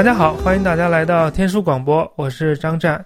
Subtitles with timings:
[0.00, 3.04] 大家好，欢迎大家来到天书广播，我是张湛。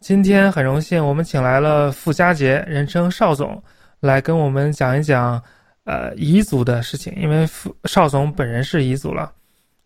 [0.00, 3.62] 今天很荣幸，我们请来了傅家杰，人称邵总，
[4.00, 5.40] 来跟我们讲一讲
[5.84, 7.14] 呃彝族的事情。
[7.18, 9.30] 因为傅邵总本人是彝族了，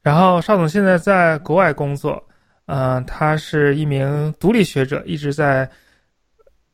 [0.01, 2.27] 然后邵总现在在国外工作，
[2.65, 5.69] 呃，他是一名独立学者，一直在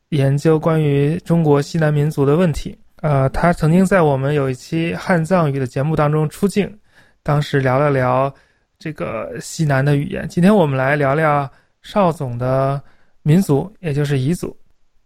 [0.07, 2.79] 研究关于中国西南民族的问题。
[3.01, 6.73] 呃，他曾经在我们有一期汉藏语的节目当中出镜，
[7.23, 8.33] 当时聊了聊
[8.77, 10.27] 这个西南的语言。
[10.27, 11.49] 今天我们来聊聊
[11.81, 12.81] 邵总的。
[13.27, 14.55] 民族，也就是彝族。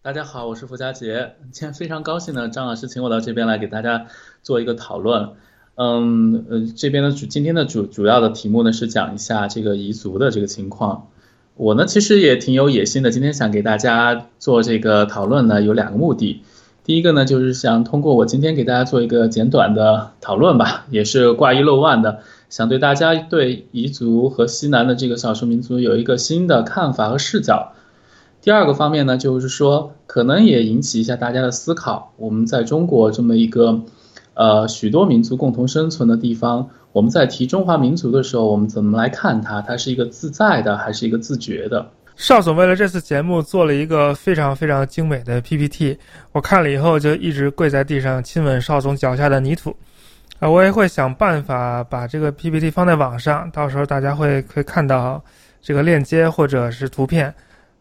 [0.01, 1.35] 大家好，我是傅佳杰。
[1.53, 4.07] 今天非常高兴呢，张老师请我到这边来给大家
[4.43, 5.29] 做一个讨论。
[5.75, 11.07] 嗯，呃，这边的主今天的主主要的题目呢是讲一下这个彝族的这个情况。
[11.55, 16.43] 我呢其实也挺有野心的，今天想给大家做这个讨论呢有两个目的。
[16.83, 27.73] 第一个呢就是想通过我今天给大家做一个简短的讨论吧，也是挂一漏万的，想对大家对彝族和西南的这个少数民族有一个新的看法和视角。
[28.41, 32.13] 第二个方面呢，就是说可能也引起一下大家的思考。
[32.17, 33.81] 我们在中国这么一个，
[34.33, 39.61] 呃，许多民族共同生存的地方，我们在提中华民族的时候，我们怎么来看它？
[39.61, 41.85] 它是一个自在的，还是一个自觉的？
[42.15, 45.97] 邵总为了这次节目做了一个非常非常精美的 PPT，
[46.31, 49.75] 我看了以后就一直跪在地上亲吻邵总脚下的泥土。
[50.39, 55.21] 啊，我也会想办法把这个 PPT 放在网上，到时候大家会会看到
[55.61, 57.33] 这个链接或者是图片。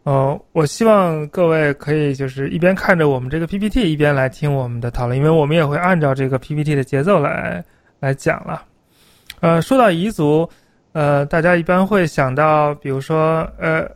[0.03, 7.63] 呃，我希望各位可以就是一边看着我们这个 PPT，一边来听我们的讨论，因为我们也会按照这个 PPT 的节奏来
[7.99, 8.63] 来讲了。
[9.39, 10.49] 呃，说到彝族，
[10.91, 13.89] 呃，大家一般会想到，比如说，呃，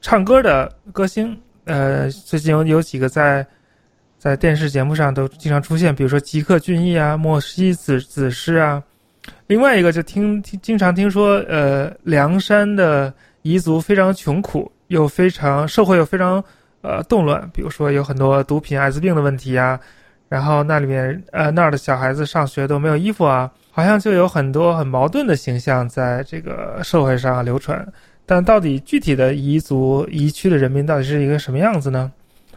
[0.00, 3.46] 唱歌的歌星，呃，最近有有几个在
[4.24, 8.82] 在电视节目上都经常出现，比如说吉克隽逸啊、莫西子子诗啊。
[9.48, 13.12] 另外一个就听听经常听说，呃，凉山的
[13.42, 14.72] 彝族非常穷苦。
[14.88, 16.42] 又非常社会又非常
[16.80, 19.78] 呃动乱，比如说有很多毒品、艾滋病的问题啊，
[20.30, 27.86] 然后那里面呃那儿的小孩子上学都没有衣服啊，好像就有很多很矛盾的形象在这个社会上流传。
[28.24, 32.10] 但到底具体的彝族彝区的人民到底是一个什么样子呢？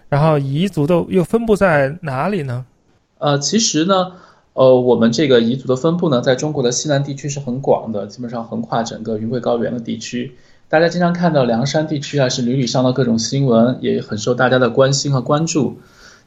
[0.10, 2.66] 然后彝族的又分布在哪里呢？
[3.18, 4.14] 呃，其实呢，
[4.54, 10.36] 呃，我们这个彝族的分布呢，在中国的西南地区是很广的，基本上横跨整个云贵高原的地区。
[10.70, 15.78] 大家经常看到凉山地区啊，是屡屡上到各种新闻，也很受大家的关心和关注。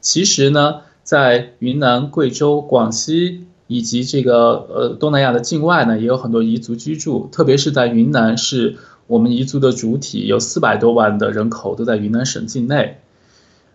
[0.00, 7.28] 其实呢，在云南、贵州、广西以及这个呃东南亚的境外呢，也有很多彝族居住。
[7.30, 8.76] 特别是在云南，是
[9.06, 12.98] 我们彝族的主体，有四百多万的人口都在云南省境内。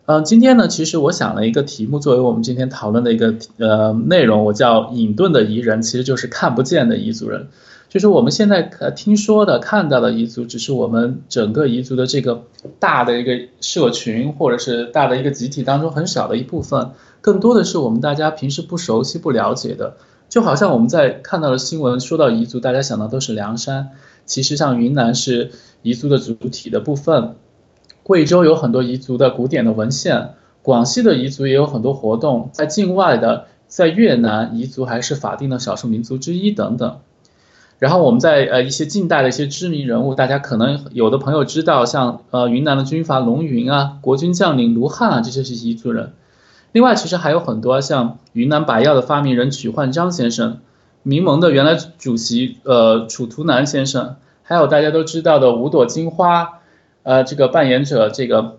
[0.07, 7.47] 嗯，今天呢，其实我想了一个题目，作为我们今天讨论的一个呃内容，我叫隐遁的彝人，其实就是看不见的彝族人。
[7.89, 12.43] 就是我们现在呃听说的、看到的彝族，只是我们整个彝族的这个
[12.77, 16.91] 大的一个社群，或者是大的一个集体当中很小的一部分，
[17.21, 19.95] 更多的是我们大家平时不熟悉、不了解的。
[20.29, 23.89] 就好像我们在看到的新闻说到彝族，大家想到都是凉山，
[24.27, 25.49] 其实像云南是
[25.81, 27.35] 彝族的主体的部分，
[28.05, 36.99] 贵州有很多彝族的古典的文献，广西的彝族也有很多活动，在境外的，在越南彝族还是法定的少数民族之一等等。
[37.79, 46.13] 然后我们在呃一些近代的一些知名人物，大家可能有的朋友知道，像呃云南的军阀龙云啊，国军将领卢汉啊，这些是彝族人。
[46.73, 50.59] 另外，其实还有很多像云南白药的发明人曲焕章先生，
[51.01, 56.59] 民盟的原来主席呃楚图南先生，还有大家都知道的五朵金花，
[57.05, 58.57] 呃这个扮演者这个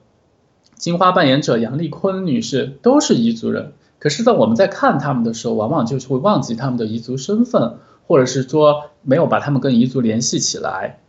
[0.76, 3.75] 金花扮演者杨丽坤女士都是彝族人。
[3.98, 7.76] 可是，在我们在看他们的时候，往往就是会忘记他们的彝族身份。
[8.08, 11.00] 或者是说没有把他们跟彝族联系起来，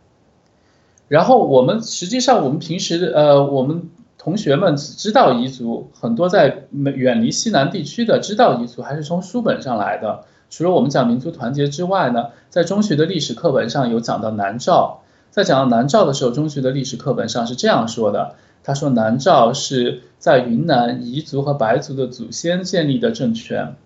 [1.06, 3.88] 然后我们实际上我们平时呃我们
[4.18, 10.24] 同学们只知道彝族很多在远离西南地区的知道彝族还是从书本上来的。
[10.50, 18.34] 除了我们讲民族团结之外呢，在中学的历史课本上有讲到南诏，在讲到南诏的时候，中学的历史课本上是这样说的：
[18.64, 23.76] 他说南诏是在云南彝族和白族的祖先建立的政权。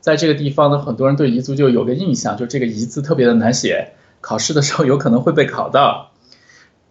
[0.00, 6.12] 在这个地方呢，很多人对彝族就有个印象，就这个“彝”字特别的难写，考试的时候有可能会被考到。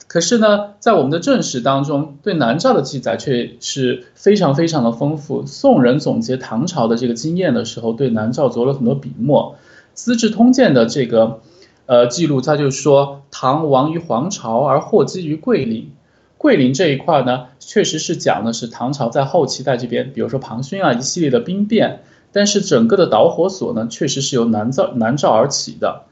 [0.08, 5.46] 可是呢，在我们的正史当中，对南诏的记载却是非常非常的丰富。
[5.46, 9.56] 宋人总结唐朝的这个经验的时候，对南诏着了很多笔墨。
[9.94, 11.40] 《资治通鉴》的这个
[11.86, 15.92] 呃记录，他就说唐亡于黄巢而祸基于桂林。
[16.38, 22.04] 桂林这一块呢，确实是讲的是唐朝在后期在这边，比如说庞勋啊一系列的兵变。
[22.32, 26.04] 但是整个的导火索呢，确实是由南诏南诏而起的。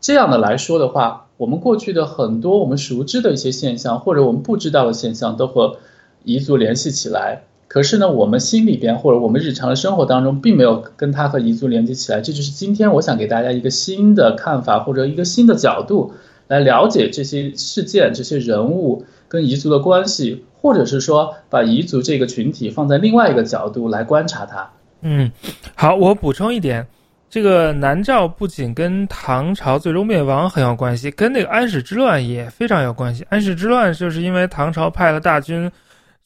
[0.00, 5.76] 这样的来说的话，我们过去的很多我们熟知的一些现象，或者我们不知道的现象，都和
[6.24, 7.44] 彝族联系起来。
[7.68, 12.20] 可是呢，我们心里边或者我们日常的生活当中，并没有跟它和彝族连接起来。
[12.20, 16.14] 这就是今天我想给大家一个新的看法，或者一个新的角度
[16.48, 24.70] 来了解这些事件、这些人物跟彝族的关系，或者是说把彝族这个群体放在另外一个角度来观察它。
[25.02, 25.30] 嗯，
[25.74, 26.86] 好，我补充一点，
[27.28, 33.26] 这个南诏不仅跟唐朝最终灭亡很有关系，跟那个安史之乱也非常有关系。
[33.28, 35.70] 安史之乱就是因为唐朝派了大军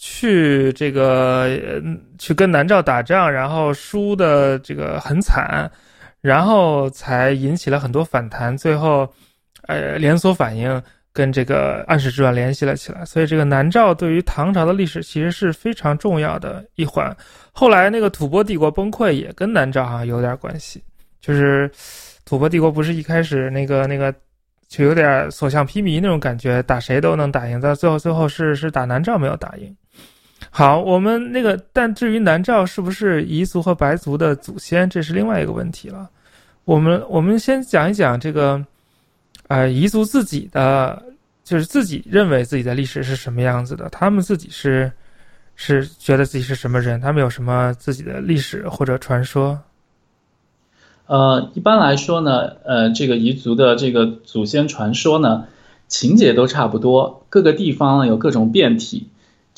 [0.03, 1.47] 去这个
[2.19, 5.71] 去跟南诏打仗，然后输的这个很惨，
[6.23, 9.07] 然后才引起了很多反弹，最后
[9.69, 10.83] 呃连锁反应。
[11.13, 17.15] 跟这个安史之乱联系了起来，所以这个南诏对于唐朝的历史其实是非常重要的一环。
[17.51, 20.81] 后来那个吐蕃帝国崩溃也跟南诏好像有点关系，
[21.21, 21.69] 就是
[22.25, 24.15] 吐蕃帝国不是一开始那个那个
[24.69, 29.77] 就有点所向披靡那种感觉，打谁都能打赢，但最后最后是是打南诏没有打赢。
[30.49, 36.09] 好，我们那个但至于南诏是不是彝族和白族的祖先，这是另外一个问题了。
[36.65, 38.65] 我们我们先讲一讲这个。
[39.49, 41.03] 呃，彝族自己的
[41.43, 44.93] 就是自己认为自己的历史是什么样子的，他们自己是
[45.57, 49.59] 是觉得自己是什么人，他们有什么自己的历史或者传说？
[51.07, 55.49] 呃，一般来说呢，呃，这个彝族的这个祖先传说呢，
[55.89, 59.09] 情节都差不多，各个地方有各种变体。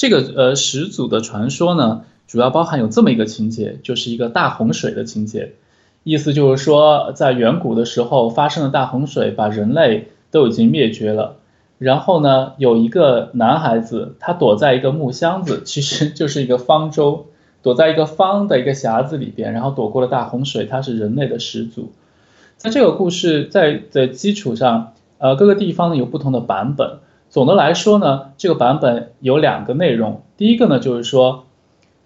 [0.03, 5.53] 这个呃始祖的传说呢，主要包含有这么一个情节，就是一个大洪水的情节。
[6.03, 11.37] 意思就是说，在远古的时候发生了大洪水，把人类都已经灭绝了。
[11.79, 17.27] 然后呢，有一个男孩子，他躲在一个木箱子， 其实就是一个方舟，
[17.63, 20.67] 躲在一个方的一个匣子里边，然后躲过了大洪水。
[20.67, 21.93] 他是人类的始祖。
[22.57, 26.99] 在这个故事在的基础上，呃，各个地方有不同的版本。
[27.33, 30.21] 总的来说呢，这个版本有两个内容。
[30.37, 31.47] 第一个呢，就是说，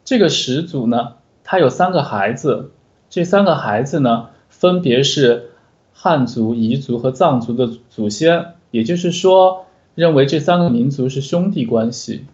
[0.05, 2.71] 这个始祖呢，他有三个孩子。
[3.11, 5.51] 这三个孩子呢，分别是
[5.93, 12.25] 汉族、彝族和藏族的祖先，也就是说，认为这三个民族是兄弟关系。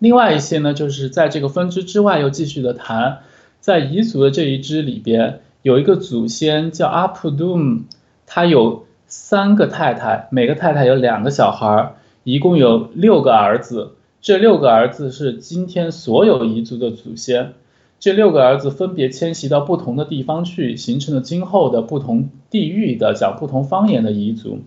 [0.00, 3.18] 另外一些呢，就是在这个分支之外又继续的谈，
[3.60, 7.82] 在彝族的这一支里边，有一个祖先叫阿普杜姆，
[8.26, 8.85] 他有
[9.18, 13.92] 三个太太，每个太太有两个小孩，一共有六个儿子。
[14.20, 17.54] 这六个儿子是今天所有彝族的祖先。
[17.98, 24.60] 这六个儿子分别迁徙到不同的地方去，形成了今后的不同地域的讲不同方言的彝族。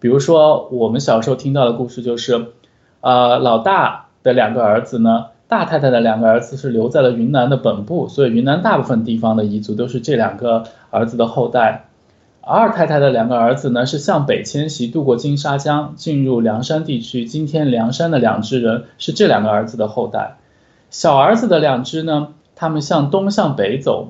[0.00, 2.46] 比如说，我们小时候听到的故事就是，
[3.02, 11.84] 呃，老大的两个儿子呢，大太太的两个儿子是留在了云南的本部，所以云南大部分地方的彝族都是这两个儿子的后代。
[12.52, 17.24] 二太太的两个儿子呢，是向北迁徙，渡过金沙江，进入凉山地区。
[17.24, 20.36] 今天凉山的两支人是这两个儿子的后代。
[20.90, 22.34] 小儿子的两支呢？
[22.56, 24.08] 他们向东向北走，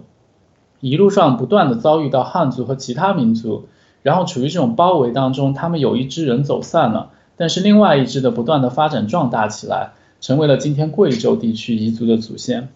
[0.81, 3.69] 一路上不断的遭遇到汉族和其他民族，
[4.03, 5.53] 然后处于这种包围当中。
[5.53, 9.91] 他们有一支人走散了，但是另外一支的不断的发展壮大起来，
[10.23, 12.71] 成为了今天贵州地区彝族的祖先。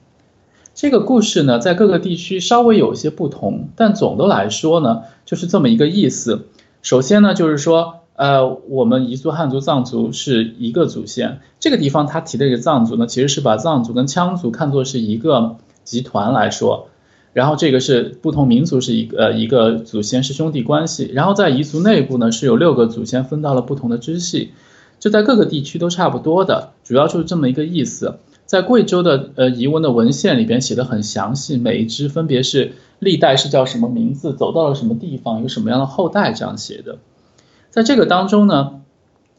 [0.75, 6.47] 这个故事呢，在各个地区稍微有一些不同，但总的来说呢，就是这么一个意思。
[6.83, 8.01] 首先呢，就是说。
[8.17, 11.41] 呃，我们彝族、汉族、藏族是一个祖先。
[11.59, 16.87] 这个地方他提的这个藏族呢，其实是把藏族跟羌族看作是一个集团来说。
[17.33, 21.11] 然后这个是不同民族是一个呃一个祖先是兄弟关系。
[21.13, 24.53] 然后在彝族内部呢，是有六个祖先分到了不同的支系，
[25.01, 28.21] 就在各个地区都差不多的，主要就是这么一个意思。
[28.55, 36.99] 在贵州的呃彝文的文献里边写的很详细，每一支分别是历代是叫什么名字，走到了什么地方，有什么样的后代这样写的。
[37.71, 38.81] 在这个当中呢，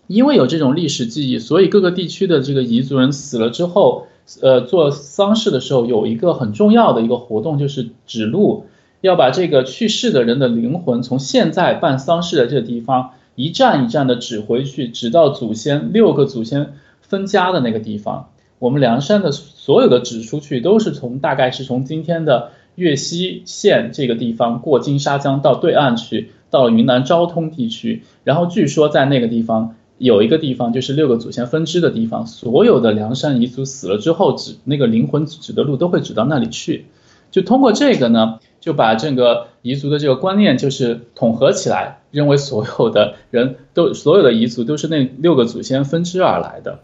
[0.07, 4.07] 因为有这种历史记忆，所以各个地区的这个彝族人死了之后，
[4.41, 8.65] 呃，做丧事的时候有一个很重要的一个活动，就是指路，
[8.99, 18.27] 要把这个去世的人的灵魂从现在办丧事的这个地方一站一站的指回去，指到祖先六个祖先分家的那个地方。
[18.59, 26.31] 我们凉山的所有的指出去，都是从大概是从今天的岳西县这个地方过金沙江到对岸去。
[26.51, 36.85] 到云南昭通地区，然后据说在那个地方有一个地方，就是六个祖先分支的地方，所有的凉山彝族死了之后，指那个灵魂指的路都会指到那里去。
[37.29, 46.79] 就通过这个呢，就把这个彝族的这个观念就是统合起来，认为所有的人都所有的彝族都是那六个祖先分支而来的。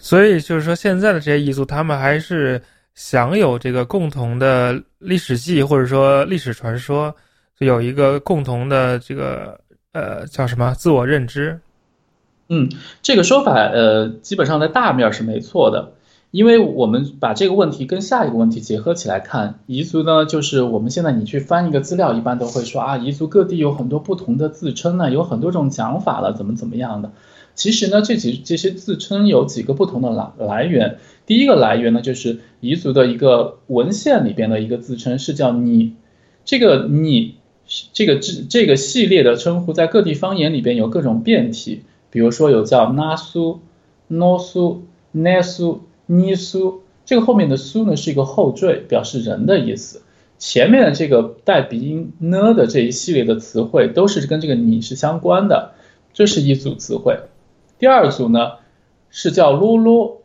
[0.00, 2.60] 所以就是说，现在的这些彝族，他们还是
[2.94, 7.14] 享有这个共同的历史记忆，或者说历史传说。
[7.60, 9.60] 有一个共同的这个
[9.92, 11.60] 呃叫什么自我认知。
[12.48, 12.70] 嗯，
[13.02, 15.92] 这个说法呃基本上在大面是没错的，
[16.30, 27.12] 因为我们把这个问题跟下一个问题结合起来看，彝族呢就是我们现在你去翻一个资料，一般都会说啊，彝族各地有很多不同的自称呢，有很多种讲法了，怎么怎么样的。
[27.54, 30.98] 其实呢，这几这些自称有几个不同的来来源。
[31.26, 35.94] 第一个来源呢，就是彝族的一个文献里边的一个自称是叫你，
[36.44, 37.36] 这个你
[37.92, 41.82] 这个这这个系列的称呼在各地方言里边有各种变体。
[42.10, 43.60] 比如说有叫那苏、
[44.08, 50.02] 诺苏、奈苏、尼苏，这个后面的苏呢是一个后缀，表示人的意思。
[50.36, 55.74] 前面的这个带鼻音呢的这一系列的词汇都是跟这个你是相关的，
[56.12, 57.20] 这是一组词汇。
[57.80, 58.52] 第二组呢
[59.10, 60.20] 是叫啰啰，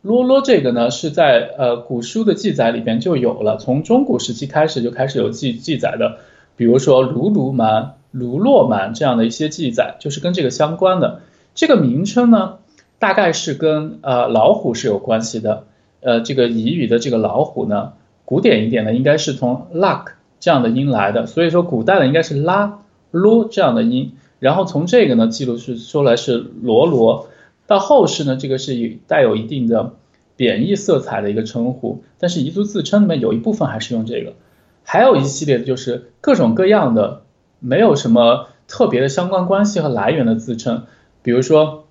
[0.00, 6.16] 啰啰这个呢是在呃古书的记载里边就有了，从中古时期开始就开始有记记载的，
[6.56, 7.96] 比如说卢卢蛮。
[8.14, 11.22] 卢洛蛮这样的一些记载，就是跟这个相关的。
[11.54, 12.58] 这个名称呢，
[12.98, 15.64] 大概是跟呃老虎是有关系的。
[16.00, 17.94] 呃，这个彝语的这个老虎呢，
[18.26, 20.08] 古典一点的应该是从 luck
[20.40, 22.80] 这样的音来的，所以说古代的应该是拉
[23.12, 24.12] 罗这样的音。
[24.42, 27.28] 然后从这个呢记录是说来是罗罗，
[27.68, 29.94] 到后世呢这个是带有一定的
[30.34, 32.02] 贬义色彩的一个称呼。
[32.18, 34.32] 但是彝族自称里面有一部分还是用这个，
[34.82, 37.22] 还有一系列的就是各种各样的。
[37.64, 40.82] 没有什么特别的相关关系和来源的自称，
[41.22, 41.84] 比如说，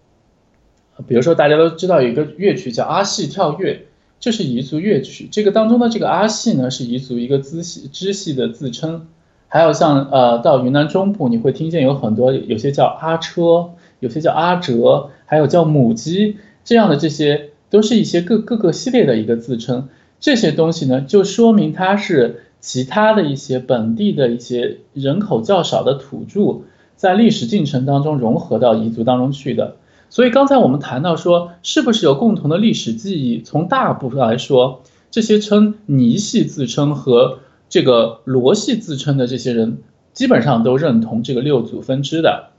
[1.08, 3.86] 比如说大家都知道有一个乐曲叫阿戏跳跃，
[4.20, 5.29] 这是彝族乐曲。
[5.31, 9.08] 这个当中的这个阿戏呢，是彝族一个支系支系的自称。
[9.51, 19.89] 还有像呃到云南中部，你会听见有很多有些叫阿车，有些叫阿哲，还有叫母鸡这样的这些，都是一些各各个系列的一个自称。
[20.20, 22.43] 这些东西呢，就说明它是。
[22.62, 26.62] 其他的一些本地的一些人口较少的土著，
[26.96, 29.77] 在历史进程当中融合到彝族当中去的。
[30.12, 33.41] 所以刚才我们谈到说，是不是有共同的历史记忆？
[33.41, 37.39] 从大部分来说，这些称尼系自称和
[37.72, 39.80] 这个罗系自称的这些人，
[40.13, 42.50] 基本上都认同这个六祖分支的。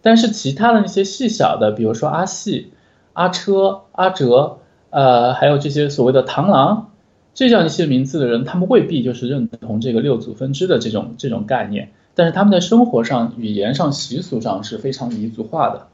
[0.00, 2.72] 但是其他的那些细小的，比如说阿系、
[3.12, 6.86] 阿车、阿哲，呃，还有这些所谓的螳螂。
[7.32, 15.86] 这样一些名字的人，他们未必就是认同这个六祖分支的这种这种概念，但是他们在生活上、语言上、习俗上是非常彝族化的。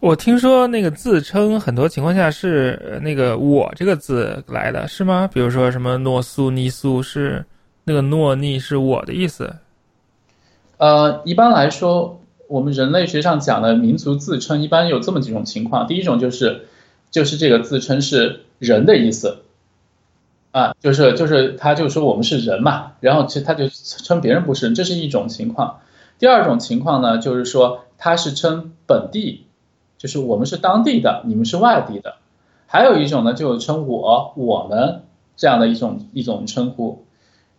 [0.00, 5.28] 我听说那个自称很多情况下是那个“我”这个字来的，是吗？
[5.32, 7.44] 比如说什么诺苏尼苏是
[7.88, 9.56] 那个诺尼是我的意思。
[10.76, 15.86] 呃，一般来说，我们人类学上讲的民族自称，一般有这么几种情况。
[15.86, 16.68] 第一种就是
[17.10, 19.38] 就是这个自称是人的意思。
[20.50, 25.80] 啊，就是就是他就说我们是人嘛，然后其实他就称别人不是人，这是一种情况。
[26.18, 29.46] 第二种情况呢，就是说他是称本地，
[29.96, 32.16] 就是我们是当地的，你们是外地的。
[32.66, 35.04] 还有一种呢，就称我我们
[35.38, 37.04] 这样的一种一种称呼。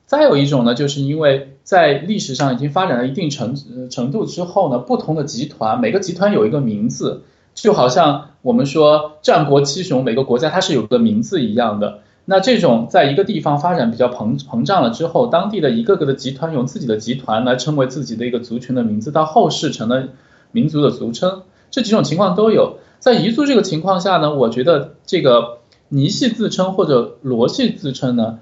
[0.09, 3.55] 再有一种呢，就是因为在历史上已经发展到一定程
[3.91, 7.21] 程度之后呢，不同的集团每个集团有一个名字，
[7.53, 11.99] 就好像我们说战国七雄每个国家它是有个名字一样的。
[12.25, 20.07] 那这种在一个地方发展比较膨膨胀了之后，当地的一个个的集团用自己的集团来称为自己的一个族群的名字，到后世成了
[20.51, 22.77] 民族的俗称，这几种情况都有。
[22.97, 28.39] 在彝族这个情况下呢，我觉得这个尼系自称或者罗系自称呢，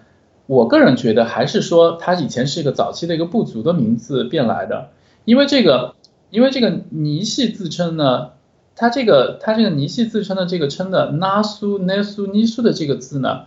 [0.48, 4.90] 我个人觉得还是说它以前是一个早期的一个部族的名字变来的，
[5.26, 5.94] 因为这个
[6.30, 8.30] 因为这个尼系自称呢，
[8.76, 13.44] 它这个它这个尼系自称的这个称的 nasu nasu nisu 的这个字呢。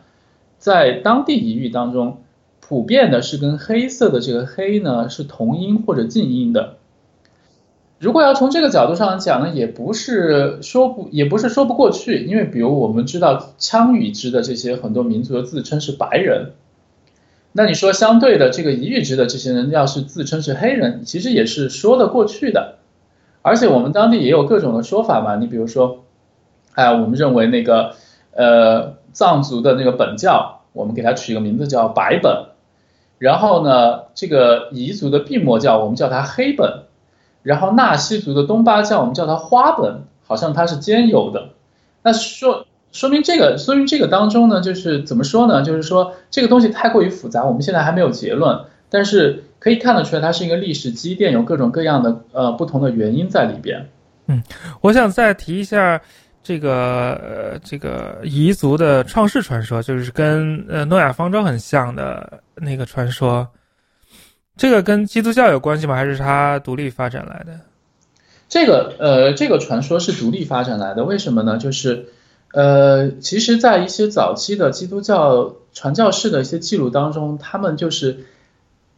[0.58, 2.18] 在当地彝语当中，
[2.60, 6.76] 普遍的是跟黑色的这个黑呢是同音或者近音的。
[7.98, 16.52] 如果要从这个角度上讲呢，也不是说不也不是说不过去，因为比如我们知道羌语支的这些很多民族的自称是白人，
[17.52, 22.76] 那你说相对的这个彝语支的这些人要是自称是黑人，其实也是说得过去的。
[23.42, 26.04] 而且我们当地也有各种的说法嘛，你比如说，
[26.74, 27.94] 哎，我们认为那个
[28.32, 28.98] 呃。
[29.12, 32.44] 藏族的那个本教，我们给它取个名字叫白本，
[33.18, 36.84] 然后呢，这个彝族的毕摩教，我们叫它黑本，
[37.42, 41.48] 然后纳西族的东巴教，我们叫它花本，好像它是兼有的。
[42.04, 45.62] 那说说明这个，说明这个当中呢，就是怎么说呢？
[45.62, 53.88] 就是说这个东西太过于复杂，我们现在还没有结论，但是可以看得出来，它是一个历史积淀，有各种各样的呃不同的原因在里边。
[54.26, 54.42] 嗯，
[54.80, 56.00] 我想再提一下。
[56.42, 63.46] 这个呃，这个彝族的创世传说，就是跟呃诺亚方舟很像的那个传说，
[64.56, 65.94] 这个跟基督教有关系吗？
[65.94, 67.60] 还是它独立发展来的？
[68.48, 71.58] 这个呃，这个传说是独立发展来的，为什么呢？
[71.58, 72.06] 就是
[72.52, 78.24] 呃，其实，在一些早期的基督教传教士的一些记录当中，他们就是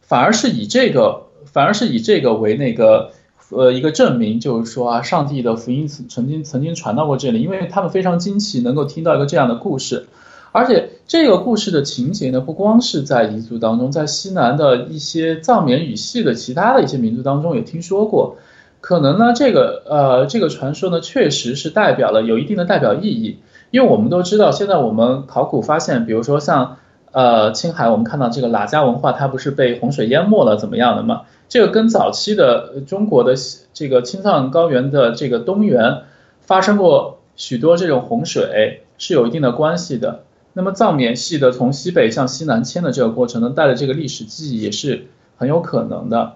[0.00, 3.10] 反而是以这个，反而是以这个为那个
[3.50, 10.06] 呃一个证明，就是说啊，上帝的福音曾经曾经传到过这里，因为他们非常惊奇能够听到一个这样的故事，
[10.52, 18.38] 而且这个故事的情节呢，不光是在彝族当中，在西南的一些藏缅语系的其他的一些民族当中也听说过。
[18.82, 23.38] 可能呢，这个呃，这个传说呢，确实是代表了有一定的代表意义，
[23.70, 26.78] 因为我们都知道，现在我们考古发现，比如说像
[27.12, 31.22] 呃青海，我们看到这个喇家文化，它不是被洪水淹没了怎么样的嘛？
[31.48, 33.34] 这个跟早期的中国的
[33.72, 36.02] 这个青藏高原的这个东缘
[36.40, 40.24] 发生过许多这种洪水是有一定的关系的。
[40.54, 46.32] 那么藏缅系的从西北向西南迁的这个过程呢，带的这个历史记忆也是很有可能的，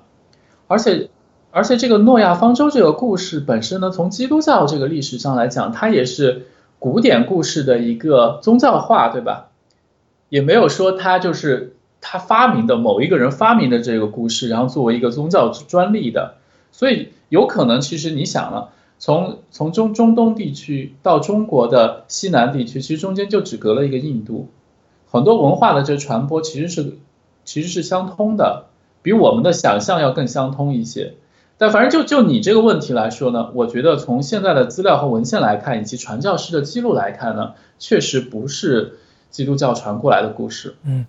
[0.69, 1.09] 而且。
[1.57, 6.49] 而且这个诺亚方舟这个故事本身呢，从基督教这个历史上来讲，它也是
[6.79, 9.49] 古典故事的一个宗教化，对吧？
[10.29, 16.35] 也没有说它就是他发明的某一个人发明的这个故事，然后作为一个宗教专利的。
[16.73, 24.51] 所以有可能，其实你想了，从从中中东地区到中国的西南地区，其实中间就只隔了一个印度，
[25.11, 26.99] 很多文化的这传播其实是
[27.47, 28.67] 其实是相通的，
[29.01, 31.15] 比我们的想象要更相通一些。
[31.59, 38.93] 但反正就就你这个问题来说呢，我觉得从现在的资料和文献来看，以及传教士的记录来看呢，确实不是
[39.31, 40.75] 基督教传过来的故事。
[40.85, 41.07] 嗯，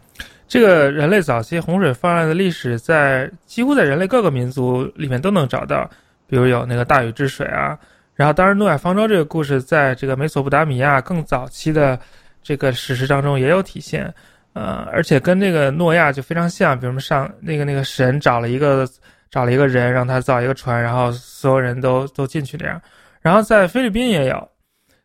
[0.47, 5.89] 这个人类早期洪水泛滥的历史，在几乎在人类各个民族里面都能找到，
[6.27, 7.77] 比如有那个大禹治水啊，
[8.15, 11.99] 然后当然诺亚方舟这个故事，在这个美索不达米亚更早期的
[12.41, 14.13] 这个史实当中也有体现，
[14.53, 18.87] 呃，而且跟那个诺亚就非常像，比如说上那个那个神找了一个。
[19.29, 22.81] 找了一个人，让他造一个船，然后所有人都都进去这样。
[23.21, 24.49] 然后在菲律宾也有，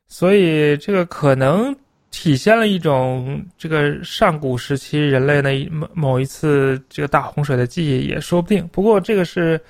[0.06, 1.74] 所以这个可能
[2.10, 8.68] 体现了一种这个上古时期人类的某某一次这个大洪水的记忆，也说不定。
[8.68, 9.60] 不过这个是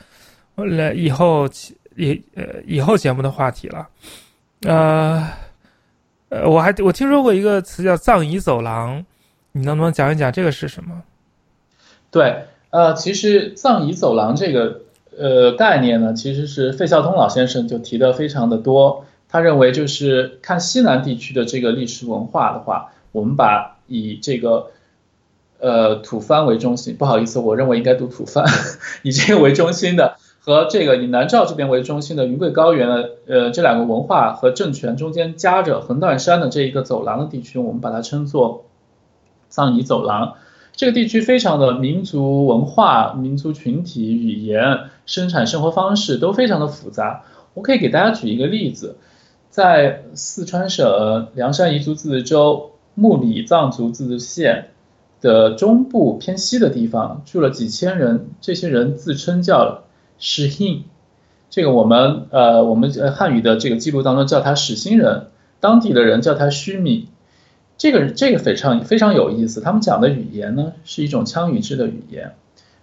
[0.57, 1.49] 了以后
[1.97, 3.89] 以呃以后节目的话题了。
[4.65, 5.27] 呃
[6.29, 9.05] 呃，我还我听说过一个词叫藏彝走廊，
[9.53, 11.03] 你能不能讲一讲这个是什么？
[12.11, 12.45] 对。
[12.73, 14.81] 呃，其实藏彝走廊这个
[15.15, 19.05] 呃概念呢，其实是费孝通老先生就提的非常的多。
[19.29, 24.69] 他认为就是看西南地区的这个历史文化的话，我们把以这个
[25.61, 28.43] 呃吐蕃为中心，不好意思，我认为应该读吐蕃，
[29.05, 38.65] 以这个为中心的和这个以南诏这边为中心的云贵高原的呃这两个文化和政权中间夹着横断山的这一个走廊的地区，我们把它称作
[39.51, 40.37] 藏彝走廊。
[40.75, 47.25] 这个地区非常的民族文化、民族群体、语言、生产生活方式都非常的复杂。
[47.55, 48.97] 我可以给大家举一个例子，
[49.51, 54.71] 在四川省凉山彝族自治州木里藏族自治县
[55.21, 59.85] 的中部偏西的地方，住了几千人，这些人自称叫
[60.19, 60.85] 史印，
[61.51, 65.27] 这个我们呃我们汉语的这个记录当中叫他始兴人，
[65.61, 67.09] 当地的人叫他须米。
[67.79, 72.35] 这个这个非常非常有意思，他们讲的语言呢是一种羌语制的语言，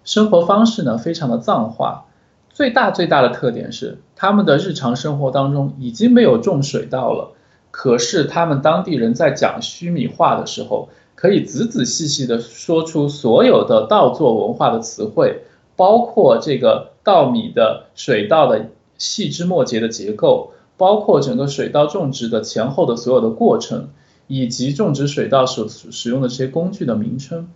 [0.04, 2.06] 生活方式呢非常的藏化，
[2.52, 7.32] 最大最大的特点是他们的日常生活当中已经没有种水稻了，
[7.72, 15.44] 可是他们当地人在讲须米话的时候，可以仔仔细细的说出所有的稻作文化的词汇，
[15.78, 23.90] 包括这个稻米的水稻的细枝末节的结构，包括整个水稻种植的前后的所有的过程。
[24.30, 27.50] 以及种植水稻所使用的这些工具的名称，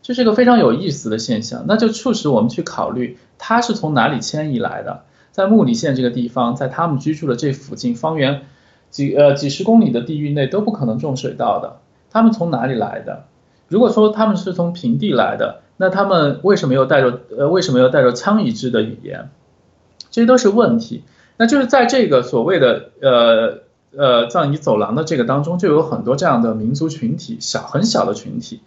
[0.00, 1.64] 这是一个非常有意思的现象。
[1.66, 5.02] 那就促使我们去考虑，它是从哪里迁移来的？
[5.32, 8.42] 在木里县这个地方，在他们居住的这附近方圆
[8.90, 11.80] 几呃几十公里的地域内都不可能种水稻的。
[12.10, 13.24] 他们从哪里来的？
[13.66, 19.30] 如果说他们是从平地来的，那他们为什么又带着呃为什么又带着羌语支的语言？
[20.12, 21.02] 这些都是问题。
[21.38, 23.63] 那就是在这个所谓的呃。
[23.96, 28.60] 呃，藏彝走廊的这个当中就有很多这样的民族群体，小很小的群体，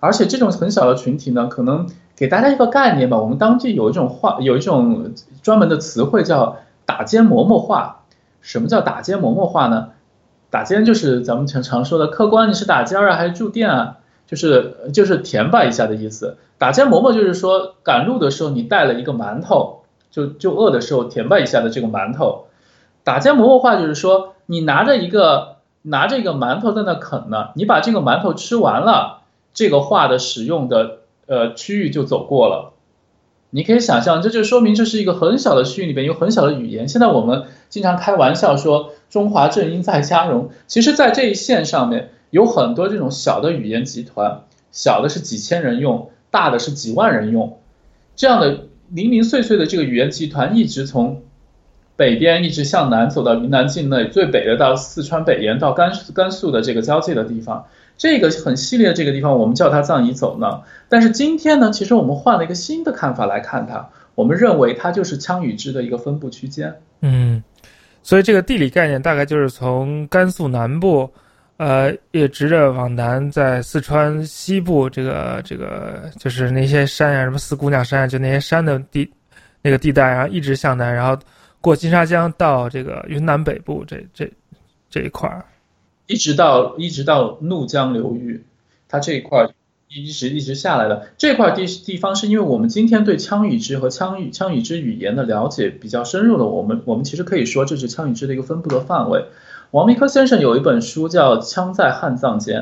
[0.00, 3.18] 而且这种很小的群体呢，可能给大家一个概念吧。
[3.18, 8.04] 我们当地有一种话，有一种专门的词汇叫打尖馍馍话。
[8.40, 9.88] 什么叫打尖馍馍话呢？
[10.50, 13.96] 打尖就是咱们常常说的客官，你是打尖啊还是住店啊？
[14.26, 16.36] 就是就是填吧一下的意思。
[16.58, 22.46] 打尖馍馍就是说赶路的时候你带了一个馒头，就就饿的时候填吧一下的这个馒头。
[23.02, 24.34] 打尖馍馍话就是说。
[24.50, 32.72] 你拿着一个拿着一个馒头在那啃呢，你把这个馒头吃完了，这个话的使用的呃区域就走过了。
[33.50, 36.88] 你可以想象，这就说明这是一个很小的区域里边有很小的语言。
[36.88, 47.58] 现在我们经常开玩笑说中华正音在加绒，其实，在这一线上面有很多这种小的语言集团，小的是几千人用，大的是几万人用，
[48.16, 51.22] 这样的零零碎碎的这个语言集团一直从
[51.98, 57.66] 北边一直向南走到云南境内，最北的到四川北沿到甘甘肃的这个交界的地方。
[57.96, 60.62] 这个很系列这个地方，我们叫它藏彝走廊。
[60.88, 63.84] 但是今天呢，其实我们换了一个新的看法来看它，
[64.14, 66.72] 我们认为它就是羌语支的一个分布区间。
[67.00, 67.42] 嗯，
[68.04, 71.10] 所以这个地理概念大概就是从甘肃南部，
[71.56, 79.12] 呃，也直着往南，在四川西部这个这个就是那些山呀，什么四姑娘山啊，就那些山的地
[79.60, 81.20] 那个地带，然后一直向南，然后
[81.60, 84.30] 过金沙江到这个云南北部这这
[84.88, 85.44] 这一块儿。
[86.06, 88.44] 一直到一直到怒江流域，
[88.88, 89.50] 它这一块
[89.88, 99.26] 一直一直下来的这块地地方，是因为我们今天对羌语支和羌语羌语支语言的了解比较深入的，我们我们其实可以说这是羌语支的一个分布的范围。
[99.70, 102.60] 王明科先生有一本书叫《羌在汉藏间》，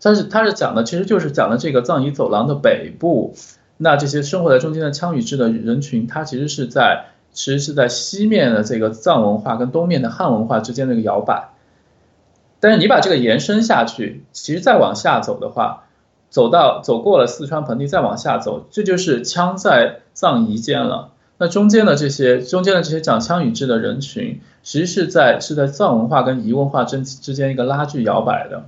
[0.00, 3.34] 他是他是讲的其实就是讲的这个藏彝走廊的北部，
[3.76, 11.50] 那这些生活在中间的羌语支的人群，它其实是在其实是在西面的这个藏文化跟东面的汉文化之间的一个摇摆。
[12.60, 15.84] 但是你把这个延伸下去，其实再往下走的话，
[16.28, 21.12] 走到走过了四川盆地，再往下走，这就是羌在藏彝间了。
[21.38, 28.66] 那中间的这些中间的这些讲羌语支的人群，其实是在是在藏文化跟彝文化之之间一个拉锯摇摆的。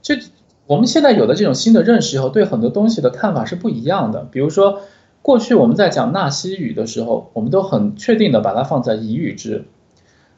[0.00, 0.18] 这
[0.66, 4.26] 我们现在有了这种新的认识以后，对很多东西的看法是不一样的。
[4.30, 4.80] 比如说，
[5.22, 9.64] 过去我们在讲纳西语的时候，我们都很确定的把它放在彝语支。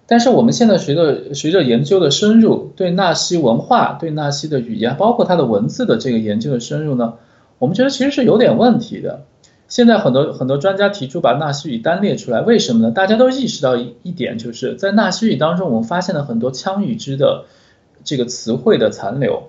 [0.06, 7.14] 但是我们现在随着随着研究的深入，对纳西文化、对纳西的语言，包括它的文字的这个研究的深入呢，
[7.58, 9.22] 我们觉得其实是有点问题的。
[9.68, 12.90] 现在很多很多专家提出把纳西语单列出来，为什么呢？
[12.90, 17.46] 大家都意识到一一点，就是在纳西语当中，我们发现了很多羌语支的
[18.04, 19.44] 这个词汇的残留，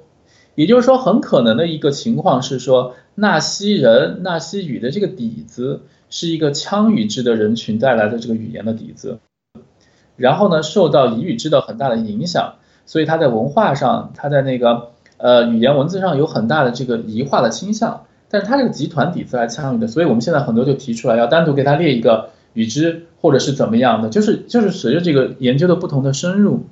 [0.55, 9.19] 也就是说，很可能的一个情况是说，纳西人、纳西语的这个底子是一个羌语支的人群带来的这个语言的底子。
[10.15, 18.05] 然后呢，受到彝语支的很大的影响，所以它在文化上，它在那个呃语言文字上有很大的这个彝化的倾向。
[18.29, 26.65] 但是它这个集团底子来参与的，所以我们现在很多就提出来要单独给它列一个语支，或者是怎么样的，就是就是随着这个研究的不同的深入，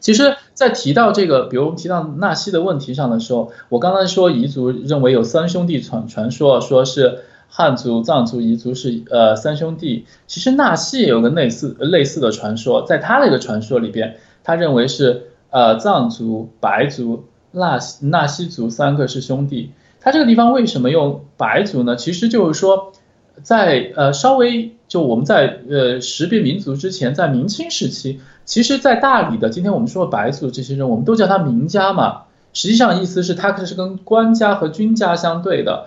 [0.00, 7.20] 其实，在提到这个，比如提到纳西的问题上的时候，我刚才说彝族认为有三兄弟传传说，说是。
[7.52, 10.06] 汉族、藏族、彝族是呃三兄弟。
[10.28, 19.72] 其实纳西也有个类似类似的传说，在他的一个传说里边，他认为是呃藏族、白族、纳纳西族三个是兄弟。
[19.98, 21.96] 他这个地方为什么用白族呢？
[21.96, 22.92] 其实就是说，
[23.42, 32.22] 在呃稍微就我们在呃识别民族之前，在明清时期，其实，在大理的今天我们说的白族这些人，我们都叫他名家嘛。
[32.52, 35.86] 实际上意思是他可是跟官家和军家相对的。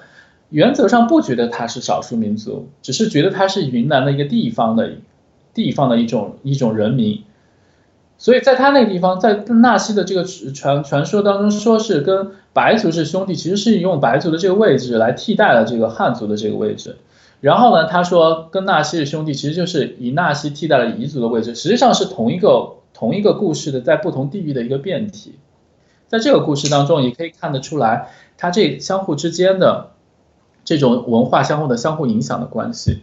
[0.50, 4.92] 原则上不觉得他是少数民族，只是觉得他是云南的一个地方的，
[5.54, 7.24] 地方的一种一种人民。
[8.20, 16.98] 所以在他那个地方，在纳西的这个传传说当中，说是跟白族是兄弟，其实是用白族的这个位置来替代了这个汉族的这个位置。
[17.44, 25.36] 然后呢，他说跟纳西的兄弟，其实就是以纳西替代了彝族的位置，实际上是同一个同一个故事的在不同地域的一个变体。
[26.08, 29.90] 在这个故事当中，也可以看得出来，它这相互之间的。
[30.66, 33.02] 这种文化相互的相互影响的关系，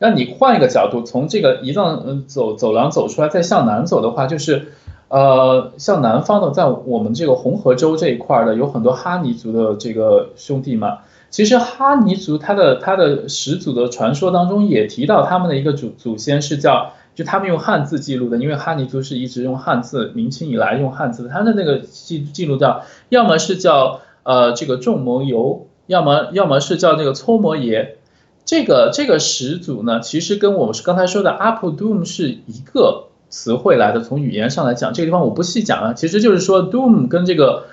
[0.00, 4.72] 那你换一个角度，从这个一藏嗯走走廊走出来，再向南走的话，就是，
[5.06, 10.98] 呃，向南方的，在我们这个红河州这一块的，有很多哈尼族的这个兄弟嘛。
[11.30, 25.66] 其实哈尼族他的他的始祖的传说当中也提到，他们的一个祖祖先是叫，就他们用汉字记录的，因为哈尼族是一直用汉字，明清以来用汉字，他的那个记记录叫，要么是叫呃这个仲谋游。
[25.88, 27.98] 要么要么是叫那个搓摩耶，
[28.44, 34.00] 这个这个始祖呢，其实跟我们是刚才说的阿普 Doom 是一个词汇来的。
[34.00, 35.94] 从语言上来讲，这个地方我不细讲了。
[35.94, 37.66] 其实就是说 Doom 跟这个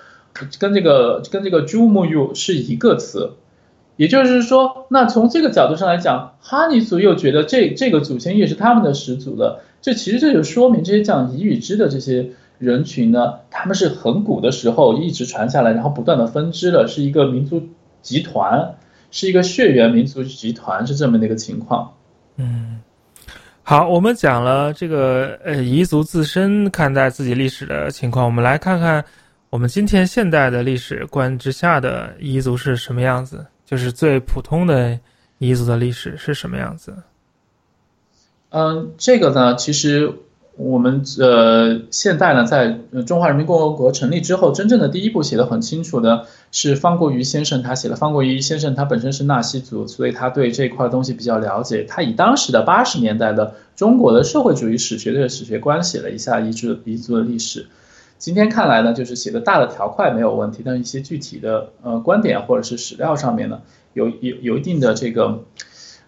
[0.59, 3.31] 跟这个跟这个 jumu 是一个词，
[3.95, 9.62] 也就是说，那从这个角度上来讲，哈尼族又觉得这这个祖先也是他们的始祖了。
[9.82, 17.62] 这其实这就说明这些讲彝语支的这些人群呢，他们是很古的时候一直传下来，然后不断的分支了，是一个民族。
[18.03, 18.75] 集团
[19.12, 21.93] 是一个血缘民族集团，是这么的一个情况。
[22.36, 22.82] 嗯，
[23.62, 29.01] 好，我们讲了这个呃彝族自身看待自己历史的情况，我们来看看
[29.49, 34.99] 我们今天现代的历史观之下的彝族是什么样子，就是最普通的
[35.39, 36.95] 彝族的历史是什么样子？
[38.49, 40.13] 嗯，这个呢，其实。
[40.56, 47.95] 我们呃，现在呢，在中华人民共和国成立之后，真正的第一部写的很清楚的是方国瑜先生他写的。
[47.95, 51.86] 方国瑜先生他本身是纳西族，所以他对这块东西比较了解。
[51.86, 57.65] 他以当时的八十年代的中国的社会主义史学的史学观写了一下彝族彝族的历史。
[58.23, 63.59] 今天看来呢，就是写的大的条块没有问题，但是一些具体的呃观点或者是史料上面呢，
[63.91, 65.41] 有有有一定的这个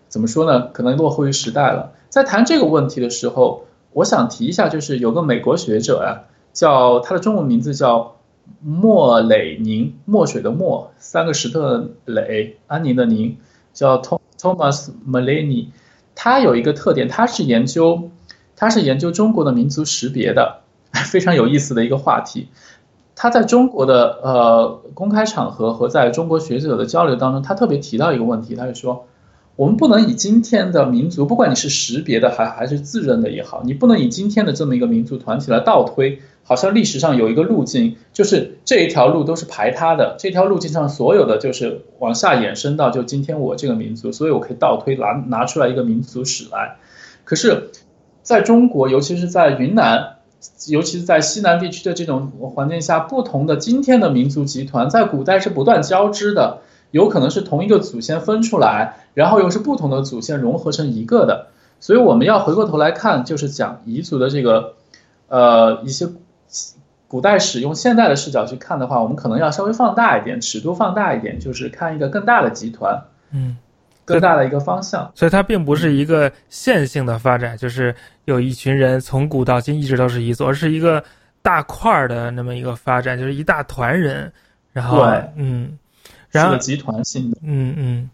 [0.07, 0.67] 怎么说呢？
[0.67, 1.91] 可能落后于时代了。
[2.07, 3.65] 在谈这个问题的时候。
[3.91, 8.17] 我想提一下，就是有个美国学者啊，叫他的中文名字叫
[8.61, 13.37] 莫磊宁，墨水的墨，三个石头的磊，安宁的宁，
[13.71, 14.01] 叫
[14.37, 15.67] Thomas Maloney。
[16.13, 18.09] 他有一个特点，他是研究，
[18.57, 20.63] 他是研究中国的民族识别的，
[21.11, 22.47] 非常有意思的一个话题。
[23.15, 29.07] 他在中国的呃公开场合和在中国学者的交流当中，他特别提到一个问题，他就说。
[29.57, 46.75] 我们不能以今天的民族，不管你是识别的还还是自认的也好，你不能以今天的这么一个民族团体来倒推，好像历史上有一个路径，就是这一条路都是排他的，这条路径上所有的就是往下延伸到就今天我这个民族，所以我可以倒推拿拿出来一个民族史来。
[47.23, 47.69] 可是，
[48.23, 50.14] 在中国，尤其是在云南，
[50.67, 56.59] 尤其是在西南地区的这种环境下，不同的今天的民族集团在古代是不断交织的。
[56.91, 61.47] 有可能是同一个祖先分出来，然后又是不同的祖先融合成一个的，
[61.81, 64.75] 所以我们要回过头来看，就是讲彝族的这个，
[65.27, 66.07] 呃，一些
[67.09, 73.57] 古代史用现代的视角去看的话，我们可能要稍微放大一点，尺度放大一点，就是看一个更大的集团，嗯，
[74.05, 75.11] 更大的一个方向。
[75.13, 81.03] 所以它并不是一个线性的发展，就是有一群人从古到今一直都是一座，而是一个
[81.41, 84.31] 大块儿的那么一个发展，就是一大团人，
[84.71, 85.77] 然后，嗯。
[86.37, 88.09] 是个集团性的，嗯嗯，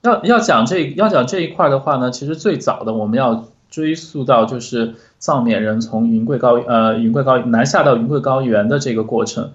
[0.00, 9.52] 要要讲这要讲这一块的话呢，其实最早的我们要追溯到就是藏缅人从云贵高呃云贵高南下到云贵高原的这个过程，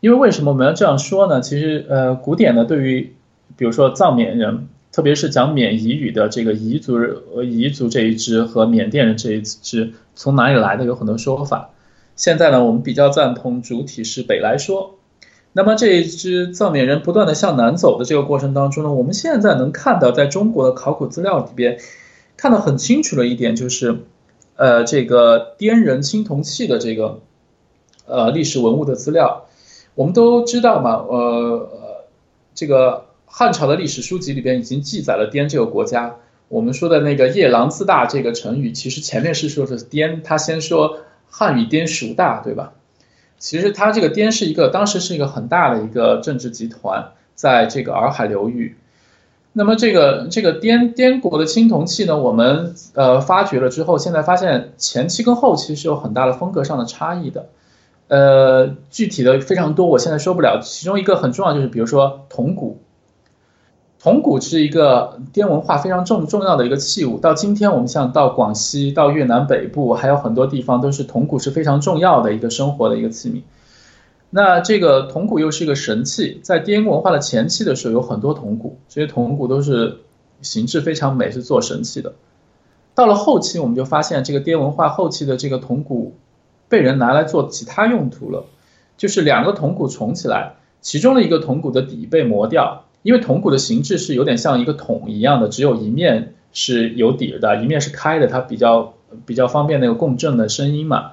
[0.00, 1.42] 因为为什么我们要这样说呢？
[1.42, 3.14] 其实呃古典呢对于
[3.60, 11.68] 比如说藏缅人，特别是讲缅彝语的这个彝族人呃彝族这一支和缅甸人这一支从哪里来的有很多说法，
[12.16, 14.96] 现在呢我们比较赞同主体是北来说。
[15.52, 21.78] 那么这一支藏缅人不断的向南走的这个过程当中呢，我们现在能看到，在中国的考古资料里边，
[22.38, 23.98] 看到很清楚的一点就是，
[24.56, 27.20] 呃，这个滇人青铜器的这个，
[28.06, 29.48] 呃，历史文物的资料，
[29.94, 31.68] 我们都知道嘛，呃，
[32.54, 36.16] 这个汉朝的历史书籍里边已经记载了滇这个国家。
[36.48, 42.72] 我们说的那个夜郎自大这个成语，其实前面是说的是滇，他先说汉语滇蜀大，对吧？
[43.38, 48.76] 其实它这个滇是一个当时是一个很大的一个政治集团，在这个洱海流域。
[49.52, 57.48] 那么这个这个滇滇国的青铜器呢，我们呃发掘了之后，现在发现前期跟后期是有很大的风格上的差异的。
[58.08, 60.60] 呃，具体的非常多，我现在说不了。
[60.62, 62.82] 其中一个很重要就是，比如说铜鼓。
[64.02, 73.42] 铜鼓是一个滇文化非常重重要的一个器物，到今天我们像到广西、到越南北部，还有很多地方都是铜鼓是非常重要的一个生活的一个器皿。
[74.30, 79.98] 那这个铜鼓又是一个神器，在滇文化的前期的时候有很多铜鼓，这些铜鼓都是
[80.40, 82.14] 形制非常美，是做神器的。
[82.94, 86.14] 到了后期，我们就发现这个滇文化后期的这个铜鼓
[86.70, 88.46] 被人拿来做其他用途了，
[88.96, 92.84] 就是两个铜鼓重起来，其中的一个铜鼓的底被磨掉。
[93.02, 101.12] 因为铜鼓的形制是有点像一个桶一样的，只有一面是有底的，一面是开的，它比较比较方便那个共振的声音嘛。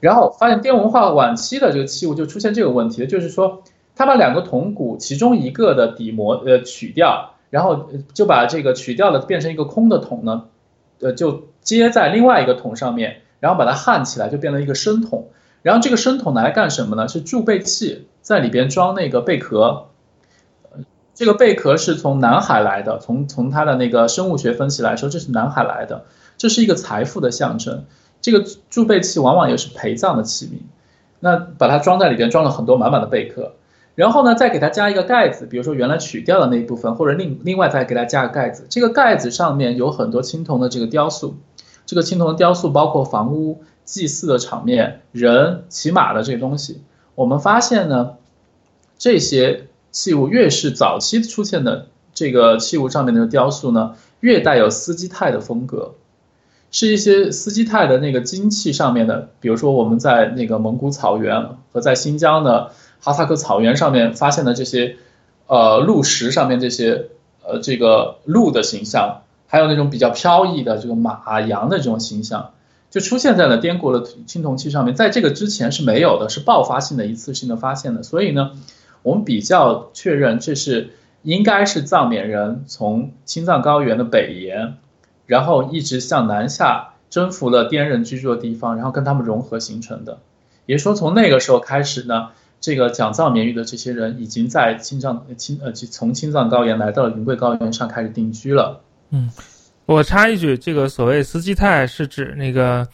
[0.00, 3.62] 然后发现滇文化晚期的这个器物就出现这个问题，就是说
[3.94, 10.44] 他把两个铜鼓其中一个的底膜呃取掉，然后就把这个取掉了变成一个空的桶呢，
[11.00, 15.28] 呃就接在另外一个桶上面，然后把它焊起来就变成一个深桶。
[15.62, 17.06] 然后这个深桶拿来干什么呢？
[17.06, 19.89] 是贮贝器，在里边装那个贝壳。
[21.20, 26.06] 这个贝壳是从南海来的，从从它的那个生物学分析来说，这是南海来的，
[26.38, 27.84] 这是一个财富的象征。
[28.22, 30.62] 这个贮贝器往往也是陪葬的器皿，
[31.18, 33.52] 那把它装在里边，装了很多满满的贝壳，
[33.94, 38.64] 然后呢，再给它加一个盖子，比如说原来取掉的那一部分，或者另另外再给它加个盖子。
[38.70, 41.34] 这个盖子上面有很多青铜的这个雕塑，
[41.84, 46.80] 这个青铜的雕塑包括房屋、祭祀的场面、人骑马的这些东西。
[47.14, 48.12] 我们发现呢，
[48.96, 49.66] 这些。
[49.92, 55.94] 器物越是早期出现的这个器物上面的雕塑呢，越带有斯基泰的风格，
[56.70, 64.96] 是一些斯基泰的那个金器上面的，比如说我们在那个蒙古草原和在新疆的哈萨克草原上面发现的这些，
[65.46, 67.08] 呃，鹿石上面这些，
[67.42, 72.50] 呃这个鹿的形象，还有那种比较飘逸的这个马、羊的这种形象，
[72.90, 74.94] 就出现在了滇国的青铜器上面。
[74.94, 78.02] 在这个之前是没有的，是爆发性的一次性的发现的。
[78.02, 78.52] 所以呢，
[79.02, 80.90] 我们比较确认这是
[81.22, 84.74] 应该是藏缅人从青藏高原的北沿，
[85.26, 90.18] 然后一直向南下征服了滇人居住的地方，然后跟他们融合形成的。
[90.66, 92.28] 也就是说，从那个时候开始呢，
[92.60, 98.80] 这个讲藏缅语的这些人已经在青藏青呃从青藏高原来到了云贵高原上开始定居了。
[99.10, 99.30] 嗯，
[99.86, 102.86] 我插一句，这个所谓斯基泰是指那个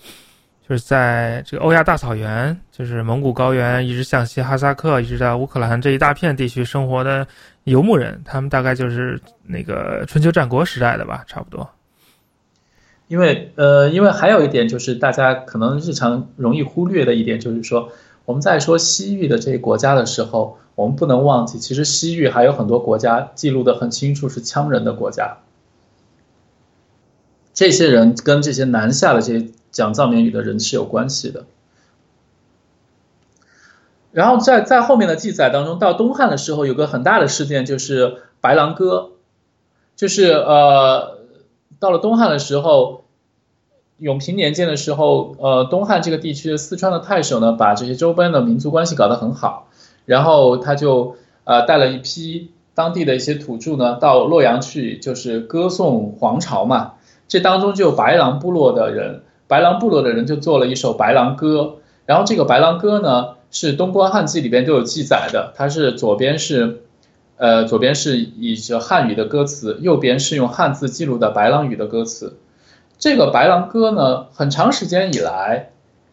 [0.68, 7.24] 就是在这个欧亚大草原，就是蒙古高原一直向西哈萨克，一直到乌克兰这一大片地区生活的
[7.64, 11.68] 游牧人，他们大概就是那个春秋战国时代的吧，差不多。
[13.06, 17.92] 因为呃，因为还有一点就是大家可能日常容易忽略的一点，就是说
[18.24, 25.36] 我们在说西域的这些国家的时候，我们不能忘记，其实西域还有很多国家记录的很清楚是羌人的国家。
[27.56, 31.46] 这些人跟这些南下的这些讲藏缅语的人是有关系的。
[34.12, 39.10] 然后在在后面的记载当中，到东汉的时候有个很大的事件，就是白狼歌，
[39.96, 41.16] 就是呃。
[41.78, 43.04] 到了东汉的时候，
[43.98, 49.68] 永平年间的时候，呃，东汉这个地区四川的太守呢，把这些周边的民族关系搞得很好，
[50.06, 56.94] 然后他就呃带了一批当地的一些土著呢到洛阳去，就是歌颂皇朝嘛。
[57.28, 66.82] 这当中就有白狼部落的人，白狼部落的人就做了一首白狼歌，然后这个白狼歌呢是《东关汉记》里边都有记载的，它是左边是。
[67.38, 72.38] 呃，左边是以着汉语的歌词，右边是用汉字记录的白狼语的歌词。
[72.98, 75.68] 这个白狼歌呢，很长时间以来，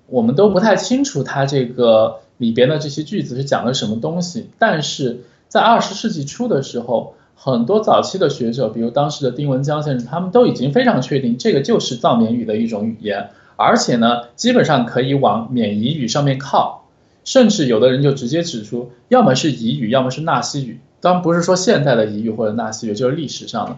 [0.08, 4.49] 我们都不太清楚它这个里边的这些句子是讲了什么东西。
[4.60, 16.82] 但是在二十世纪初的时候，很多早期的学者，比如当时的丁文江先生，他们都已经非常确定这个就是藏缅语的一种语言，而且呢，基本上可以往缅彝语上面靠。
[17.26, 20.82] 甚至有的人就直接指出，要么是彝语，要么是纳西语。
[21.00, 23.78] 当然不是说现代的彝语或者纳西语，就是历史上的。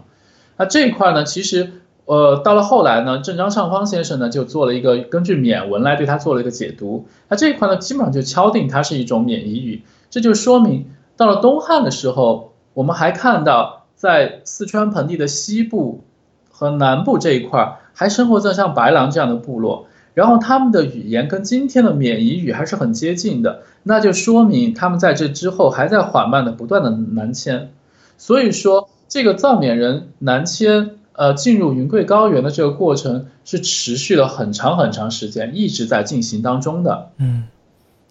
[0.58, 1.74] 那这一块呢，其实
[2.06, 7.06] 呃，到了后来呢，郑张尚方先生呢就做了一个根据缅文来对它做了一个解读。
[7.30, 9.84] 那这一块呢，基本上就敲定它是一种缅彝语。
[10.10, 16.04] 这就说明到了东汉的时候，我们还看到在四川盆地的西部
[16.52, 19.88] 和南部这一块还生活着像白狼这样的部落。
[20.14, 27.72] 然后他们的语言跟今天的缅彝语还是很接近的，那就说明他们在这之后还在缓慢的不断的南迁，
[28.18, 37.10] 所以说这个藏缅人南迁，呃，进入云贵高原的这个过程是持续了很长很长时间，一直在进行当中的。
[37.18, 37.50] 嗯，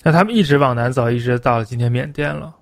[0.03, 2.55] 那他们一直往南走，一直到了今天缅甸了。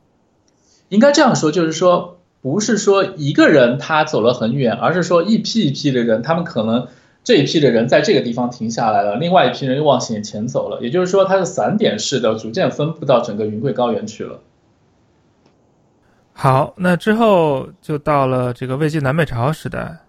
[0.92, 6.86] 应该这样说，就是说不是说一个人他走了很远，而是说一批一批的人，他们可能。
[7.24, 14.40] 这一批的人在这个地方停下来了，另外一批人又往前前走了，也就是说，它是散点式的，逐渐分布到整个云贵高原去了。
[16.32, 20.00] 好，那之后就到了这个魏晋南北朝时代。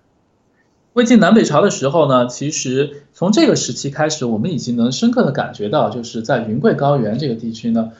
[0.93, 7.91] 魏晋南北朝的时候呢，其实从这个时期开始，我们已经能深刻的感觉到，就是在云贵高原这个地区呢，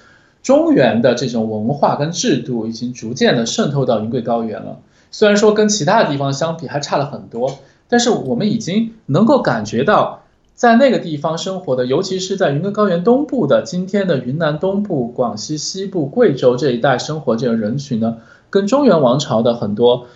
[0.44, 4.78] 中原的这种文化跟制度已经逐渐的渗透到云贵高原了。
[5.10, 7.58] 虽然说跟其他的地方相比还差了很多。
[7.90, 10.24] 但是我们已经能够感觉到，
[10.56, 18.18] 在那个地方生活的，尤其是在云贵高原东部的今天的云南东部、广西西部、贵州这一带生活这个人群呢，
[18.50, 20.08] 跟中原王朝的很多，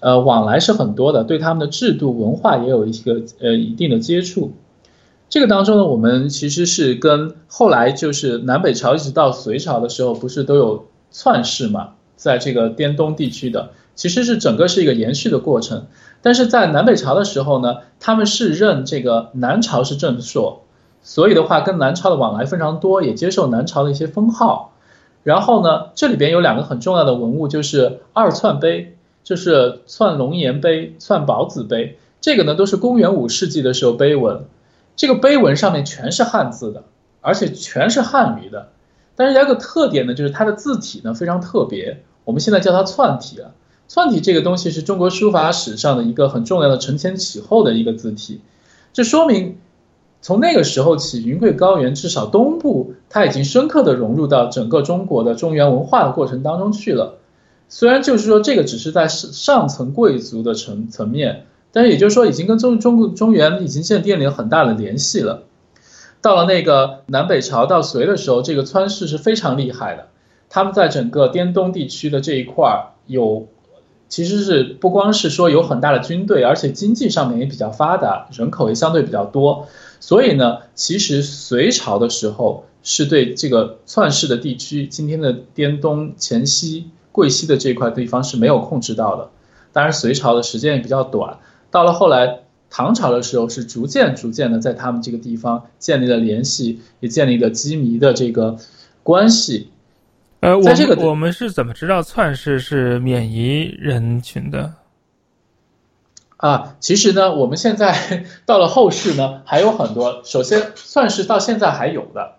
[0.00, 4.52] 呃，往来是很多的，对他们的制度文化也有一个呃一定的接触。
[5.28, 15.86] 这个当中呢，我们其实是跟后来就是南北朝一直到隋朝的时候，不是都有篡氏嘛，在这个滇东地区的，其实是整个是一个延续的过程。
[16.22, 20.62] 但是在南北朝的时候呢，他们是认这个南朝是正朔，
[21.02, 24.74] 所以的话跟南朝的往来非常多，也接受南朝的一些封号。
[25.24, 34.44] 然后呢，这里边有两个很重要的文物，就是二篡碑，就是篡龙岩碑、篡宝子碑，这个呢都是公元五世纪的时候碑文。
[34.96, 36.84] 这个碑文上面全是汉字的，
[37.20, 38.70] 而且全是汉语的。
[39.14, 43.52] 但是有一个特点呢，就是它的字体呢非常特别，我们现在叫它篡体啊。
[43.88, 48.40] 篆体这个东西是中国书法史上的一个很重要的承前启后的一个字体，
[48.92, 49.58] 这说明
[50.20, 57.18] 从那个时候起，云贵高原至少东部，它已经深刻的融入到整个中国的中原文化的过程当中去了。
[57.68, 61.46] 虽然就是说这个只是在上上层贵族的层层面，
[61.76, 65.42] 但是也就是说已经跟中中中原已经现在建立了很大的联系了。
[66.22, 70.08] 到了那个南北朝到隋的时候，这个川氏是非常厉害的，
[70.48, 73.48] 他们在整个滇东地区的这一块儿有。
[74.08, 79.66] 其实是不光是说有很大的军队，而且经济上面也比较发达，人口也相对比较多。
[80.00, 89.28] 所以呢，其实隋朝的时候是对这个篡氏的地区，今天的滇东、黔西、贵西的这块地方是没有控制到的。
[89.72, 91.38] 当然，隋朝的时间也比较短，
[91.70, 92.40] 到了后来
[92.70, 98.56] 唐朝的时候，是逐渐逐渐的在他们这个地方建立了联系，也建立了羁縻的这个
[99.02, 99.70] 关系。
[100.40, 104.74] 呃，在这个我们是怎么知道篡氏是缅夷人群的？
[106.36, 110.20] 啊，其实呢，我们现在 到了后世呢，还有很多。
[110.24, 112.34] 首先，算是到现在还有的，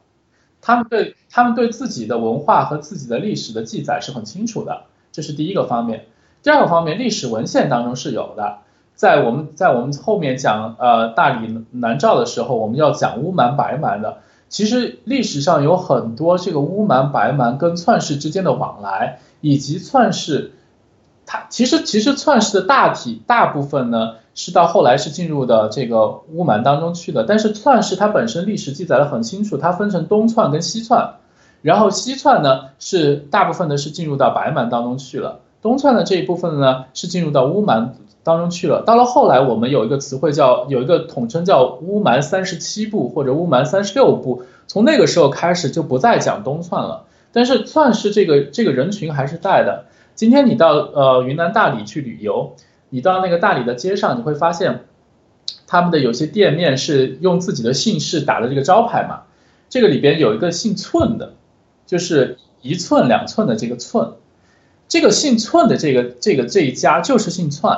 [0.62, 6.06] 他们对他们对自己的文化和自己的历史的记载是很清楚的，这是第一个方面。
[6.44, 8.60] 第二个方面，历史文献当中是有的。
[8.98, 14.18] 在我们在我们后面讲呃大理南诏的时候，我们要讲乌蛮白蛮的。
[14.50, 20.52] 其实历史上有很多这个乌蛮白蛮跟篡氏之间的往来，以及篡氏。
[21.26, 31.16] 它其实其实篡氏的大体大部分呢是到后来是进入的这个乌蛮当中去的，但是篡氏它本身历史记载的很清楚，它分成东篡跟西篡，
[31.62, 37.94] 然后西篡呢是大部分的是进入到白蛮当中去了，东篡的这一部分呢是进入到乌蛮
[38.28, 38.84] 当中去了。
[38.86, 49.86] 到了后来我们有一个词汇叫有一个统称叫乌蛮三十七部或者乌蛮三十六部，从那个时候开始就不再讲东窜了，但是篡氏这个这个人群还是在的。
[50.14, 52.56] 今天你到呃云南大理去旅游，
[52.90, 54.82] 你到那个大理的街上，你会发现，
[55.68, 59.22] 他们的有些店面是用自己的姓氏打的这个招牌嘛。
[59.70, 61.34] 这个里边有一个姓寸的，
[61.86, 64.14] 就是一寸两寸的这个寸，
[64.88, 67.78] 这个姓寸的这个这个这一家就是姓寸，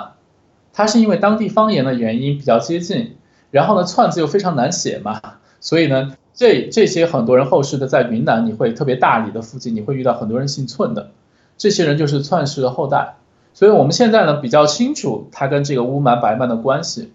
[0.80, 3.18] 他是因为当地方言的原因比较接近，
[3.52, 5.20] 然后呢篡字又非常难写嘛，
[5.60, 11.12] 所以呢这这些很多人后世的在云南，你会特别大理的附近，你会遇到很多人姓寸的。
[11.58, 13.16] 这些人就是篡氏的后代，
[13.54, 17.12] 所以我们现在呢比较清楚他跟这个乌蛮白蛮的关系。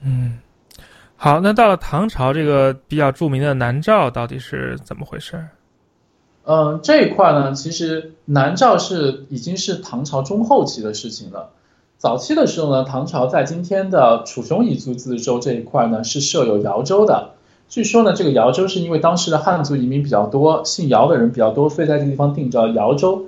[0.00, 0.38] 嗯，
[1.16, 5.48] 好，那到了唐朝这个比较著名的南诏到底是怎么回事？
[6.46, 11.50] 嗯，这一块呢，其实南诏是已经是唐朝中后期的事情了。
[12.00, 17.32] 早期的时候呢，唐朝在今天的楚雄彝族自治州这一块呢是设有瑶州的。
[17.68, 23.26] 据说呢，这个瑶州是因为当时的汉族移民比较多，姓姚的人比较多，所以在这个地方定叫瑶州。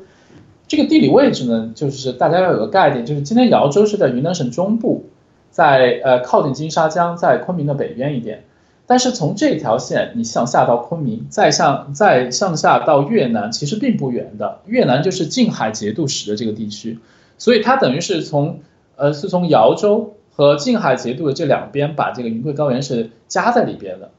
[0.68, 5.04] 这个地理位置呢，就是大家要有个概念，就是今天瑶州是在云南省中部，
[5.50, 8.44] 在呃靠近金沙江，在昆明的北边一点。
[8.86, 14.60] 但是从这条线你向下到昆明，再向再向下到越南，其实并不远的。
[14.64, 16.98] 越南就是近海节度使的这个地区，
[17.38, 18.60] 所以它等于是从
[18.96, 24.10] 呃是从瑶州和近海节度的这两边把这个云贵高原是夹在里边的。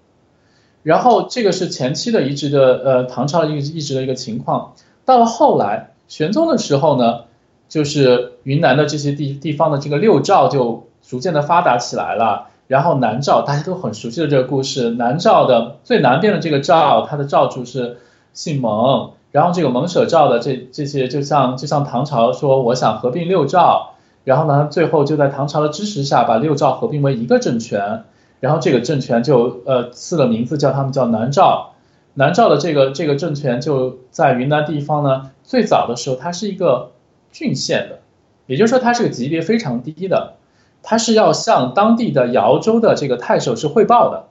[0.83, 4.73] 然后这个是前期的移植的呃唐朝一个移植的一个情况，
[5.05, 5.89] 到了后来。
[6.05, 7.21] 玄宗的时候呢，
[7.69, 12.49] 就是云南的这些地地方的这个六诏就逐渐的发达起来了。
[12.67, 17.97] 然后南诏大家都很熟悉的这个故事，南诏的最南边的这个诏，它的诏主是
[18.33, 19.11] 姓蒙。
[19.33, 28.03] 然后这个蒙舍诏的这这些，就像就像唐朝说我想合并六诏，然后呢，最后就在唐朝的支持下把六诏合并为一个政权，
[28.39, 31.71] 然后这个政权就呃赐了名字叫他们叫南诏。
[32.13, 35.31] 南诏的这个这个政权就在云南地方呢。
[35.43, 36.91] 最早的时候，它是一个
[37.31, 37.99] 郡县的，
[38.45, 40.35] 也就是说，它是个级别非常低的，
[40.83, 44.27] 它是要向当地的瑶州的这个太守是汇报的。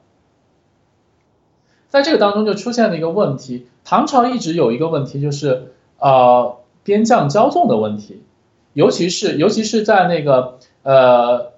[1.93, 8.22] 在这个当中就出现了一个问题，唐朝一直有一个问题，就是呃边将骄纵的问题，
[8.72, 11.53] 尤其是尤其是在那个呃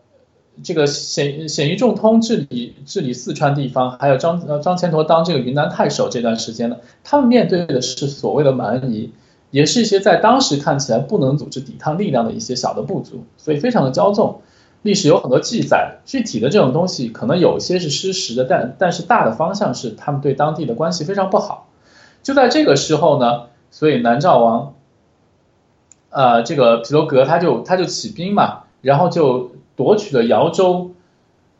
[0.64, 9.12] 这个显显于仲通治理治理四川地方，还有张呃张虔陀当这个云南太守这段时间呢，他们面对的是所谓的蛮夷。
[9.52, 14.40] 也是一些在当时看起来不能组织抵抗力量的一些小的部族，所以非常的骄纵。
[14.84, 21.68] 历史有很多记载，具体的这种东西可能有些是失实的，但但是大的方向是他们对当地的关系非常不好。
[22.22, 24.74] 就在这个时候呢，所以南诏王，
[26.10, 30.90] 呃，这个皮罗阁他就他就起兵嘛，然后就夺取了瑶州，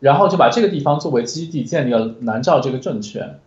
[0.00, 3.40] 然后就把这个地方作为基地，建立了南诏这个政权。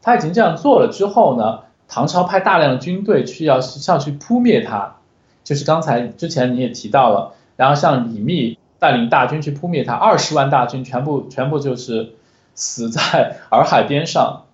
[0.00, 1.60] 他已经这样做了之后呢？
[1.90, 4.96] 唐朝派大量的军队去要上去扑灭他，
[5.42, 12.14] 就是刚才之前你也提到了，然后像李密带领大军去扑灭他，二十万大军全部全部就是
[12.54, 14.44] 死在 洱海边上，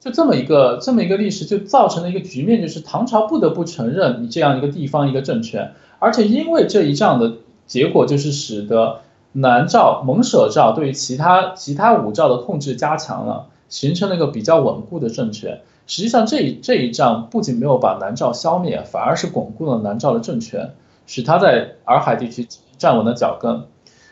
[0.00, 9.00] 就这么一个这么一个历史，就造成了一个局面，就是唐朝不得不承认你这样一个地方一个政权，而且因为这一仗的结果，就是使得
[9.32, 15.62] 南诏蒙舍诏对于其他其他五诏的控制加强了，形成了一个比较稳固的政权。
[15.86, 20.74] 实际上，这这一仗不仅没有把南诏消灭，反而是巩固了南诏的政权。
[21.06, 22.48] 使他在洱海地区
[22.84, 23.64] 站稳了脚跟。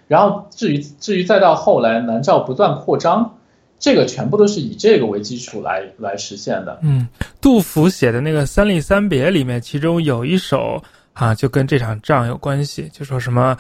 [0.09, 3.39] 然后至于至于再到后来南诏不断扩张，
[3.79, 6.79] 这个全部都是以这个为基础来来实现的。
[6.83, 7.07] 嗯，
[7.41, 13.55] 杜甫写的那个《三吏三别》里面，其中有一首啊，就跟这场仗有关系，就说什么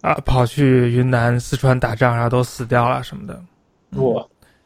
[0.00, 3.40] 啊，跑去云南、四川打仗，然后都死掉了什么的。
[3.92, 4.02] 对，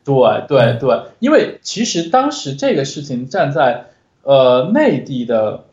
[0.05, 3.87] 对，对，对，因为其实当时这个事情站在
[4.23, 5.65] 呃内地的。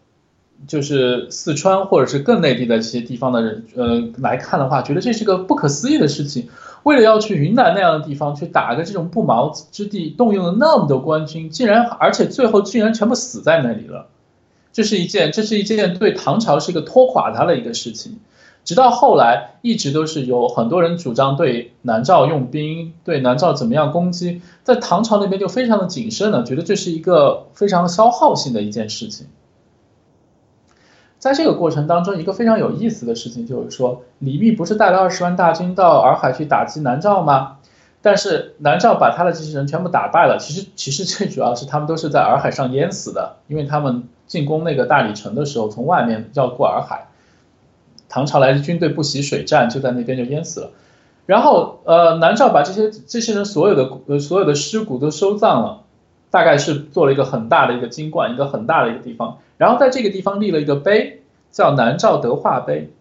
[0.68, 6.50] 就是四川或者是更内地的这些地方的人，呃，来看的话，觉得这是个不可思议的事情。
[6.84, 14.08] 为了要去云南那样的地方去打个这种不毛之地，动用了那么多官军，竟然而且最后竟然全部死在那里了。
[14.72, 18.20] 这是一件，这是一件对唐朝是一个拖垮他的一个事情。
[18.64, 29.28] 直到后来，一直都是有很多人主张对南诏用兵，对南诏怎么样攻击，在唐朝那边就非常的谨慎了，觉得这是一个非常消耗性的一件事情。
[31.20, 37.58] 在这个过程当中，一个非常有意思的事情就是说，李密不是带了二十万大军到洱海去打击南诏吗？
[38.02, 40.38] 但是南诏把他的这些人全部打败了。
[40.40, 47.08] 其实，其实最主要是他们都是在洱海上淹死的，因为他们进攻那个大理城的时候，从外面要过洱海，
[48.08, 50.72] 唐朝来的军队不习水战，就在那边就淹死了。
[51.26, 55.82] 然后，呃，南诏把这些这些人所有的呃所有的尸骨都收葬了。
[56.32, 62.94] 大概是做了一个很大的一个金冠，一个很大的一个地方，然后在这个地方立了一个碑，叫南诏德化碑。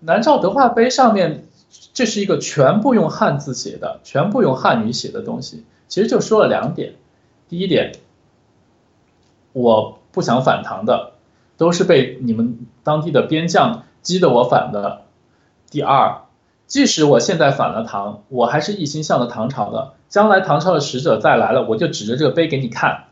[0.00, 1.46] 南诏德化碑上面，
[1.92, 6.94] 这是一个全部用汉字写的，全部用汉语写的东西，其实就说了两点：
[7.48, 7.92] 第一点，
[9.52, 11.14] 我不想反唐的，
[11.56, 15.04] 都是被你们当地的边将激得我反的；
[15.70, 16.23] 第二。
[16.74, 19.92] 即使我现在反了唐，我还是一心向着唐朝的。
[20.08, 23.04] 将来唐朝的使者再来了，我就指着这个碑给你看。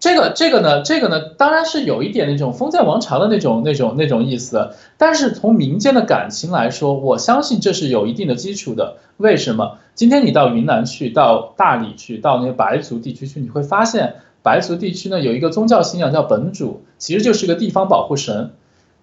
[0.00, 4.70] 这个这个呢，这个呢，当然是有一点那种封建王朝的那种那种那种意思。
[4.96, 8.96] 但是从民间的感情来说，我相信这是有一定的基础的。
[9.18, 9.80] 为什么？
[9.94, 18.52] 今天你到云南去，到大理去，到那个白族地区去，你会发现白族地区呢有一个宗教信仰叫本主，其实就是个地方保护神。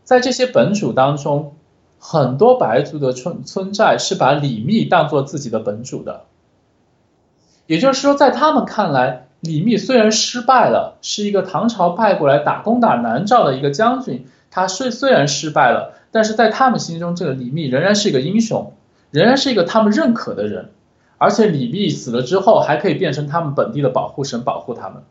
[0.03, 1.53] 在这些本主当中。
[2.00, 6.22] 很多白族的村村寨是把李密当做自己的本主的，
[7.68, 18.74] 也就是说，在他们看来，李密虽然失败了，是一个唐朝派过来打攻打南诏的一个将军，他虽虽然失败了，但是在他们心中，这个李密仍然是一个英雄，
[19.12, 20.70] 仍然是一个他们认可的人，
[21.18, 25.04] 而且李密死了之后，还可以变成他们本地的保护神，保护他们。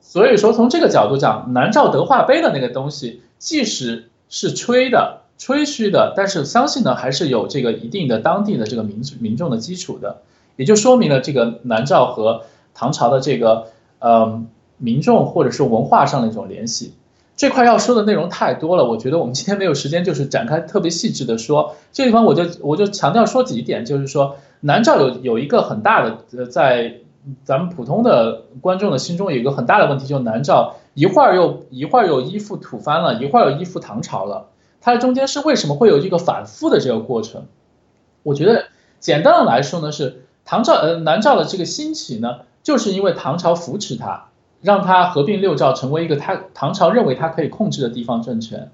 [0.00, 5.17] 所以说，从这个角度讲，南诏德化碑的那个东西，即使是吹的。
[5.38, 10.18] 吹嘘的，但是相信呢，还是有这个一定的当地的这个民民众的基础的，
[10.56, 12.42] 也就说明了这个南诏和
[12.74, 13.68] 唐朝的这个
[14.00, 14.44] 呃
[14.76, 16.92] 民众或者是文化上的一种联系。
[17.36, 21.76] 这块要说的内容太多了，我觉得我们今天没有时间，就是展开特别细致的说。
[21.92, 26.96] 这地方我就我就强调说几点，就是说南诏有有一个很大的呃，在
[27.44, 34.48] 咱们普通的观众的心中有一个很大的问题，就是南诏一会儿又一会儿又依附吐蕃了，一会儿又依附唐朝了。
[34.80, 37.46] 它中间是为什么会有这个反复的这个过程？
[38.22, 38.66] 我觉得
[39.00, 44.28] 简单的来说呢，是唐朝呃南诏的这个兴起呢，就是因为唐朝扶持他，
[44.60, 48.70] 让他合并六诏成为一个他唐朝认为他可以控制的地方政权。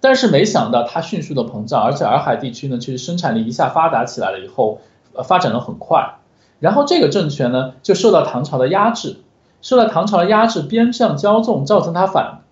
[0.00, 4.80] 但是没想到他迅速的膨胀，而且洱海地区呢，其实生产力一下发达起来了以后，
[5.14, 6.16] 呃发展的很快。
[6.60, 9.16] 然后这个政权呢，就受到唐朝的压制，
[9.62, 12.43] 受到唐朝的压制，边疆骄纵，造成他反。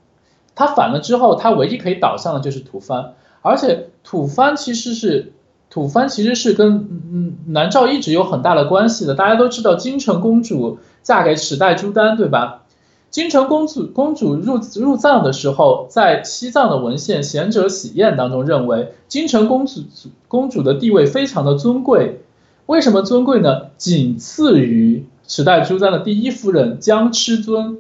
[0.55, 5.33] 他反了之后，他唯一可以倒向的就是吐蕃，而且吐蕃其实是
[5.71, 6.73] 吐蕃其实是跟
[7.13, 9.15] 嗯南诏一直有很大的关系的。
[9.15, 12.63] 大家都知道金城公主嫁给史代朱丹，对吧？
[13.11, 19.83] 金城公主公主入入藏的时候，在西藏的文献《贤者喜宴》当中认为，金城公主
[20.29, 22.23] 公主的地位非常的尊贵。
[22.65, 23.67] 为什么尊贵呢？
[23.77, 27.79] 仅次于史代朱丹的第一夫人江痴尊。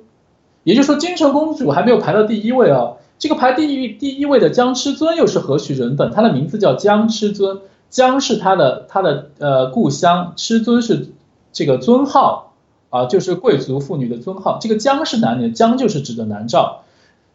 [0.64, 2.92] 也就是说，金城公主还没有排到第一位啊。
[3.18, 6.10] 这个排第一第一位的江痴尊又是何许人等？
[6.10, 11.10] 他的名字叫江痴尊，江是他的他的呃故乡，痴尊是
[11.52, 12.54] 这个尊号
[12.90, 14.58] 啊，就是贵族妇女的尊号。
[14.60, 15.52] 这个江是哪里？
[15.52, 16.82] 江就是指的南诏。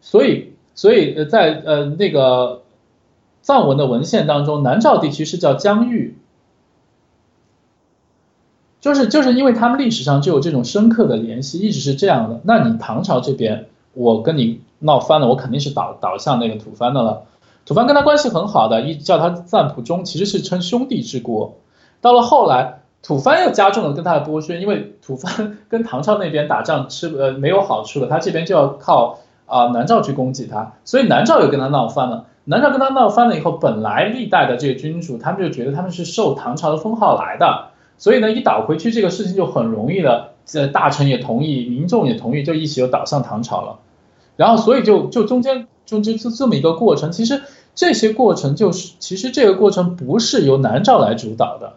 [0.02, 2.62] 所以所以在呃那个
[3.40, 6.16] 藏文的文献当中，南诏地区是叫疆域。
[8.80, 12.40] 就是就是因为他们历史上就有这种深刻的联系，一直是这样的。
[12.44, 17.22] 那你唐朝这边，我跟你闹翻了，我肯定是倒倒向那个吐蕃的了。
[17.66, 21.56] 吐蕃跟他关系很好的，一叫他赞普忠，其实是称兄弟之国。
[22.00, 32.26] 到了后来，吐蕃又加重了跟他的剥削，因为吐蕃跟唐朝那边打仗吃呃没有好处了，他这边就要靠啊南诏去攻击他，所以南诏又跟他闹翻了。
[32.44, 37.67] 南诏跟他闹翻了以后，本来历代的这个君主他们就觉得他们是受唐朝的封号来的，
[37.98, 43.80] 所以呢一倒回去这个事情就很容易的，这大臣也同意，民众也同意，就一起就倒向唐朝了。
[44.36, 47.42] 然后所以就就中间中间就这么一个过程，其实
[47.74, 51.74] 这些过程就是其实这个过程不是由南诏来主导的。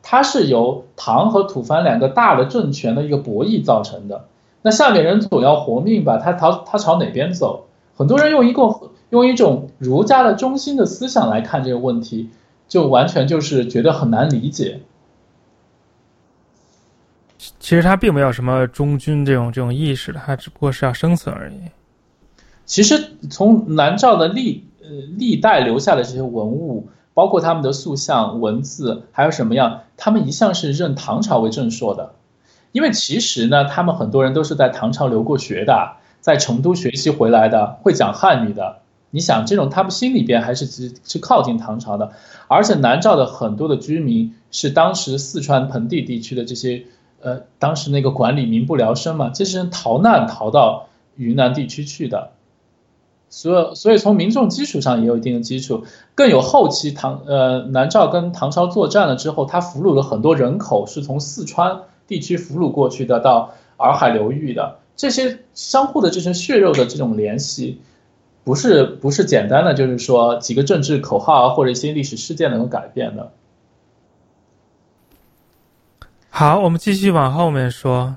[0.00, 4.24] 它是由唐和吐蕃两个大的政权的一个博弈造成的。
[4.62, 6.16] 那下面人总要活命吧？
[6.16, 7.66] 他朝他朝哪边走？
[7.96, 8.62] 很多人用一个
[9.10, 12.30] 用一种儒家的中心的思想来看这个问题，
[12.68, 14.80] 就完全就是觉得很难理解。
[17.38, 21.56] 其实他并没有什么忠君这种这种意识的，他只不过是要生存而已。
[22.66, 26.88] 其实从南诏的历呃历代留下的这些文物。
[27.14, 29.80] 包括他们的塑像、文字，还有什么样？
[29.96, 32.14] 他们一向是认唐朝为正朔的，
[32.70, 38.82] 因为其实呢，他们很多人都是在唐朝留过学的，在成都学习回来的，会讲汉语的。
[39.10, 42.12] 你想，这种他们心里边还是是是靠近唐朝的，
[42.46, 46.84] 而且南诏的很多的居民是当时四川盆地地区的这些，
[47.20, 52.30] 呃，当时那个管理民不聊生嘛，这些人逃难逃到云南地区去的。
[53.30, 67.82] 所所以从民众基础上也有一定的基础，更有后期唐呃南诏跟唐朝作战了之后，他俘虏了很多人口，是从四川地区俘虏过去的到洱海流域的，这些相互的这些血肉的这种联系，
[68.44, 73.30] 不是不是简单的就是说几个政治口号啊或者一些历史事件能够改变的。
[76.30, 78.16] 好，我们继续往后面说。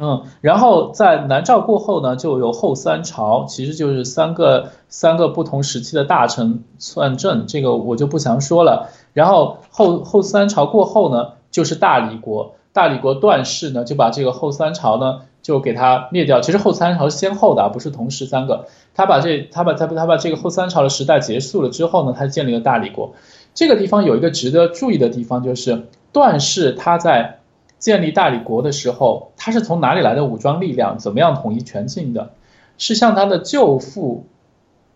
[0.00, 8.90] 嗯，然后在南诏过后呢，就有后三朝，其实就是三个三个不同时期的大臣篡政，这个我就不详说了。
[9.12, 16.40] 然后后后三朝过后呢，就是大理国，大理国段氏呢就把这个后三朝呢就给他灭掉。
[16.40, 18.66] 其实后三朝是先后的，不是同时三个。
[18.94, 23.14] 他把这他把他把他把这个后三朝的时代结束了之后呢，他建立了大理国。
[23.52, 27.36] 这个地方有一个值得注意的地方，就是段氏他在。
[27.78, 30.98] 建立大理国的时候，他是从哪里来的武装力量？
[30.98, 32.32] 怎么样统一全境的？
[32.76, 34.26] 是向他的舅父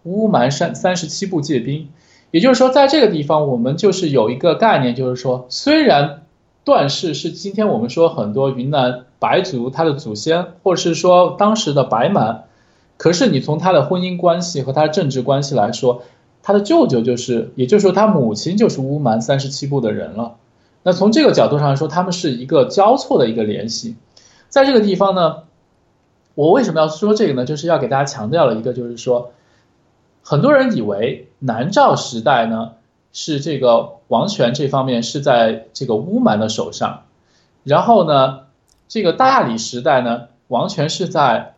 [0.02, 1.90] 乌蛮山三十七部借兵。
[2.32, 6.22] 也就是说，在这个地方，我们就是有一个概念，就是说，虽然
[6.64, 12.46] 段氏是今天我们说很多云南白族他的祖先，或者是说当时的白蛮，
[12.96, 16.02] 可是你从他的婚姻关系和他的政治关系来说，
[16.42, 20.34] 他的舅舅就是，也就是说，他母亲就是乌蛮三十七部的人了。
[20.84, 23.96] 那从这个角度上来说，他们是一个交错的一个联系，
[24.48, 25.44] 在这个地方呢，
[26.34, 27.44] 我为什么要说这个呢？
[27.44, 29.32] 就是要给大家强调了一个，就是说，
[30.22, 32.72] 很多人以为南诏时代呢
[33.12, 37.04] 是这个王权这方面是在这个乌蛮的手上，
[37.62, 38.40] 然后呢，
[38.88, 41.54] 这个大理时代呢王权是在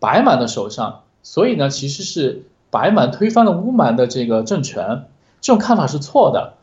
[0.00, 5.04] 白蛮的手上，所以呢其实是白蛮推翻了乌蛮的这个政权，
[5.40, 6.54] 这种看法是错的。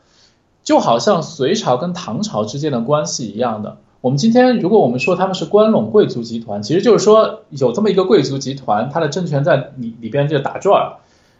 [0.62, 10.94] 就好像隋朝跟唐朝之间的关系一样的，我们今天如果我们说他们是关陇贵族集团，其实就是说有这么一个贵族集团，它的政权在里里边就打转。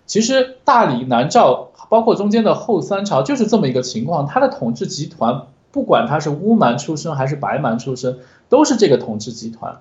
[0.04, 4.26] 其实大理、南诏，包括中间的后三朝，就是这么一个情况。
[4.26, 8.18] 它的统治集团，不管他是乌蛮出身还是白蛮出身，
[8.48, 9.80] 都是这个统治集团。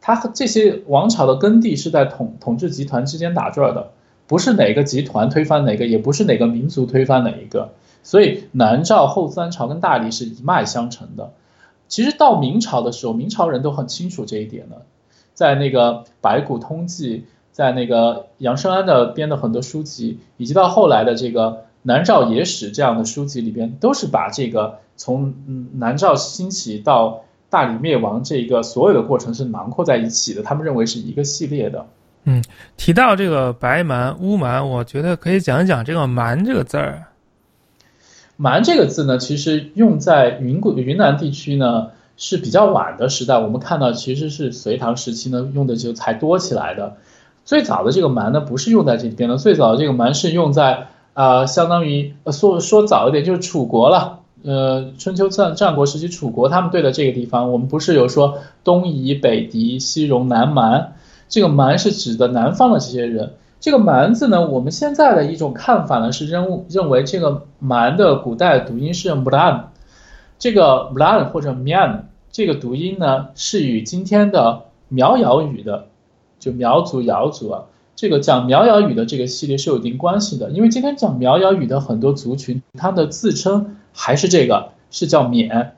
[0.00, 3.92] 它这些王朝的根蒂是在统统治集团之间打转的，
[4.26, 7.70] 不是哪个集团推翻哪个，也不是哪个民族推翻哪一个。
[8.04, 11.32] 所以南诏后三朝跟大理是一脉相承的。
[11.88, 14.82] 其实到明朝的时候，明朝人都很清楚这一点了，
[15.34, 17.18] 在那个《白骨通记》，
[17.52, 21.50] 在那个杨升安的编的很多书籍，以及到后来的这个
[21.82, 25.34] 《南诏野史》这样的书籍里边，都是把这个从
[25.74, 30.42] 南诏兴起到大理灭亡这个所有的过程是囊括在一起的。
[30.42, 31.86] 他们认为是一个系列的。
[32.24, 32.42] 嗯，
[32.76, 37.02] 提到这个白蛮、乌蛮，我觉得可以讲一讲这个“蛮”这个字儿。
[38.36, 43.38] 蛮这个字呢，其实用在云贵云南地区呢是比较晚的时代。
[43.38, 46.96] 我们看到其实是隋唐时期呢用的就才多起来的。
[47.44, 54.20] 最早的这个蛮呢不是用在这边的，最早的这个蛮是用在啊，相当于说说早一点就是楚国了。
[54.42, 60.94] 呃，春秋战战国时期楚国他们对的这个地方，我们不是有说东夷、北狄、西戎、南蛮，
[61.28, 63.34] 这个蛮是指的南方的这些人。
[63.64, 69.62] 这个蛮字呢，我们现在的一种看法呢是认认为这个蛮的古代读音是 mlan，
[70.38, 72.00] 这个 mlan 或者 mian
[72.30, 75.86] 这个读音呢是与今天的苗瑶语的，
[76.38, 77.62] 就苗族瑶族啊，
[77.96, 85.70] 这个讲苗瑶语的这个系列是有一定关系的，因为今天讲苗瑶语的很多族群，它的自称还是这个，是叫缅，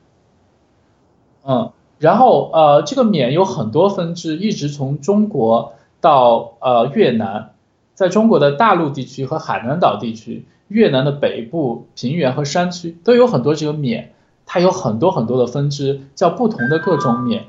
[1.45, 5.71] 嗯，然后呃这个缅有很多分支，一直从中国。
[5.99, 7.49] 到呃越南，
[7.97, 14.13] 在中国的大陆地区和海南岛地区，越南的北部平原和山区都有很多这个缅，
[14.45, 17.45] 它有很多很多的分支，叫不同的各种缅。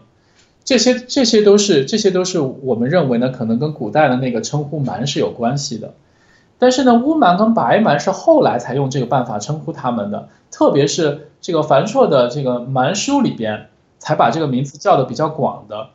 [0.65, 5.93] 这些这些都是这些都是我们认为呢，可能跟古代的那个称呼蛮是有关系的。
[6.59, 13.67] 但是呢，乌蛮跟白蛮是后来才用这个办法称呼他们的，特别是这个樊绰的这个蛮书里边，
[13.99, 15.91] 才把这个名字叫的比较广的。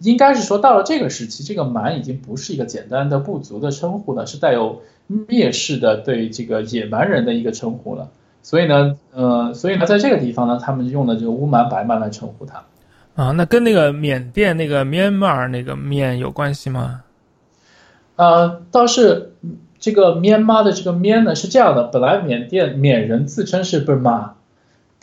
[0.00, 8.10] 应该是说到了这个时期，这个蛮已经不是一个简单的部族的称呼了，是带有蔑视的对这个野蛮人的一个称呼了。
[8.42, 12.64] 所以呢，呃，所以呢，在这个地方呢，他们用的这个乌蛮白蛮来称呼他。
[13.14, 17.02] 啊，那跟那个缅甸那个 Myanmar 那个缅有关系吗？
[18.16, 19.32] 呃，倒是
[19.78, 23.80] 这个 Myanmar 的这个缅呢是这样的，本来缅甸缅人自称是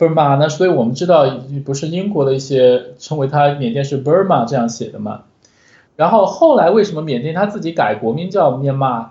[0.00, 1.26] Burma 那，所以我们知道
[1.64, 5.24] 不是英国的一些称为它缅甸是 Burma 这样写的嘛。
[5.96, 9.08] 然后后来为什么缅甸他自己改国名叫 Myanmar？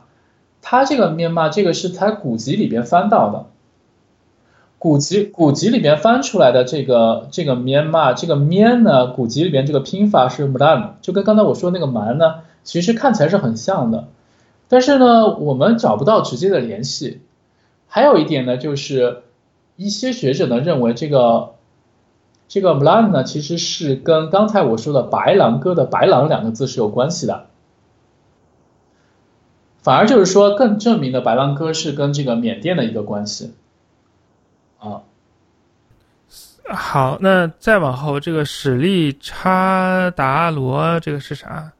[0.62, 3.46] 他这个缅骂这个是他古籍里边翻到的，
[4.80, 12.42] 古籍古籍里边翻出来的这个这个缅骂这个缅呢，古籍里边这个拼法是 m a n 就跟刚才我说那个蛮呢。
[12.64, 14.08] 其实看起来是很像的，
[14.68, 17.22] 但是呢，我们找不到直接的联系。
[17.88, 19.24] 还有一点呢，就是
[19.80, 21.56] 一些学者呢认为这个
[22.50, 27.46] 这个 Mlan 呢，其实是跟刚才我说的白狼哥的白狼两个字是有关系的。
[29.82, 33.54] 反而就是说，更证明的白狼哥是跟这个缅甸的一个关系。
[34.80, 35.04] 啊，
[36.68, 41.72] 好，那再往后这个史力差达罗这个是啥？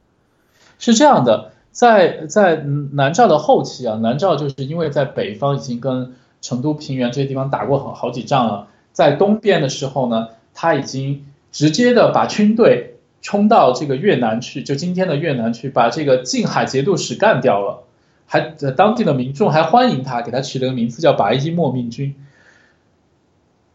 [0.78, 2.56] 是这样的，在在
[2.92, 17.82] 南诏的后期啊，南诏就是因为在北方已经跟成都平原这些地方打过好好几仗了，在东边的时候呢，他已经直接的把军队冲到这个越南去，就今天的越南去，把这个晋海节度使干掉了，
[18.26, 18.40] 还
[18.76, 22.14] 当地的民众还欢迎他，给他取了个名字叫白衣莫命军。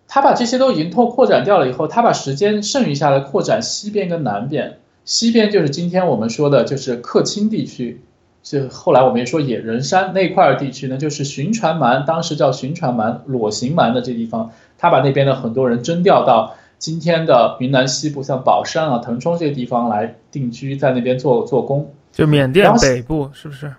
[0.07, 4.77] 他把这些都已经拓扩展掉了以后，他把时间剩余下来扩展西边跟南边。
[5.03, 8.01] 西边就是今天我们说的，就是克钦地区，
[8.45, 21.91] 就后来我们也说野人山那块地区呢，就是寻船蛮，当时叫寻船蛮、裸行蛮的这地方，他把那边的很多人征调到今天的云南西部，像保山啊、腾冲这些地方来定居，在那边做做工。
[22.11, 23.73] 就缅甸北部是不是？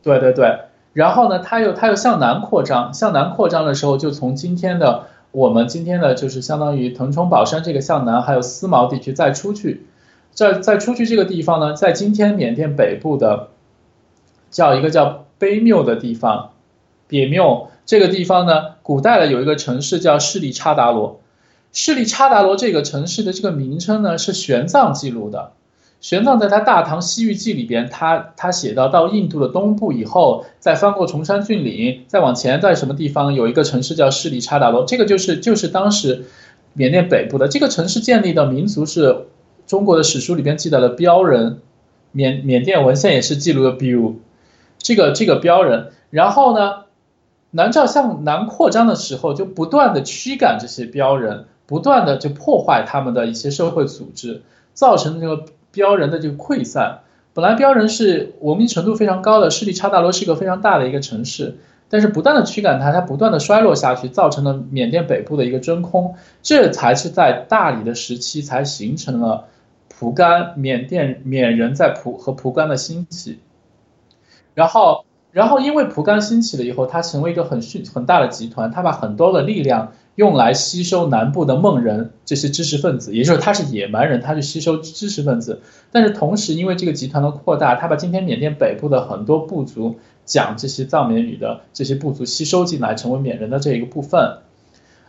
[0.00, 0.60] 对对对。
[0.92, 9.86] 然后呢，他又他又向南扩张，向南扩张的时候，就从今天的我们今天的就是相当于腾冲、保山这个向南，还有思茅地区再出去。
[10.30, 13.48] 再再出去这个地方呢，在今天缅甸北部的，
[14.54, 16.52] 叫一个叫卑缪的地方，
[17.08, 21.20] 别缪这个地方呢，古代的有一个城市叫势力差达罗，
[21.72, 25.50] 势力差达罗这个城市的这个名称呢是玄奘记录的，
[26.00, 36.24] 玄奘在他《大唐西域记》里边，他他写到到印度的东部以后，再翻过崇山峻岭，再往前在什么地方有一个城市叫势力差达罗，这个就是就是当时
[36.72, 37.48] 缅甸北部的。
[37.48, 39.26] 这个城市建立的民族是。
[39.66, 41.60] 中国的史书里边记载了标人，
[42.12, 44.12] 缅缅甸文献也是记录了标，
[44.84, 46.84] 这个这个标人，然后呢，
[47.50, 54.42] 南诏向南扩张的时候，就不断的驱赶这些标人，不断的就破坏他们的一些社会组织，
[54.74, 56.98] 造成这个标人的这个溃散。
[57.32, 61.56] 本来标人是文明程度非常高的，势力差大罗是一个非常大的一个城市。
[61.88, 69.46] 但是不断的驱赶它，它不断的衰落下去，造成了缅甸北部的一个真空，这才是在大理的时期才形成了
[69.88, 73.38] 蒲甘缅甸缅人在蒲和蒲甘的兴起，
[74.54, 85.60] 然后然后因为蒲甘兴起了以后，它成为一个很迅很大的集团，它把很多的力量用来吸收南部的孟人这些知识分子，也就是他是野蛮人，他去吸收知识分子，
[85.92, 89.96] 但是同时因为这个集团的扩大，他把今天缅甸北部的很多部族。
[90.26, 94.38] 讲这些藏缅语的这些部族吸收进来，成为缅人的这一个部分，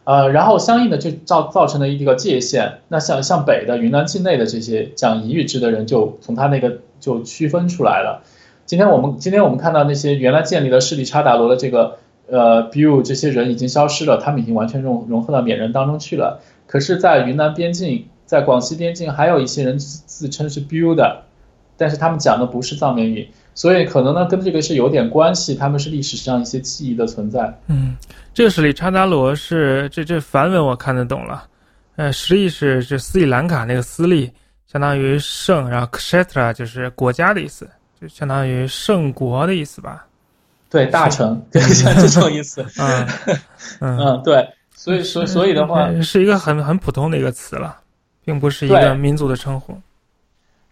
[0.03, 2.79] 呃，然后相应的就造造成了一个界限。
[2.89, 8.23] 那像像北的云南境内的这些讲彝语支的人，就从他那个就区分出来了。
[8.65, 11.97] 今天我们今天我们看到那些原来建立了势力差达罗的这个
[12.27, 16.41] 呃 b u 这些人已经消失了，他们已经完全融融合到缅人当中去了。
[16.67, 21.23] 可是，在云南边境，在广西边境，还有一些人自称是 b u 的，
[21.77, 23.29] 但是他们讲的不是藏缅语。
[23.53, 27.57] 所以可能呢，跟这个是有点关系，他们是历史上一些记忆的存在。
[27.67, 27.95] 嗯，
[28.33, 31.43] 这个是里查达罗是这这梵文我看得懂了，
[31.95, 34.29] 呃，实力是这斯里兰卡那个斯利，
[34.65, 37.69] 相当于圣，然后 kshetra 就是国家的意思，
[38.05, 40.05] 就相当于圣国的意思吧？
[40.69, 42.63] 对，大成， 对，像这种意思。
[42.79, 43.07] 嗯
[43.97, 47.77] 嗯，对，所以所所以的话，是一个很很普通的一个词了，
[48.23, 49.75] 并不是一个民族的称呼。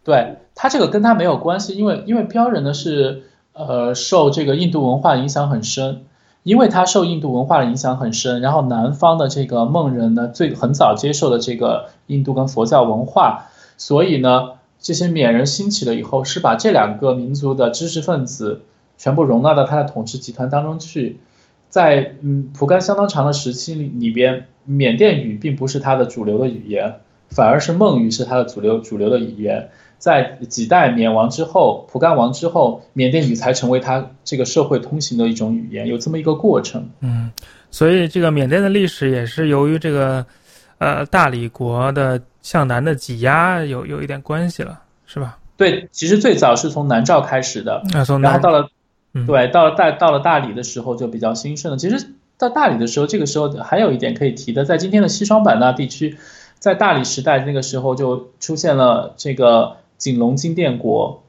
[0.03, 3.23] 对他这个跟他没有关系，因为因为标人呢是
[3.53, 6.03] 呃受这个印度文化影响很深，
[6.43, 13.45] 因为他受印度文化的影响很深，然后南方的这个孟人呢最很早接受了这个印度跟佛教文化，
[13.77, 14.51] 所以呢
[14.83, 18.61] 这些缅人兴起了以后，是把这两个民族的知识分子
[18.97, 21.17] 全部容纳到他的统治集团当中去，
[21.69, 26.95] 在嗯蒲甘相当长的时期里里边，缅甸语并不是他的主流的语言，
[27.29, 29.69] 反而是孟语是他的主流主流的语言。
[29.97, 36.89] 在几代缅王之后，蒲甘王之后，缅甸语才成为他这个社会通行的一种语言，有这么一个过程。
[36.99, 37.31] 嗯，
[37.71, 40.25] 所以这个缅甸的历史也是由于这个，
[40.83, 45.37] 呃，大理国的向南的挤压有有一点关系了，是吧？
[45.55, 48.69] 对，其实最早是从南诏开始的，啊，从然后到了，
[49.13, 51.77] 嗯对，到了大到了大理的时候就比较兴盛了。
[51.77, 56.17] 其实到大理的时候，这个时候还有一点可以提的，在今天的西双版纳地区，
[56.59, 59.77] 在大理时代那个时候就出现了这个。
[59.95, 61.23] 景龙金殿国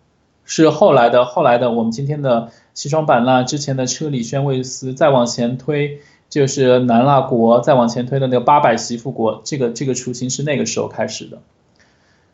[0.44, 11.38] 是后来的，后来的我们今天的西双版纳之前的车里宣慰司，再往前推就是南腊国，再往前推的那个八百媳妇国，这个这个雏形是那个时候开始的。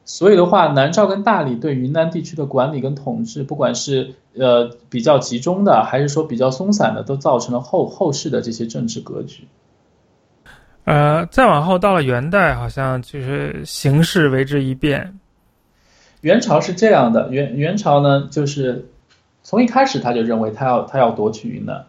[0.05, 9.47] 所以的话，南诏跟大理对云南地区的管理跟统治，不管是呃比较集中的，还是说比较松散的，都造成了后后世的这些政治格局。
[10.85, 15.21] 呃，再往后到了元代，好像就是形势为之一变。
[16.23, 18.89] 元朝是这样的，元元朝呢，就是
[19.43, 21.87] 从一开始他就认为他要他要夺取云南，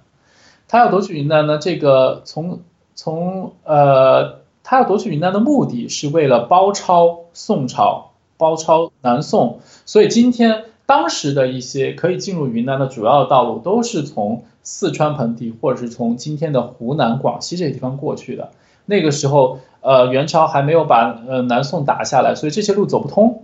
[0.72, 2.62] 他要夺取云南呢，这个从
[2.96, 18.52] 从呃他要夺取云南的目的是为了包抄宋朝，包抄南宋，所以今天当时的一些可以进入云南的主要道路都是从四川盆地或者是从今天的湖南、广西这些地方过去的。
[18.86, 23.41] 那个时候，呃，元朝还没有把呃南宋打下来，所以这些路走不通。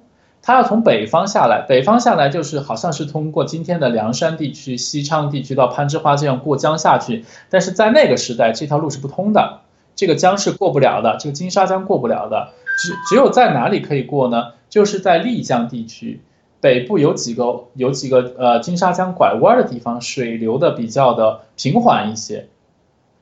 [0.47, 9.59] 他要从北方下来，北方下来就是好像是通过今天的凉山地区、西昌地区到攀枝花这样过江下去，但是在那个时代这条路是不通的，
[9.93, 14.53] 这个江是过不了的，这个金沙江过不了的，只只有在哪里可以过呢？
[14.69, 16.21] 就是在丽江地区
[16.61, 22.47] 北部有几个有几个呃金沙江拐弯的地方，水流的比较的平缓一些，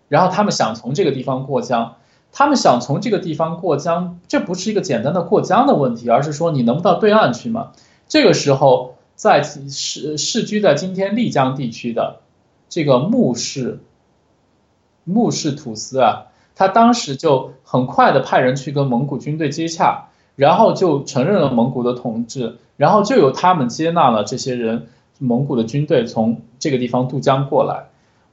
[0.09, 1.95] 然后他们想从这个地方过江。
[2.37, 7.71] 他们想从这个地方过江，这不是一个简单的过江的问题，而是说你能不到对岸去吗？
[8.09, 12.17] 这个时候，在世世居在今天丽江地区的
[12.67, 13.79] 这个穆氏
[15.05, 16.25] 穆氏土司啊，
[16.55, 24.87] 他当时就很快的派人去跟蒙古军队接洽，然后就承认了蒙古的统治，然后就由他们接纳了这些人，
[25.19, 27.85] 蒙古的军队从这个地方渡江过来。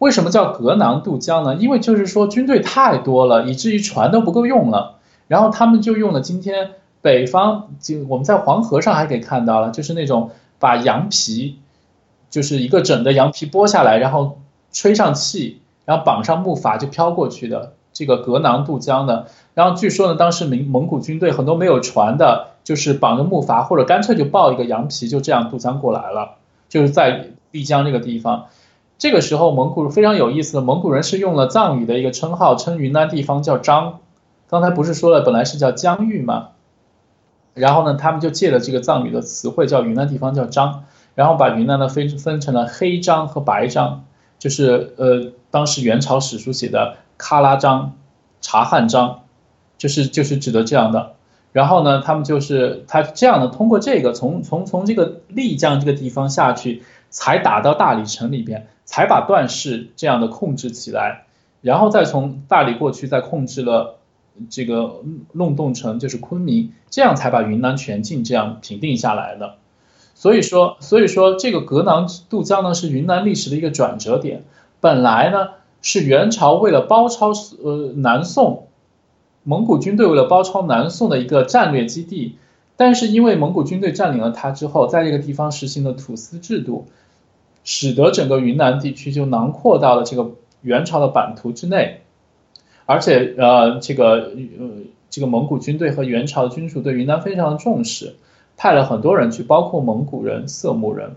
[0.03, 1.55] 为什么叫隔囊渡江呢？
[1.55, 4.96] 因为就是说军队太多了，以至于船都不够用了。
[5.28, 6.72] 然后他们就用了今天
[7.03, 11.61] 北方，就我们在黄河上还可以看到了，就是那种把羊皮，
[12.30, 14.40] 就是一个整的羊皮剥下来，然后
[14.72, 19.26] 吹上气，然后绑上木筏就飘过去的这个隔囊渡江的。
[19.55, 26.38] 然后据说呢，当时蒙蒙古军队很多没有船的，就是绑着木筏或者干脆就抱一个羊皮，就这样渡江过来了，
[26.68, 28.46] 就是在丽江这个地方。
[28.99, 33.99] 这个时候，蒙古非常有意思，蒙古人是用了藏语的一个称号，称云南地方叫张。
[34.49, 36.51] 刚才不是说了，本来是叫疆域嘛，
[37.55, 40.84] 然后呢，他们就借了这个藏语的词汇，叫云南地方叫张，
[41.14, 44.05] 然后把云南呢分分成了黑张和白张，
[44.38, 47.95] 就是呃，当时元朝史书写的喀拉章、
[48.40, 49.22] 察罕章，
[49.78, 51.14] 就是就是指的这样的。
[51.53, 56.82] 然后呢，他们就是他这样的，通过这个从从从这个丽江这个地方下去，
[57.13, 58.67] 才打到大理城里边。
[58.85, 61.25] 才把段氏这样的控制起来，
[61.63, 64.01] 然后再从大理过去，再控制了
[64.51, 65.03] 这个
[65.33, 69.55] 弄洞城，就是昆明，这样才把云南全境这样平定下来的。
[70.15, 74.45] 所以说，所以说这个隔囊渡江呢，是云南历史的一个转折点。
[74.81, 75.51] 本来呢，
[75.81, 77.31] 是元朝为了包抄
[77.63, 78.67] 呃南宋，
[79.45, 82.37] 蒙古军队为了包抄南宋的一个战略基地，
[82.77, 86.87] 但是因为蒙古军队占领了它之后，在这个地方实行的土司制度。
[87.64, 92.01] 使得整个云南地区就囊括到了这个元朝的版图之内，
[92.87, 94.68] 而且呃，这个呃，
[95.11, 98.16] 这个蒙古军队和元朝的君主对云南非常的重视，
[98.57, 101.14] 派了很多人去，包括蒙古人、色目人，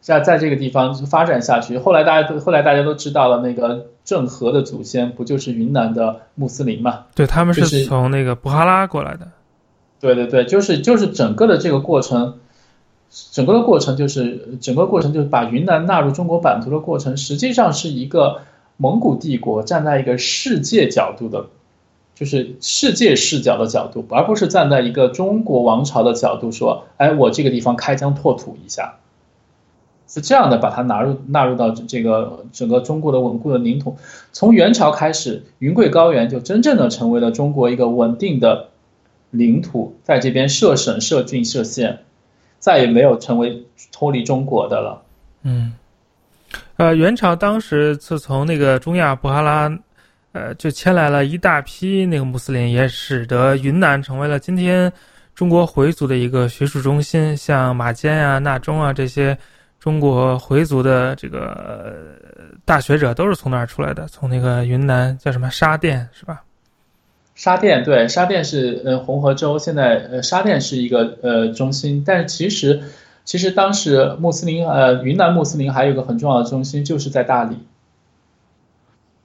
[0.00, 1.78] 在在这个地方发展下去。
[1.78, 7.06] 后来大家都后来大家都知道了，那个郑和的祖先不就是云南的穆斯林嘛？
[7.14, 9.28] 对，他们是从那个布哈拉过来的。
[10.00, 12.38] 对对对，就是就是整个的这个过程。
[13.32, 18.42] 整个的过程就是，整个过程就是把云南纳入中国版图的过程，实际上是一个
[18.76, 21.46] 蒙古帝国站在一个世界角度的
[22.14, 28.98] 就是世界视角的角度，而不是站在一个中国王朝的角度说，哎，我这个地方开疆拓土一下，
[30.06, 33.96] 是这样的，把它纳入纳入到这个整个中国的稳固的领土。
[34.32, 38.68] 从元朝开始，云贵高原就真正的成为了中国一个稳定的
[39.30, 41.98] 领土，在这边设省、设郡、设县，
[42.58, 45.02] 再也没有成为脱离中国的了。
[45.42, 45.72] 嗯，
[46.76, 49.70] 呃，元朝当时自从那个中亚布哈拉。
[50.32, 54.92] 呃，就迁来了一大批那个穆斯林，也使得云南成为了今天
[55.34, 57.36] 中国回族的一个学术中心。
[57.36, 59.36] 像马坚啊、纳中啊这些
[59.80, 62.16] 中国回族的这个
[62.64, 66.44] 大学者都是从那儿出来的，从那个云南叫什么沙甸是吧？
[67.40, 72.82] 沙甸对，沙甸是呃红河州，现在呃沙甸是一个呃中心，但是其实
[73.24, 77.56] 其实当时穆斯林呃云南穆斯林还有一个很重要的中心就是在大理。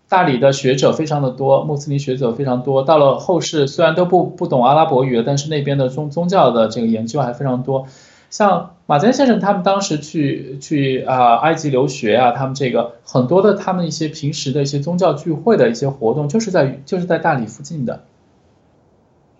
[0.07, 2.83] 大理的学者非常的多，穆斯林学者非常多。
[2.83, 7.85] 到了后世，虽然都不不懂阿拉伯语，但是那边的宗宗教的这个研究还非常多。
[8.29, 18.03] 像马坚先生他们当时去去啊埃及留学啊，他们这个很多的他们一些平时的一些宗教聚会的一些活动，就是在就是在大理附近的。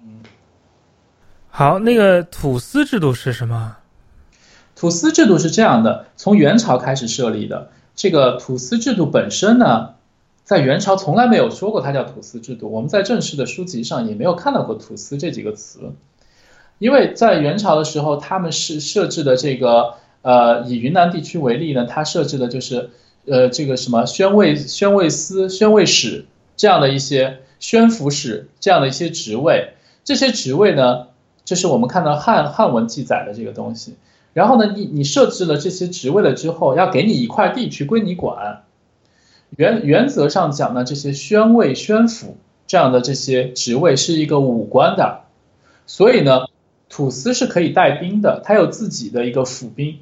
[0.03, 0.21] 嗯，
[1.49, 3.77] 好，那个土司制度是什么？
[4.75, 7.69] 土司制度是这样的，从元朝开始设立的。
[7.95, 9.91] 这个土司制度本身呢？
[10.43, 15.93] 在元朝从来没有说过它叫土司制度，我们在正式的书籍上也没有看到过土司这几个词，
[16.77, 22.89] 因为在元朝的时候，他们是设置的这个呃，以云南地区为例呢，它设置的就是
[23.25, 26.25] 呃这个什么宣慰宣慰司、宣慰使
[26.57, 29.73] 这样的一些宣抚使这样的一些职位，
[30.03, 31.07] 这些职位呢，
[31.43, 33.95] 就是我们看到汉汉文记载的这个东西。
[34.33, 38.63] 然后呢，你你设置了这些职位了之后，要给你一块地区归你管。
[39.55, 42.33] 原原则上讲呢，这些宣慰、宣抚
[42.67, 45.21] 这样的这些职位是一个武官的，
[45.87, 46.47] 所以呢，
[46.89, 49.99] 土司是可以带兵的，他有自己的一个府兵。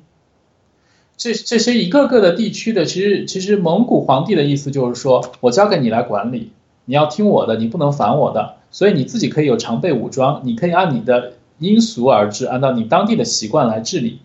[1.15, 6.51] 这这些一个个的地区的，其实其实蒙古皇帝的意思就是说，我交给你来管理，
[6.85, 14.19] 你要听我的，你不能反我的，所以你自己可以有常备武装，你可以按你的因俗而治，按照你当地的习惯来治理。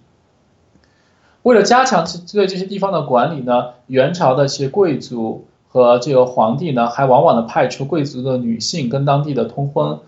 [1.42, 9.98] 为了加强对这些地方的管理呢，元朝的一些贵族和这个皇帝呢，还往往的派出贵族的女性跟当地的通婚，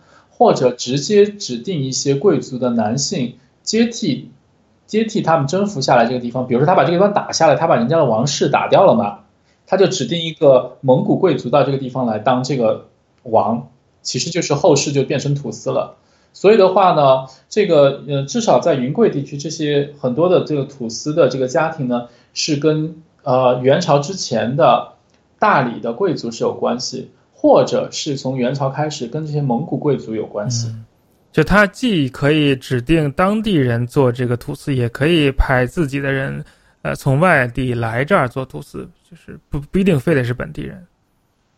[0.40, 4.30] 或者直接指定一些贵族的男性接替
[4.86, 6.46] 接替他们征服下来这个地方。
[6.46, 9.18] 比如说他把这个地方打下来，他把人家的王室打掉了嘛，
[9.66, 12.86] 他就指定一个蒙古贵族到这个地方来当这个
[13.24, 13.68] 王，
[14.00, 15.96] 其实就是后世就变成土司了。
[16.32, 24.92] 所以的话呢，这个呃，至少在云贵地区，这些很多的这个土司的这个家庭呢，是跟呃元朝之前的
[25.38, 27.10] 大理的贵族是有关系，
[27.40, 30.70] 或者是从元朝开始跟这些蒙古贵族有关系。
[31.32, 36.44] 就他既可以指定当地人做这个土司，也可以派自己的人，
[36.82, 40.86] 呃，从外地来这儿做土司，就是不不一定非得是本地人。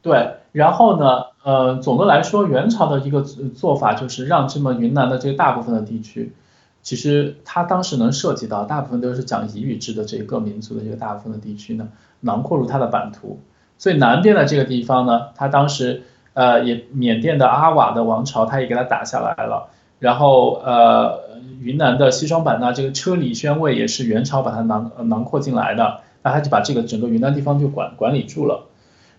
[0.03, 6.33] 对，然后呢，呃，总的来说，元朝的一个做法就是让这么云南的这个大部分的地区，
[6.81, 11.89] 其实他当时能涉及到大部分都是讲彝语制的这个民族的这个大部分的地区呢，
[12.21, 13.41] 囊括入他的版图。
[13.83, 16.05] 最南边的这个地方呢，它当时
[16.35, 19.71] 呃也缅甸的阿瓦的王朝，它也给它打下来了。
[19.99, 21.19] 然后呃，
[21.61, 28.67] 云南的西双版纳这个车里宣慰也是元朝把它囊囊括进来的，那他就把这个整个云南地方就管管理住了，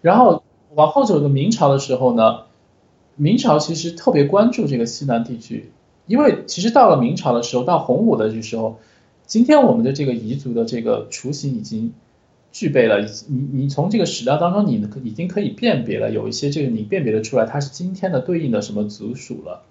[0.01, 0.41] 然后。
[0.75, 2.45] 往后走的明朝的时候呢，
[3.15, 5.71] 明朝其实特别关注这个西南地区，
[6.07, 8.79] 因为其实到了明朝的时候，到洪武的这时候，
[9.27, 11.93] 今天我们的这个彝族的这个雏形已经
[12.53, 19.63] 具备了，你你从这个史料当中，你已经可以辨别了，有一些这个你辨别的出来，它是今天的对应的什么族属了。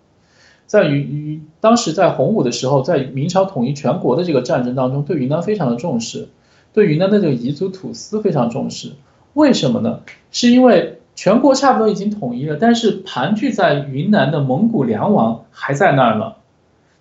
[0.67, 6.29] 在于于当时在洪武的时候，在明朝统一全国的这个战争当中，对云南非常的重视，
[6.73, 8.93] 对云南的这个彝族土司非常重视。
[9.35, 10.01] 为什么呢？
[10.33, 16.35] 是因为全国差不多已经统一了，但是盘踞在云南的蒙古梁王还在那儿呢。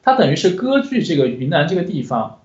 [0.03, 2.37] 他等于是割据这个云南这个地方。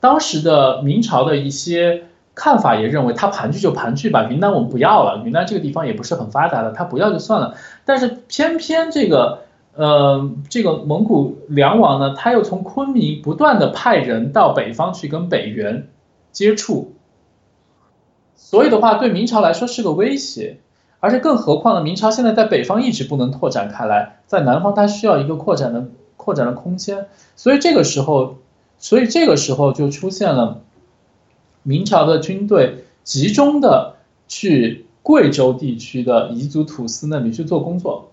[0.00, 2.02] 当时的明朝的一些
[2.34, 5.22] 看法也认为，他盘踞就盘踞吧，云南我们不要了。
[5.24, 7.54] 云南这个地方也不是很发达的，他不要就算了。
[7.84, 15.88] 但是偏偏这个呃这个蒙古梁王呢，他又从昆明不断的派人到北方去跟北元
[16.32, 16.94] 接触。
[18.36, 20.58] 所以的话，对明朝来说是个威胁，
[21.00, 21.82] 而且更何况呢？
[21.82, 27.06] 明朝现在在北方一直不能拓展开来，在南方它需要一个扩展的扩展的空间，
[27.36, 28.36] 所以这个时候，
[28.78, 30.62] 所以这个时候就出现了
[31.64, 33.96] 明朝的军队集中的
[34.28, 38.12] 去贵州地区的彝族土司那里去做工作，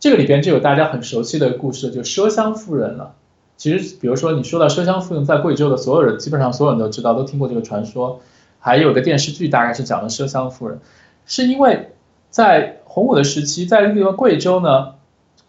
[0.00, 3.14] 这个里边就有大家很熟悉的故事，就奢香夫人了。
[3.56, 8.20] 其实，比如说你说到奢香夫人，在贵州的所有人，基本上所有人都知道，都听过这个传说。
[8.58, 10.80] 还有个电视剧，大概是讲的奢香夫人，
[11.24, 11.92] 是因为
[12.30, 14.94] 在洪武的时期，在那个贵州呢，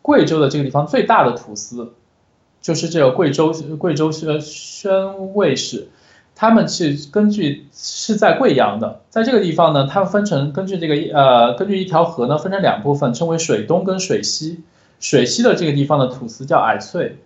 [0.02, 1.94] 贵州的这个地方最大的土司，
[2.62, 5.90] 就是这个贵州贵州宣宣慰使，
[6.40, 14.62] 他们是根据是在贵阳的，在这个地方呢，他们分成根据这个呃根据一条河呢分成两部分，称为水东跟水西，
[15.00, 17.18] 水西的这个地方的土司叫矮翠。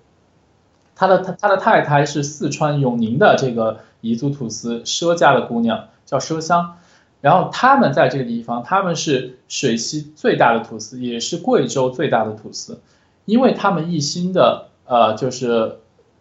[0.95, 6.77] 他的他他的太太是四川永宁的这个彝族土司佘家的姑娘，叫佘香。
[7.19, 12.79] 然后他们在这个地方，他们是水西最大的土司，也是贵州最大的土司，
[13.25, 15.79] 因为他们一心的呃就是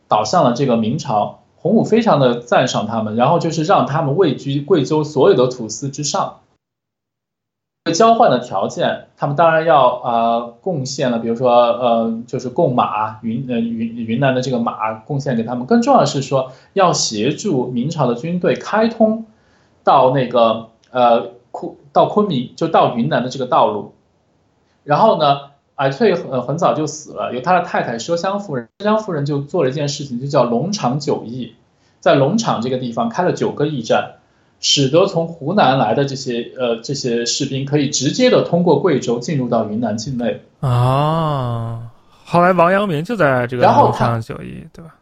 [0.08, 6.40] 倒向了这个明朝，洪武非常的赞赏他们，然后就是让他们位居贵州所有的土司之上。
[7.94, 19.26] 交换的条件，他们当然要呃贡献了，比如说呃就是贡马云呃云云南的这个马贡献给他们，更重要的是说要协助明朝的军队开通
[19.82, 23.92] 到那个呃昆到昆明就到云南的这个道路。
[24.84, 25.49] 然后呢，
[25.80, 31.54] 矮翠很很早就死了，由他的太太奢香夫人，奢香夫人就做了一件事情，就叫龙场九驿，
[32.00, 34.16] 在龙场这个地方开了九个驿站。
[34.62, 41.90] 使得从湖南来的这些呃这些士兵可以直接的通过贵州进入到云南境内啊。
[42.26, 44.96] 后来王阳明就在这个龙场九驿，对吧？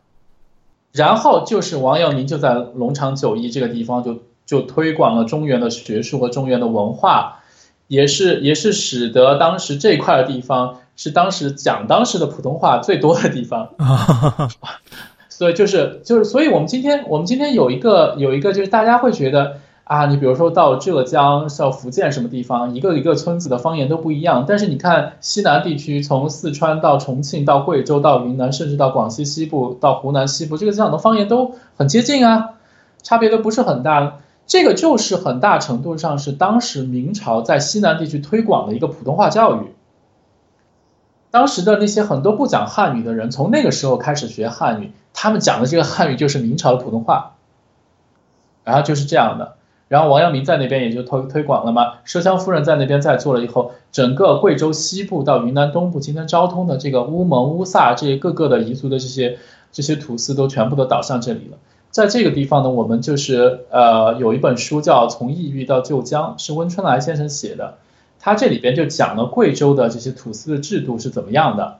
[0.92, 7.40] 然后就是王阳明就在龙场九驿这个地方就就推广了中原的学术和中原的文化，
[7.88, 13.70] 也是也是使得当时这块的地方是当时讲当时的普通话最多的地方。
[15.28, 24.44] 所以就是就是，所以我们今天我们今天有一个有一个就是大家会觉得啊，你比如说到浙江、到福建什么地方，一个一个村子的方言都不一样。
[24.48, 32.54] 但是你看西南地区，从四川到重庆到贵州到云南，甚至到广西西部到湖南西部，这个讲的方言都很接近啊，
[33.02, 34.18] 差别都不是很大。
[34.48, 39.74] 这个就是很大程度上是当时明朝在西南地区推广的一个普通话教育。
[41.30, 44.92] 当时的那些很多不讲汉语的人，从那个时候开始学汉语。
[45.12, 47.34] 他们讲的这个汉语就是明朝的普通话，
[48.64, 49.56] 然后就是这样的。
[49.88, 51.94] 然后王阳明在那边也就推推广了嘛。
[52.06, 59.38] 奢香夫人在那边在做了以后，整个贵州西部到云南东部今天昭通的这个乌蒙、乌萨这些各个的彝族的这些
[59.72, 61.58] 这些土司都全部都倒向这里了。
[61.90, 67.78] 在这个地方呢，我们就是呃有一本书叫《从异域到旧疆》，是温春来先生写的。
[68.20, 71.78] 他这里边就讲了贵州的这些土司的制度是怎么样的，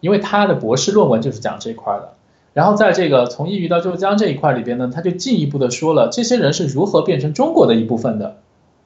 [0.00, 2.14] 因为他的博士论文就是讲这块的。
[2.52, 8.36] 然后在这个从异域到旧疆这一块里边呢，他就进一步的说了这些人是如何变成中国的一部分的，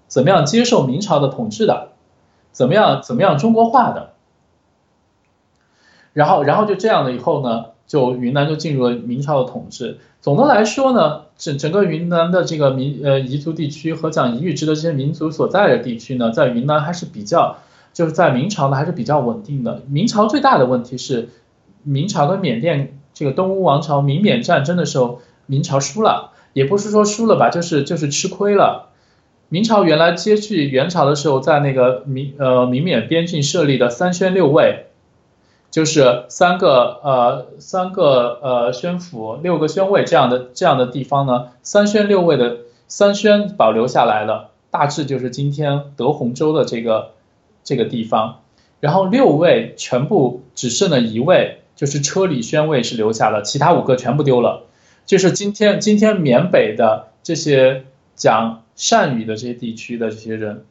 [0.06, 1.88] 怎么样接受明朝的统治的，
[2.52, 4.10] 怎么样怎么样中国化的。
[6.12, 9.98] 然后然后就这样了以后呢，就云南就进入了明朝的统治。
[10.20, 17.58] 总的来说呢，整整个云南的这个民呃彝族地区和讲彝语支的这些民族所在的地区呢，在云南还是比较
[17.92, 19.82] 就是在明朝呢还是比较稳定的。
[19.88, 21.28] 明朝最大的问题是
[21.82, 22.98] 明朝跟缅甸。
[23.18, 28.90] 这个东吴王朝明缅战争的时候，明朝输了，也不是说输了吧，就是就是吃亏了。
[29.48, 34.88] 明朝原来接续元朝的时候，在那个明呃明缅边境设立的三宣六卫，
[35.76, 47.10] 就是三个呃三个呃宣府六个宣位这样的这样的地方呢，三宣六位的三宣保留下来了，大致就是今天德宏州的这个
[47.62, 48.40] 这个地方，
[48.80, 51.58] 然后六位全部只剩了一位。
[51.74, 54.62] 就是车里宣慰是留下了，其他五个全部丢了。
[55.04, 57.84] 就是今天今天缅北的这些
[58.14, 60.64] 讲善语的这些地区的这些人，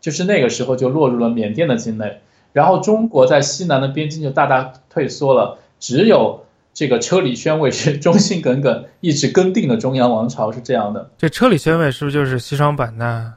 [0.00, 2.20] 就是那个时候就落入了缅甸的境内。
[2.58, 6.40] 然后中国在西南的边境就大大退缩了，只有
[6.74, 11.08] 这个车里宣慰 是忠心耿耿，一直跟定的中央王朝是这样的。
[11.16, 13.34] 这车里宣慰是不是就是西双版纳？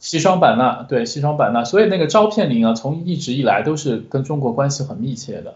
[0.00, 5.54] 西双版纳对西双版纳，所以那个招片岭啊，从一直以来都是跟中国关系很密切的。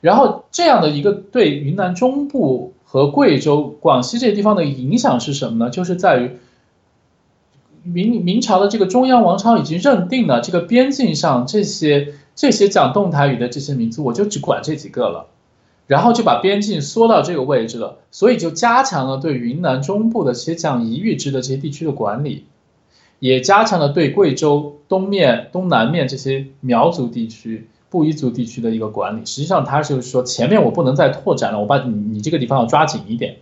[0.00, 5.70] 然后这样的一个对云南中部和贵州、广西这些地方的影响是什么呢？
[5.70, 6.38] 就是在于
[7.84, 15.26] 明明朝的这个中央王朝已经认定了这个边境上这些这些讲动态语的这些民族，我就只管这几个了，
[15.86, 22.46] 然后就把边境缩到这个位置了，所以就加强了对云南中部的这些讲彝语支的这些地区的管理，
[23.18, 27.68] 也加强了对贵州东面、东南面这些苗族地区。
[27.90, 33.36] 布依族地区的一个管理，实际上他就是说，前面我不能再拓展了，我把你你这个地方要抓紧一点。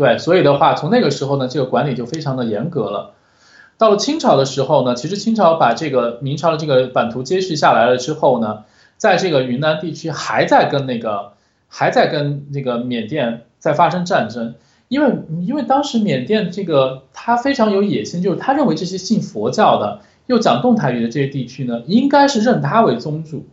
[0.00, 3.12] 对，所以的话，从那个时候呢，这个管理就非常的严格了。
[3.76, 8.64] 到了清朝的时候呢，其实清朝把这个明朝的这个版图接续下来了之后呢，
[8.96, 11.32] 在这个云南地区还在跟那个
[11.68, 14.54] 还在跟那个缅甸在发生战争，
[14.88, 15.12] 因为
[15.46, 23.44] 因为当时缅甸这个他非常有野心，就是他认为这些信佛教的又讲动态语的这些地区呢，应该是认他为宗主，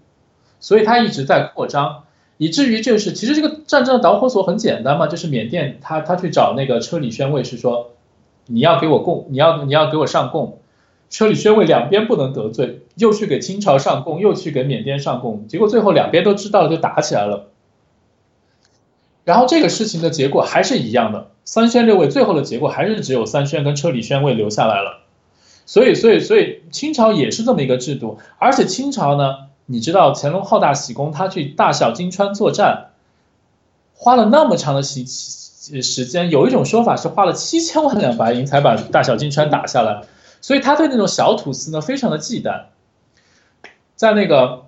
[0.61, 2.03] 所以他一直在扩张。
[2.37, 7.93] 以至于就是，其实这个战争的导火索很简单嘛，就是缅甸他他去找那个车里宣慰是说，
[8.45, 10.59] 你要给我供，你要你要给我上供，
[11.09, 17.47] 车里宣慰两边不能得罪，又去给清朝上供，又去给缅甸上供，结果最后两边都知道了，就打起来了。
[19.25, 24.99] 然后这个事情的结果还是一样的，三宣六卫最后的结果还是只有三宣跟车里宣慰留下来了，
[25.65, 29.46] 所以所以所以清朝也是这么一个制度，而且清朝呢。
[29.69, 32.91] 你知道乾隆好大喜功，他去大小金川作战，
[33.93, 40.03] 花了那么长的时时间，有一种说法是花了七千万两白银才把大小金川打下来，
[40.39, 42.67] 所以他对那种小土司呢非常的忌惮。
[43.95, 44.67] 在那个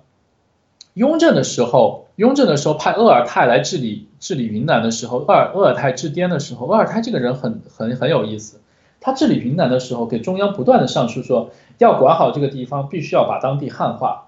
[0.92, 8.60] 雍正的时候，雍正的时候派鄂尔泰来治理治理云南的时候，鄂尔鄂尔泰治滇的时候，鄂尔泰这个人很很很有意思，
[9.00, 11.48] 他治理云南的时候给中央不断的上书说，
[11.78, 14.26] 要管好这个地方，必须要把当地汉化。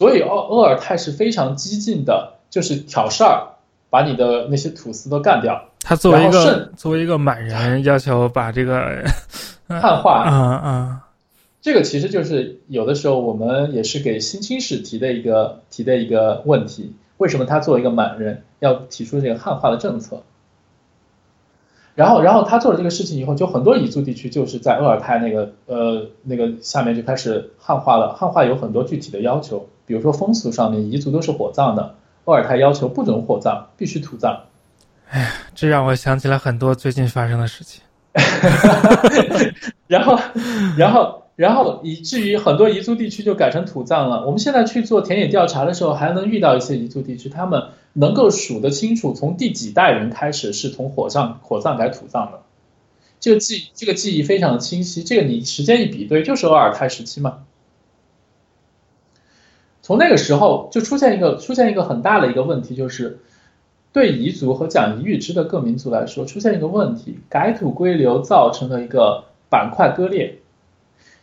[0.00, 3.58] 所以，奥鄂尔泰是非常激进的，就是挑事儿，
[3.90, 5.62] 把你的那些土司都干掉。
[5.82, 9.04] 他作为一个作为一个满人，要求把这个
[9.68, 10.24] 汉化。
[10.26, 11.00] 嗯嗯，
[11.60, 20.22] 这个其实就是有的时候我们也是给新清史提的一个提的一个问题：为什么他作为一个满人要提出这个汉化的政策？
[21.94, 28.14] 然后，然后他做了这个事情以后，就很多彝族地区就是在鄂尔泰那个呃那个下面就开始汉化了。
[28.14, 29.68] 汉化有很多具体的要求。
[29.90, 34.42] 比如说风俗上面，彝族都是火葬的，鄂尔泰要求不准火葬，必须土葬。
[35.08, 37.82] 哎呀，这让我想起来很多最近发生的事情。
[39.88, 40.16] 然后，
[40.78, 44.24] 然后，然后以至于很多彝族地区就改成土葬了。
[44.24, 47.60] 我们现在去做田野调查的时候，还能遇到一些彝族地区，他们
[47.94, 52.42] 能够数得清楚从第几代人开始是从火葬火葬改土葬的。
[53.18, 55.02] 这个记这个记忆非常的清晰。
[55.02, 57.38] 这个你时间一比对，就是鄂尔泰时期嘛。
[59.90, 63.18] 从那个时候就出现一个出现一个很大的一个问题，就是
[63.92, 70.36] 对彝族和讲彝语支的各民族来说，出现一个问题，改土归流造成了一个板块割裂，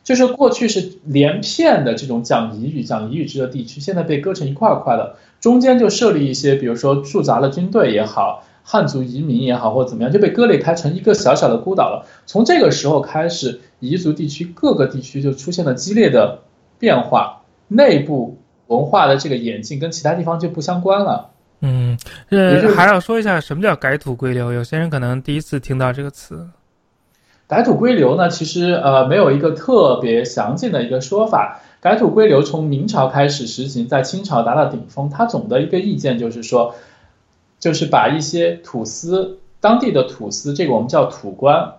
[0.04, 12.06] 就是过去是连片的这种讲彝语讲彝语支的地区，现在被割成一块块的，中间就设立一些，比如说驻扎了军队也好，汉族移民也好，或者怎么样，就被割裂开成一个小小的孤岛了。
[12.26, 16.40] 从这个时候开始，彝族地区各个地区就出现了激烈的
[16.78, 18.37] 变化，内部。
[18.68, 21.30] 文化的这个演进跟其他地方就不相关了。
[21.62, 21.98] 嗯，
[22.30, 26.48] 呃，还要说一下什么叫改土归流，有些人可能第一次听到这个词。
[27.48, 31.62] 改土归流呢，其实呃没有一个特别详尽的一个说法。
[31.80, 35.10] 改土归流从明朝开始实行，在清朝达到顶峰。
[35.10, 36.76] 它总的一个意见就是说，
[37.60, 41.76] 就是把一些土司当地的土司，这个我们叫土官，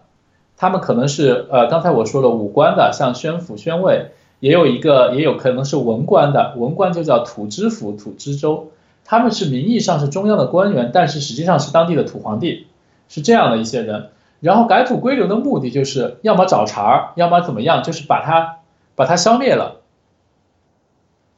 [0.57, 4.13] 他们可能是呃刚才我说了武官的，像宣抚、宣慰。
[4.41, 8.69] 也有一个，也有可能是文官的，文官就叫土知府、土知州，
[9.05, 12.67] 他们是名义上是中央的官员，但是实际上是当地的土皇帝，
[13.09, 14.11] 是这样的一些人。
[14.41, 18.59] 然后改土归流的目的就是要么找茬儿，要么怎么样，就是把他
[18.95, 19.81] 把他消灭了。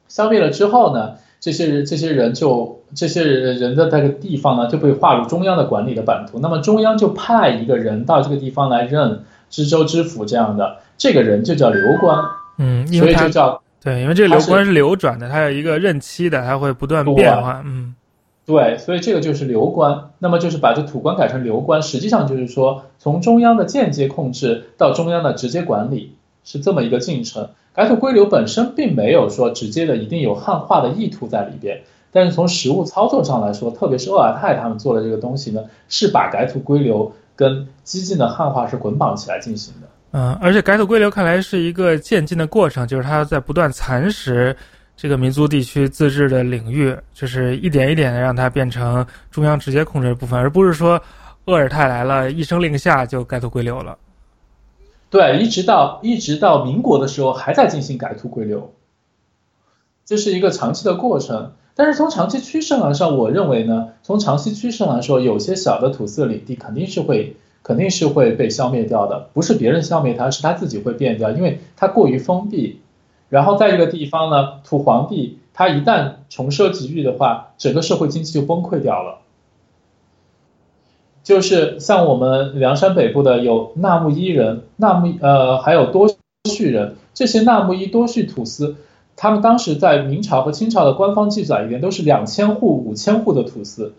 [0.07, 12.23] 消灭了之后呢，这些人这些人就这些人的那个地方呢就被划入中央的管理的版图，那么中央就派一个人到这个地方来任知州、知府这样的，这个人就叫流官。
[12.61, 17.63] 嗯，所以就叫对，因为这个流官是流转的，它有一个任期的，它会不断变化。
[17.65, 17.95] 嗯，
[18.45, 20.11] 对，所以这个就是流官。
[20.19, 27.49] 那么就是把这土官改成流官，实际上就是说从中央的间接控制到中央的直接管理，是这么一个进程。
[27.73, 31.81] 改土归流本身并没有说直接的一定有汉化的意图在里边，
[32.11, 39.87] 但是从实物操作上来说，特别是鄂尔泰他们做的这个东西呢，是把改土归流跟激进的汉化是捆绑起来进行的。
[40.13, 44.53] 嗯，而且改土归流看来是一个渐进的过程，就是它在不断蚕食
[44.97, 51.01] 这个民族地区自治的领域，就是一点一点的让它变成中央直接控制的部分，而不是说
[51.45, 53.97] 鄂尔泰来了一声令下就改土归流了。
[55.09, 58.73] 对，一直到一直到民国的时候还在进行改土归流，
[60.05, 61.53] 这是一个长期的过程。
[61.73, 67.37] 但是从长期趋势来说，我认为呢，从长期趋势来说，有些小的土色领地肯定是会。
[67.63, 72.79] 肯定是会被消灭掉的，不是别人消灭它，是它自己会变掉，因为它过于封闭。
[73.29, 79.19] 然后在这个地方呢，土皇帝他一旦穷奢极欲的话，整个社会经济就崩溃掉了。
[81.23, 86.09] 就是像我们凉山北部的有纳木伊人、纳木呃还有多
[86.49, 88.75] 绪人，这些纳木伊多绪土司，
[89.15, 93.93] 他们当时在明朝和清朝的官方记载里面都是两千户、五千户的土司。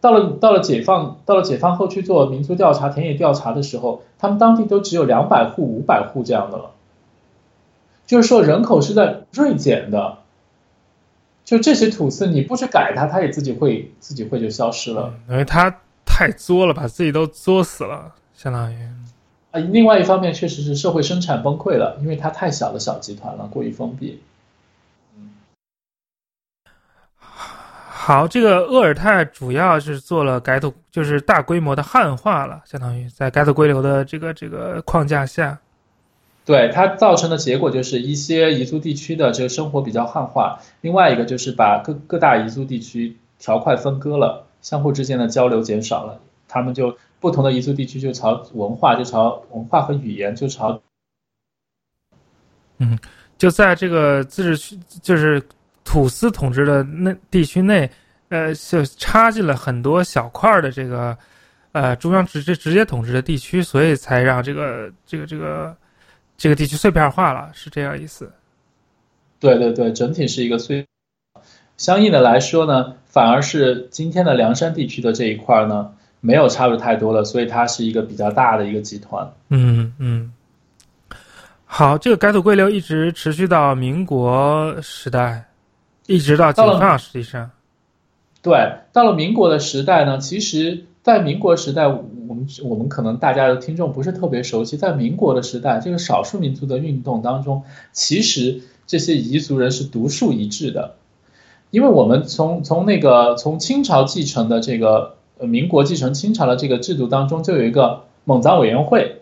[0.00, 6.70] 到了到了解放，到了解放后去做民族调查、田野调查的时候，他们当地都只有两百户、五百户这样的了。
[8.06, 10.18] 就是说人口是在锐减的。
[11.44, 15.14] 就这些土司，你不去改它，它也自己会自己会就消失了。
[15.30, 18.76] 因为它太作了，把自己都作死了，相当于。
[19.50, 24.20] 啊，另外一方面确实是社会生产崩溃了，因为它太小的小集团了，过于封闭。
[28.08, 35.58] 好，这个鄂尔泰主要是做了改土，就是大规模的汉化了，相当于在改土归流的这个这个框架下，
[36.46, 46.18] 对它造成的结果就是一些彝族地区的这个生活比较汉化，另外一个就是把各各大彝族地区条块分割了，相互之间的交流减少了，
[46.48, 50.80] 他们就不同的彝族地区就朝文化就朝文化和语言就朝，
[52.78, 52.98] 嗯，
[53.36, 55.42] 就在这个自治区就是。
[55.88, 57.90] 土司统治的那地区内，
[58.28, 61.16] 呃，就插进了很多小块的这个，
[61.72, 65.74] 呃，中央直接直接统治的地区，所以才让这个这个这个
[66.36, 68.30] 这个地区碎片化了，是这样意思。
[69.40, 70.84] 对对对，整体是一个碎。
[71.78, 75.90] 相应的来说呢，反而是今天的凉山地区的这一块呢，
[76.20, 79.26] 没有差入太多了，所以它是一个比较大的一个集团。
[79.48, 80.30] 嗯嗯。
[81.64, 85.47] 好，这个改土归流一直持续到民国时代。
[86.08, 87.50] 一直到解放，实际上，
[88.40, 97.62] 对，到了民国的时代呢，其实，在民国时代，我们我们可能大家的听众不是特别熟悉，在民国的时代，这个少数民族的运动当中，
[97.92, 100.94] 其实这些彝族人是独树一帜的，
[101.70, 109.20] 因为我们从从那个从清朝继承的这个呃民国继承清朝的这个制度当中，就有一个蒙藏委员会，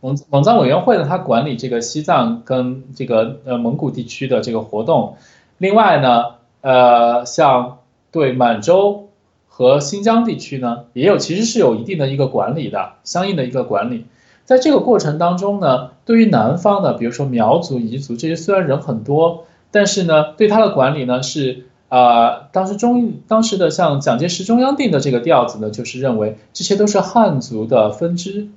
[0.00, 5.16] 蒙蒙藏委员会呢，它管理这个西藏跟这个呃蒙古地区的这个活动。
[5.58, 7.78] 另外呢，呃，像
[8.10, 9.08] 对满洲
[9.48, 14.04] 和新疆地区呢，也有其实是有一定的一个管理的，相应的一个管理。
[14.44, 28.48] 在这个过程当中呢，对于南方的，比如说苗族、彝族这些，虽然人很多，但是呢，对他的管理呢是啊，当时中当时的像蒋介石中央定的这个调子呢，就是认为这些都是汉族的分支，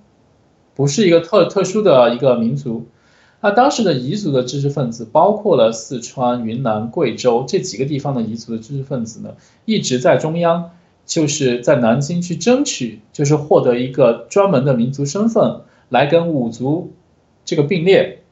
[0.76, 2.85] 不是一个特特殊的一个民族。
[3.41, 10.72] 那当时的彝族的知识分子，包括了四川、云南、贵州这几个地方的彝族的知识分子呢，一直在中央，
[11.06, 16.91] 就是在南京去争取，就是获得一个专门的民族身份，来跟五族
[17.45, 18.24] 这个并列。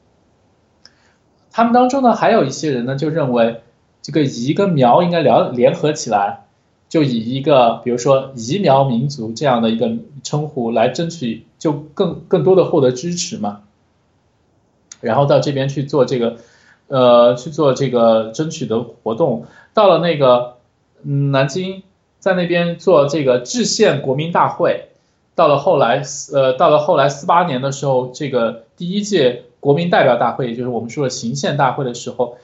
[1.50, 3.62] 他们当中呢，还有一些人呢，就认为
[4.02, 6.44] 这个彝跟苗应该联联合起来，
[6.90, 9.90] 就以一个比如说彝苗民族这样的一个
[10.22, 13.62] 称呼来争取，就更更多的获得支持嘛。
[15.00, 16.36] 然后到这边去做这个，
[16.88, 19.46] 呃，去做这个争取的活动。
[19.74, 20.56] 到了那个
[21.04, 21.82] 嗯南京，
[22.18, 24.84] 在那边做这个制宪国民大会。
[25.34, 26.02] 到了后来，
[26.32, 32.38] 呃，到了后来四八年的时候，这个第一届国民代表大会，也就是我们说的行宪大会的时候，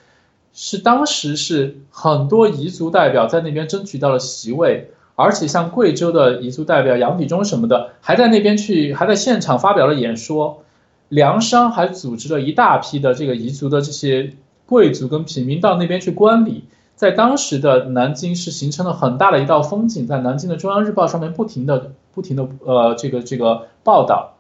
[0.52, 10.62] 是当时是很多彝族代表在那边争取到了席位，而且像贵州的彝族代表杨秉忠什么的，还在那边去，还在现场发表了演说。
[11.08, 14.32] 梁商还组织了一大批的这个彝族的这些
[14.66, 16.64] 贵族跟平民到那边去观礼，
[16.96, 24.34] 在当时的南京是形成了很大的一道风景，在南京的中央日报上面不停的不停的呃这个这个报道，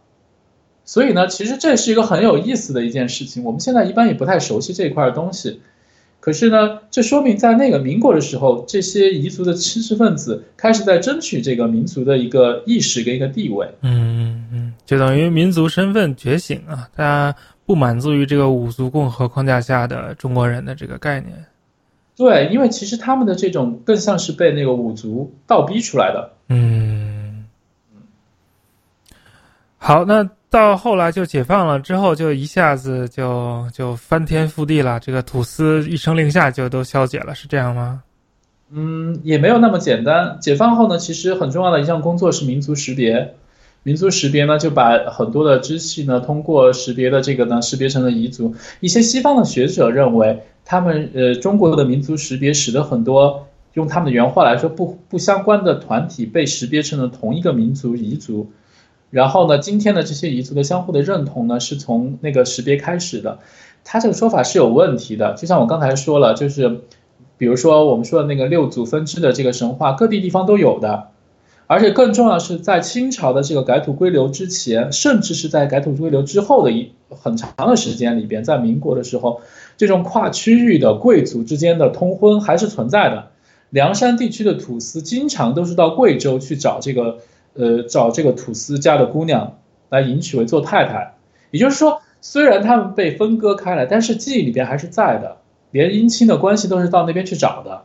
[0.84, 5.60] 所以呢，其实这是一个很有意思的一件事情，我们现在一般也不太熟悉这一块的东西。
[6.24, 13.68] 可是呢，这说明在那个民国的时候，这些彝族的知识分子开始在争取这个民族的一个意识跟一个地位。
[13.82, 17.36] 嗯嗯，就等于民族身份觉醒啊，大家
[17.66, 21.44] 不满足于这个五族共和框架下的中国人的这个概念。
[22.16, 26.32] 对，因为其实他们的这种更像是被那个五族倒逼出来的。
[26.48, 27.44] 嗯
[27.92, 28.00] 嗯，
[29.76, 30.26] 好，那。
[30.54, 35.00] 到后来就解放了之后，就一下子就就翻天覆地了。
[35.00, 38.04] 这个土司一声令下就都消解了，是这样吗？
[38.70, 40.38] 嗯，也没有那么简单。
[40.40, 43.34] 解放后呢，其实很重要的一项工作是民族识别。
[43.82, 48.54] 民族识别呢，就把很多的支系呢，通过识别的这个呢，识别成了彝族。
[48.78, 58.52] 一些西方的学者认为，他们呃，中国的民族识别使得很多用他们的原话来说，不不相关的团体被识别成了同一个民族彝族。
[59.14, 63.38] 然后呢，今天的这些彝族的相互的认同呢，是从那个识别开始的。
[63.84, 65.34] 他这个说法是有问题的。
[65.34, 66.80] 就像我刚才说了，就是
[67.38, 71.10] 比如说我们说的那个六祖分支的这个神话，各地地方都有的。
[71.68, 79.42] 而且更重要是在清朝的这个改土归流之前，甚至是在改土归流之后的一很长的时间里边，在民国的时候，
[79.76, 83.28] 这种跨区域的贵族之间的通婚还是存在的。
[83.70, 87.18] 凉山地区的土司经常都是到贵州去找这个，
[87.54, 89.58] 呃，找这个土司家的姑娘
[89.88, 91.14] 来迎娶为做太太。
[91.50, 95.38] 也就是说，虽然他们被分割开来，但是记忆里边还是在的，
[95.70, 97.84] 连姻亲的关系都是到那边去找的。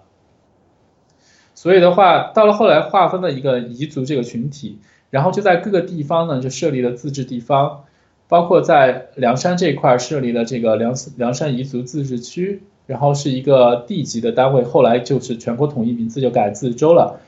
[1.56, 4.80] 所以的话，到了后来划分了一个彝族这个群体，
[5.10, 7.84] 然后就在各个地方呢就设立了自治地方，
[8.28, 12.64] 包括在凉山这块设立了这个凉凉山彝族自治区。
[12.88, 17.20] 然后是一个地级的单位，后来就是全国统一名字就改自治州了。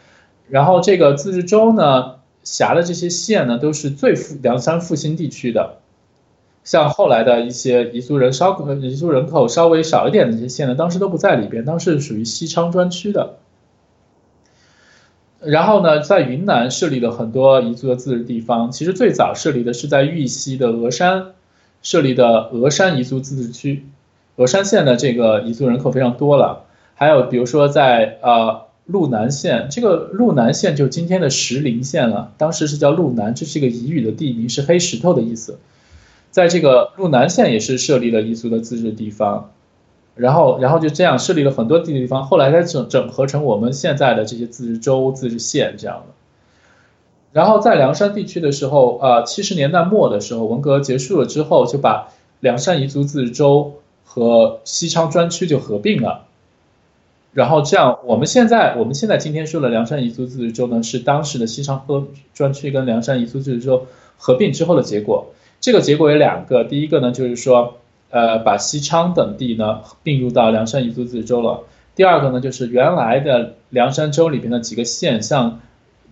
[0.49, 5.77] 然后这个自治州呢，辖的这些县呢，都是最富凉山复兴地区的。
[6.63, 13.38] 像后来的一些彝族人稍彝族人口稍微少一点的一些县呢，当时都不在里边，当时属于西昌专区的。
[15.39, 21.34] 然后呢，在云南设立了很多彝族的自治地方，其实最早设立的是在玉溪的峨山
[21.81, 23.88] 设立的峨山彝族自治区。
[24.38, 35.57] 峨山县的这个彝族人口非常多了，还有比如说在呃路南县，这个路南县就是今天的石林县了，当时是叫路南，这是一个彝语的地名，是黑石头的意思。
[36.30, 39.51] 在这个路南县也是设立了彝族的自治地方，
[40.15, 46.13] 然后然后就这样设立了很多地地方，后来再整整合成我们现在的这些自治州、自治县这样的。
[47.31, 52.09] 然后在凉山地区的时候，呃七十年代末的时候，文革结束了之后，就把
[52.39, 53.73] 凉山彝族自治州。
[54.03, 56.26] 和西昌专区就合并了，
[57.34, 63.88] 然后这样，我们现在我们现在今天说的凉山彝族自治州呢，是当时的西昌和专区跟凉山彝族自治州
[64.18, 65.28] 合并之后的结果。
[65.62, 67.78] 这个结果有两个，第一个呢就是说，
[68.10, 71.64] 呃，把西昌等地呢并入到凉山彝族自治州了；
[71.95, 75.62] 第二个呢就是原来的凉山州里边的几个县，像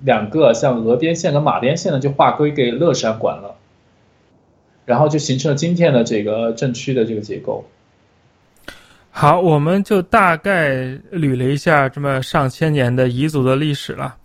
[0.01, 3.55] 两个像峨边县跟马边县呢，就划归给乐山管了，
[4.85, 7.65] 然后就形成了今天的这个镇区的这个结构。
[9.19, 10.77] 好，我们就大概
[11.11, 14.15] 捋了一下这么上千年的彝族的历史了，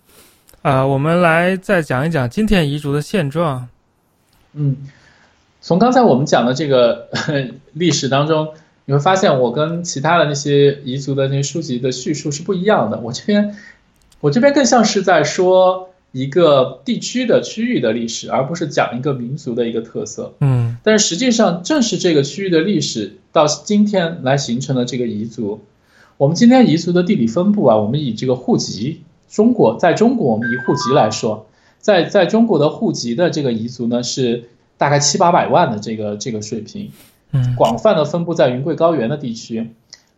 [0.62, 3.66] 啊，我们来再讲一讲今天彝族的现状。
[4.52, 4.76] 嗯，
[5.60, 7.08] 从刚才我们讲的这个
[7.74, 8.54] 历史当中，
[8.84, 13.00] 你会发现我跟其他的那些彝族的那些书籍的叙述是不一样的。
[13.00, 13.56] 我这边，
[14.20, 15.90] 我这边更像是在说。
[16.14, 20.32] 一个地区的区域的历史，而不是讲一个民族的一个特色。
[20.38, 25.60] 嗯，但是实际上正是这个区域的历史到今天来形成了这个彝族。
[26.16, 31.48] 我们今天彝族的地理分布啊，我们以这个户籍，中国在中国我们以户籍来说，
[31.80, 34.44] 在在中国的户籍的这个彝族呢是
[34.78, 36.92] 大概七八百万的这个这个水平。
[37.32, 39.68] 嗯，广泛的分布在云贵高原的地区。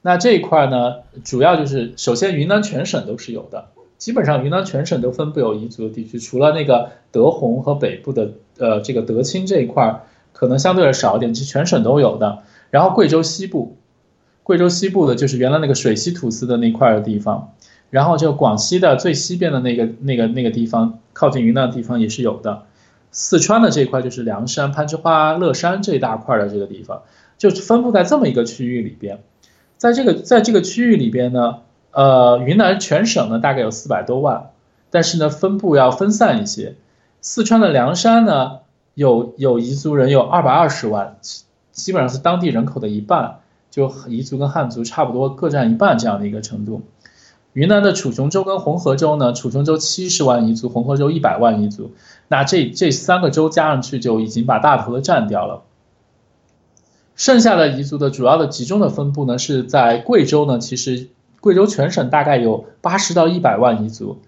[0.03, 3.69] 那这一块呢，主要就是首先云南全省都是有的。
[3.99, 10.03] 基本上云南全省都分布有彝族的地区，除了那个德宏和北部的呃这个德清这一块，
[10.35, 12.43] 可能相对的少一点，其实全省都有的。
[12.71, 13.77] 然后贵州西部，
[14.43, 17.55] 贵州西部的就是原来那个水西土司的那块的地方，
[17.89, 22.65] 然后就广西的最西边的那个那个那个地方，靠近云南的地方也是有的。
[23.11, 27.03] 四川的这一块就是凉山、攀枝花、乐山这一大块的这个地方，
[27.39, 29.21] 就分布在这么一个区域里边。
[29.79, 31.61] 在这个在这个区域里边呢。
[31.97, 34.51] 呃，云南全省呢大概有四百多万，
[34.91, 36.77] 但是呢分布要分散一些。
[37.23, 38.59] 四川的凉山呢
[38.93, 41.17] 有有彝族人有二百二十万，
[41.73, 43.39] 基本上是当地人口的一半，
[43.71, 46.83] 就彝族跟汉族差不多各占一半这样的一个程度。
[47.55, 51.93] 云南的楚雄州跟红河州呢，楚雄州七十万彝族，红河州一百万彝族，
[52.29, 55.63] 那这这三个州加上去就已经把大头的占掉了。
[57.15, 61.09] 剩下的彝族的主要的集中的分布呢是在贵州呢，其实。
[61.47, 64.19] 贵州全省大概有八十到一百万彝族，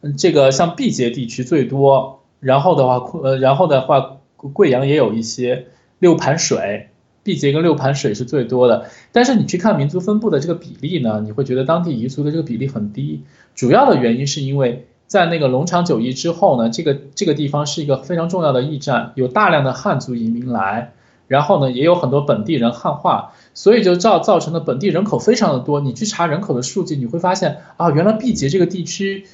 [0.00, 5.66] 嗯，这个像毕节地区最多，然后的话，呃，然后的话，贵阳也有一些，
[5.98, 6.88] 六盘水，
[7.22, 8.86] 毕节跟六盘水是最多的。
[9.12, 13.24] 但是你去看民族分布的这个比例呢，你会觉得当地彝族的这个比例很低。
[13.54, 20.94] 主要的原因是因为在那个龙场九役之后呢，这个这个地方是一个非常重要的驿站，有大量的汉族移民来。
[21.26, 25.80] 然后呢，也有很多本地人汉化，所以就造造成的本地人口非常的多。
[25.80, 29.26] 你去查人口的数据，你会发现啊，原来毕节这个地区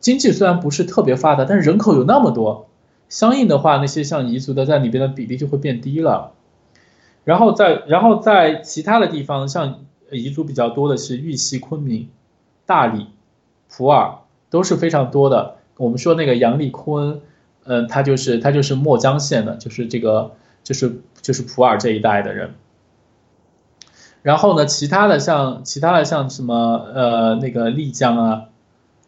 [0.00, 2.68] 经济虽然不是特别发达，但是人口有那么多，
[3.10, 6.32] 相应的话，那些像彝族的在里边的比例就会变低了。
[7.24, 9.80] 然后在然后在其他的地方，像
[10.10, 12.08] 彝族比较多的是玉溪、昆明、
[12.64, 13.08] 大理、
[13.68, 15.56] 普洱都是非常多的。
[15.76, 17.20] 我们说那个杨丽坤，
[17.64, 20.32] 嗯，他就是他就是墨江县的，就是这个。
[20.64, 22.54] 就是就是普洱这一带的人，
[24.22, 28.42] 然后呢，其他的像其他的像什么呃那个丽江啊，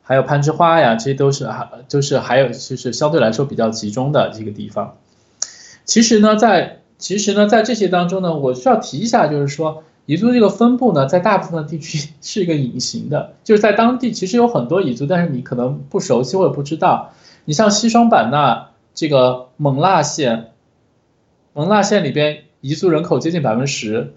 [0.02, 4.96] 还有攀枝花呀，这些都是还就是还有就是相对来说比较集中的这个地方。
[5.84, 17.12] 其实呢，在其实呢，在这些当中呢，我需要提一下，就是说彝族这个分布呢，在大部分地区 是一个隐形的，就是在当地其实有很多彝族，但是你可能不熟悉或者不知道。
[17.44, 20.50] 你像西双版纳这个勐腊县，
[21.56, 24.12] 勐腊县里边彝族人口接近百分之十，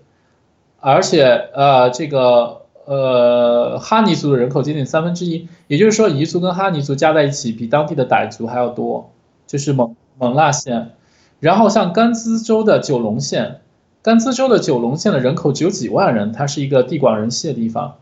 [0.82, 9.12] 而且呃这个呃哈尼族的人口接近三分之一，也就是说彝族跟哈尼族加在一起比当地的傣族还要多，
[9.48, 10.92] 就是蒙蒙纳县。
[11.40, 13.62] 然后像甘孜州的九龙县，
[14.02, 17.96] 甘孜州的九龙县的人口只有几万人，它是一个地广人稀的地方，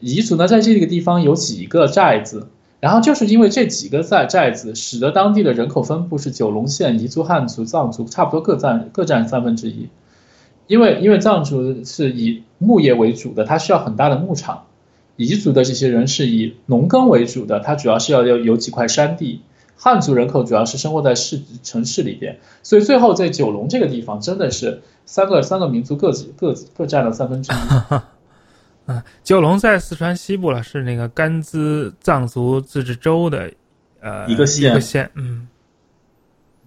[0.00, 2.48] 彝族呢在这个地方有几个寨子。
[2.80, 9.88] 然后就是因为这几个寨寨子，使得当地的人口分布是九龙县彝族、汉族、藏族差不多各占各占三分之一。
[10.66, 14.64] 因为因为藏族是以牧业为主的，它需要很大的牧场；
[15.18, 19.42] 彝族的这些人是以农耕为主的，它主要是要要有几块山地。
[19.76, 27.56] 汉族人口主要是生活在市城市里边，所以最后在九龙这个地方真的是三个三个民族各自各自各占了三分之一。
[28.90, 33.52] 嗯，九龙在四川西部了，是那个甘孜藏族自治州的，
[34.00, 34.72] 呃，一个县。
[34.72, 35.46] 一个县，嗯，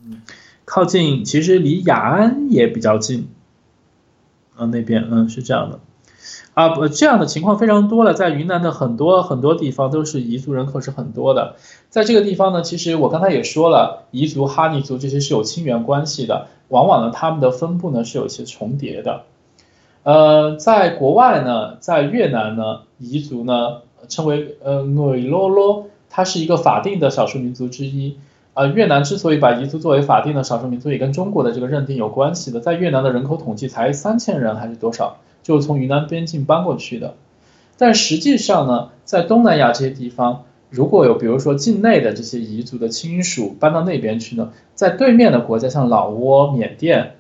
[0.06, 0.22] 嗯，
[0.64, 3.28] 靠近，其实离雅安也比较近。
[4.56, 5.82] 啊，那边，嗯，是这样的。
[6.54, 11.58] 啊，不，这样的情况非常多了，在云南的很多很多地方都是彝族人口是很多的。
[11.90, 19.26] 在这个地方呢，其实我刚才也说了，彝族、哈尼族这些是有亲缘关系的，往往呢，他们的分布呢是有些重叠的。
[20.04, 28.18] 呃，在国外呢，在越南呢，彝族呢称为呃 nội lô lô，它是一个法定的少数民族之一。
[28.54, 32.60] 啊，越南之所以把彝族作为法定的少数民族，也跟中国的这个认定有关系的。
[32.60, 37.16] 在越南的人口统计才三千人还是多少，就从云南边境搬过去的。
[37.78, 47.16] 但实际上呢，在东南亚这些地方，如果有比如说境内的这些彝族的亲属搬到那边去呢，在对面的国家像老挝、缅甸。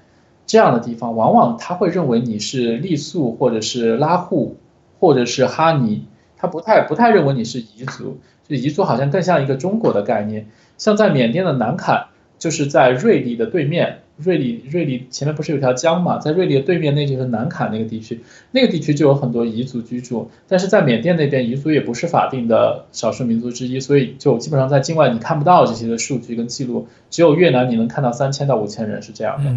[0.45, 4.55] 这样的地方，往往他会认为你是傈僳，或者是拉祜，
[4.99, 6.05] 或者是哈尼，
[6.37, 8.17] 他不太不太认为你是彝族。
[8.47, 10.47] 就彝族好像更像一个中国的概念。
[10.77, 12.07] 像在缅甸的南坎，
[12.37, 18.19] 就是在瑞丽的对面，瑞丽瑞丽前面不是有条江嘛，在瑞丽的对面，那就是南坎那个地区，
[18.51, 20.29] 那个地区就有很多彝族居住。
[20.49, 29.49] 但是在缅甸那边，彝族也不是法定的少数民族之一，所以就基本上在境外你看不到这些的数据跟记录，只有越南你能看到三千到五千人是这样的。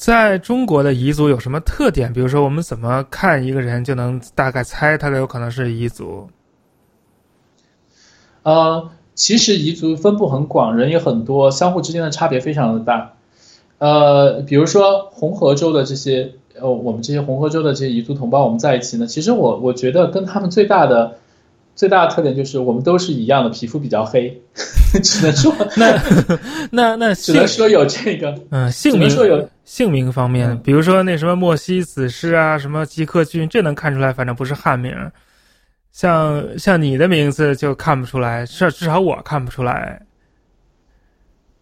[0.00, 2.10] 在中国的彝族有什么特点？
[2.10, 6.30] 比如说，我们怎么看一个人就能大概猜他有可能是彝族？
[8.42, 13.12] 呃，其实彝族分布很广，人也很多，相互之间的差别非常的大。
[13.76, 21.18] 呃，比如说红河州的这些，呃，我们这些红河州的这些彝族同胞，我们在一起呢，其实我我觉得跟他们最大的。
[21.80, 24.38] 最大的特点就是我们都是一样的，皮肤比较黑，
[25.02, 25.98] 只能说那
[26.70, 34.94] 那那只能说有这个嗯姓名说有姓名方面，比如说那什么莫西子诗啊，什么吉克隽，这能看出来，反正不是汉名。
[35.90, 40.02] 像像你的名字就看不出来，至至少我看不出来。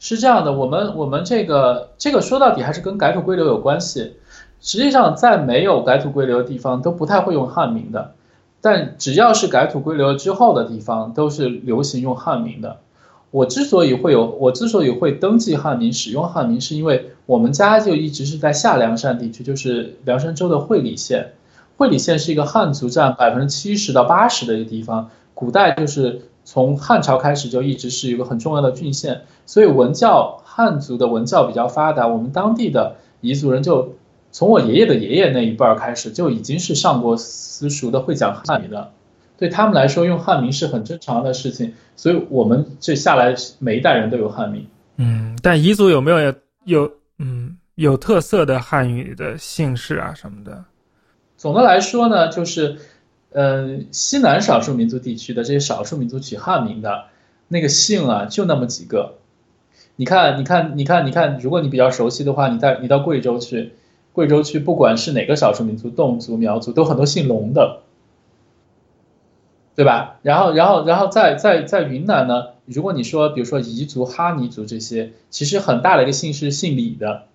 [0.00, 4.16] 是这样的，我们我们这个这个说到底还是跟改土归流有关系。
[4.60, 8.16] 实际上，在没有改土归流的地方，都不太会用汉名的。
[8.60, 12.78] 但只要是改土归流之后的地方，都是流行用汉名的。
[13.30, 21.34] 我之所以会有，我之所以会登记汉名、使用汉名，是因为我们家就一直是在下凉山地区，就是凉山州的会理县。
[21.76, 32.08] 会理县是一个汉族占百分之七十到八十的一个地方，古代就是从汉朝开始就一直是一个很重要的郡县，所以文教汉族的文教比较发达。
[32.08, 33.92] 我们当地的彝族人就。
[34.30, 38.92] 从我爷爷的爷爷那一辈儿开始，就已经是上过私塾的，会讲汉语的。
[39.36, 41.74] 对他们来说，用汉名是很正常的事情。
[41.96, 44.66] 所以，我们这下来每一代人都有汉名。
[44.96, 46.34] 嗯，但彝族有没有
[46.64, 50.64] 有嗯有特色的汉语的姓氏啊什么的？
[51.36, 52.76] 总的来说呢，就是
[53.30, 57.04] 嗯，西南少数民族地区的这些少数民族取汉名的
[57.46, 59.18] 那个姓啊，就那么几个。
[59.96, 63.72] 你看，你看，你看，你看，如果你比较熟悉的话，你在你到贵州去。
[64.18, 67.82] 贵州区不管是哪个少数民族，侗族、苗族都很多姓龙的，
[69.76, 70.18] 对吧？
[70.22, 77.26] 然后，然后，然后在在在云南呢，如果你说，比如说彝族、哈尼族这些，其实很大的一个姓是姓李的，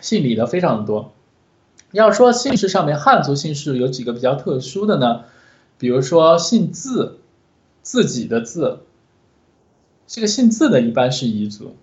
[0.00, 1.12] 姓李的非常多。
[1.92, 5.22] 要说姓氏上面，汉族姓氏有几个比较特殊的呢？
[5.78, 7.20] 比如说姓字，
[7.80, 8.80] 自己的字，
[10.06, 11.74] 这个姓字的一般是彝族。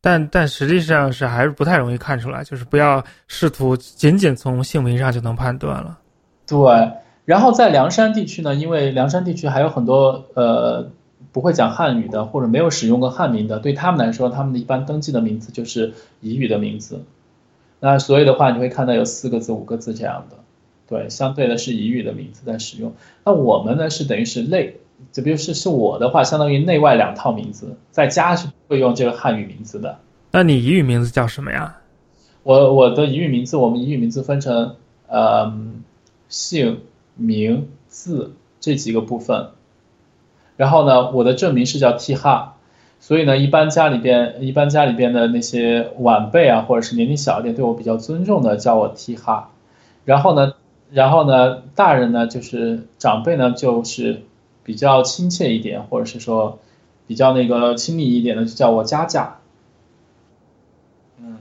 [0.00, 5.98] 但但实际上是还是不太容易看出来，就是不要试图仅仅从姓名上就能判断了。
[6.46, 6.92] 对，
[7.24, 10.90] 然后在凉山地区呢，因为凉山地区还有很多呃
[11.32, 17.04] 不会讲汉语的或者没有使用过汉名的，对他们来说，他们的一般登记的名字就是彝语的名字。
[17.78, 20.36] 那所以的话，你会看到有四个字、五个字这样的，
[20.88, 22.94] 对，相对的是彝语的名字在使用。
[23.24, 24.79] 那我们呢是等于是类，
[25.12, 29.98] 就比如是是我的话，相当于内外两套名字，在家是会用这个汉语名字的。
[30.32, 31.76] 那你彝语名字叫什么呀？
[32.42, 34.76] 我我的彝语名字，我们彝语名字分成
[35.08, 35.52] 呃
[36.28, 36.80] 姓
[37.16, 39.48] 名字这几个部分。
[40.56, 42.56] 然后呢，我的正名是叫提哈。
[43.02, 49.50] 所以呢，一般家里边，一般家里边的那些晚辈啊，或者是年龄小一点，对我比较尊重的，叫我提哈。
[50.04, 50.52] 然后呢，
[50.90, 54.22] 然后呢，大人呢，就是长辈呢，就是
[54.64, 56.58] 比较亲切一点，或者是说
[57.06, 59.38] 比较那个亲密一点的，就叫我佳佳。
[61.18, 61.38] 嗯，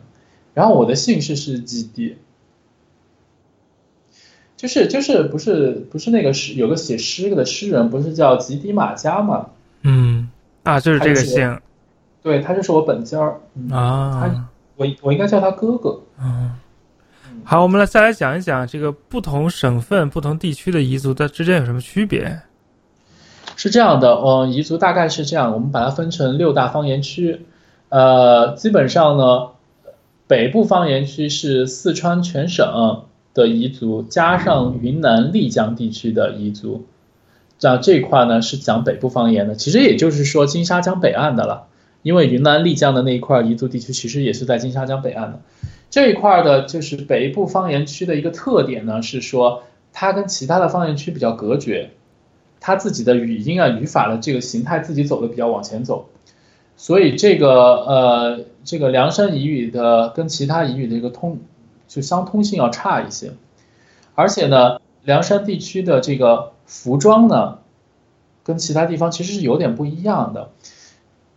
[0.54, 2.18] 然后我的姓氏是基地，
[4.58, 9.50] 就是就是不是不是那个诗有个写诗的诗人，不是叫吉迪马加吗？
[9.84, 10.30] 嗯。
[10.64, 11.60] 啊，就是这个姓，
[12.22, 13.40] 对他就是我本家儿
[13.72, 16.00] 啊，我我应该叫他哥哥。
[16.22, 16.54] 嗯，
[17.44, 22.40] 好，我们来再来讲一讲这个不同省份、不同地区的彝族的之间有什么区别？
[23.60, 27.42] 是这样的，嗯，彝族大概是这样，我们把它分成六大方言区，
[27.90, 29.50] 呃，基本上呢，
[30.28, 33.04] 北部方言区是四川全省
[33.34, 36.86] 的彝族，加上云南丽江地区的彝族。
[37.60, 41.68] 样这一块呢是讲北部方言的，其实也就是说金沙江北岸的了，
[42.02, 45.42] 因为云南丽江的那一块彝族地区其实也是在金沙江北岸的。
[45.90, 51.90] 这一块的就是北部方言区的一个特点呢，是说它跟其他的方言区比较隔绝，
[52.60, 56.10] 他自己的语音啊语法的这个形态自己走的比较往前走，
[56.78, 61.40] 所以这个呃这个凉山彝语的跟其他彝语的一个通
[61.88, 63.34] 就相通性要差一些，
[64.16, 66.52] 而且呢凉山地区的这个。
[66.70, 67.58] 服装呢，
[68.44, 70.52] 跟其他地方其实是有点不一样的。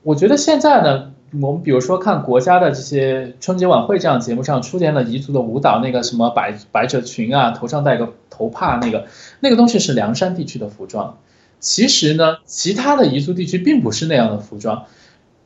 [0.02, 9.06] 我觉得现在呢，我们比如说看国家的这些春节晚会这样节目上出现了彝族的舞蹈，那个什么百百褶裙啊，头上戴个头帕，那个
[9.40, 11.18] 那个东西是凉山地区的服装。
[11.58, 14.84] 其实呢，其他的彝族地区并不是那样的服装。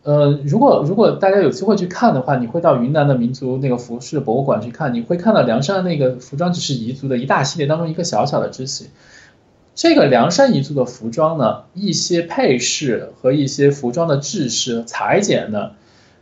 [0.03, 8.89] 呃，如果如果大家有机会去看的话，你会到云南的民族那个服饰博物馆去看，你会看到凉山的那个服装只是彝族的一大系列当中一个小小的支系。
[9.77, 15.73] 这个凉山彝族的服装呢，一些配饰和一些服装的制式裁剪呢，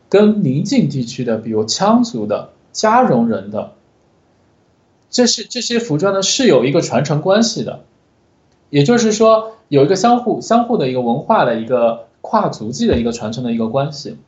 [0.09, 3.75] 跟邻近地区的，比如羌族的、加绒人的，
[5.09, 7.85] 这是这些服装呢是有一个传承关系的，
[8.71, 14.19] 也就是说有一个相互相互的一个文化的一个跨足迹的一个传承的一个关系。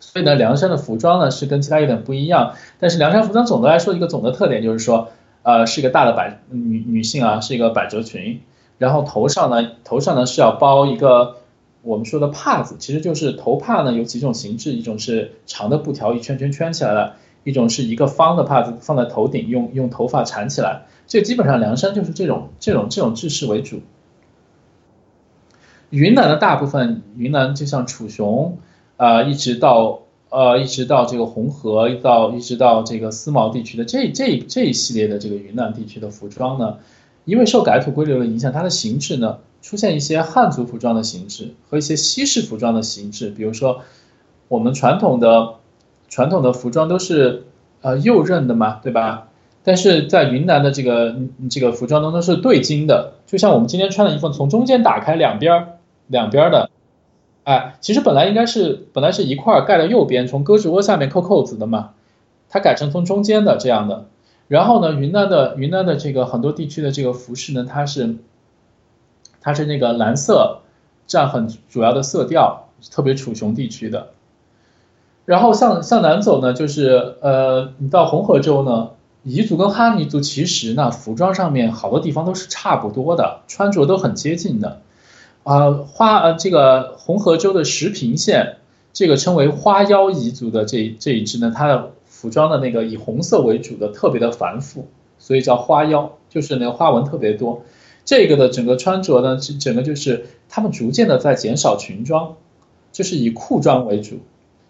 [0.00, 5.10] 所以呢，凉山的服装呢是跟其他有点不一样，但是凉山服装总的来说一个总的特点就是说。
[5.42, 8.40] 呃，是一个大的百女女性啊，是一个百褶裙，
[8.76, 11.36] 然后头上呢，头上呢是要包一个
[11.82, 23.80] 我们说的帕子，其实就是头帕呢有几种形制，一种是长的布条一圈圈圈起来的，一种是一个方的帕子放在头顶，用用头发缠起来，这基本上凉山就是这种这种这种制式为主。
[25.90, 28.58] 云南的大部分，云南就像楚雄，
[28.96, 30.00] 啊，一直到。
[30.30, 36.76] 呃，一直到这个红河，到一直到这个思茅地区的这这这一系列的这个云南地区的服装呢，
[37.24, 43.30] 因为受改土归流的影响，它的形制呢出现一些汉族服装的形制和一些西式服装的形制。
[43.30, 43.80] 比如说，
[44.48, 45.54] 我们传统的
[46.10, 47.44] 传统的服装都是
[47.80, 49.28] 呃右衽的嘛，对吧？
[49.64, 51.16] 但是在云南的这个
[51.50, 55.68] 这个服装当中是对襟的，就像我们今天穿的衣服，从中间打开两边儿
[56.06, 56.70] 两边的。
[57.48, 61.92] 哎，其实本来应该是本来是一块盖在右边，从胳肢窝下面扣扣子的嘛，
[62.50, 64.04] 它改成从中间的这样的。
[64.48, 68.16] 然后呢，云南的云南的这个很多地区的这个服饰呢，它是
[69.40, 70.60] 它是那个蓝色
[71.06, 74.08] 占很主要的色调，特别楚雄地区的。
[75.24, 78.90] 然后向向南走呢，就是呃，你到红河州呢，
[79.24, 84.82] 彝族跟哈尼族其实呢，服装上面好多地方都是差不多的，穿着都很接近的。
[85.44, 88.56] 啊，花呃，这个红河州的石屏县，
[88.92, 94.88] 这个称为花腰彝族的这这一支呢，它的服装的那个以红色为主的，特别的繁复，
[95.18, 97.62] 所以叫花腰，就是那个花纹特别多。
[98.04, 102.36] 这个的整个穿着呢，是整个就是他们逐渐的在减少裙装，
[102.92, 104.18] 就是以裤装为主。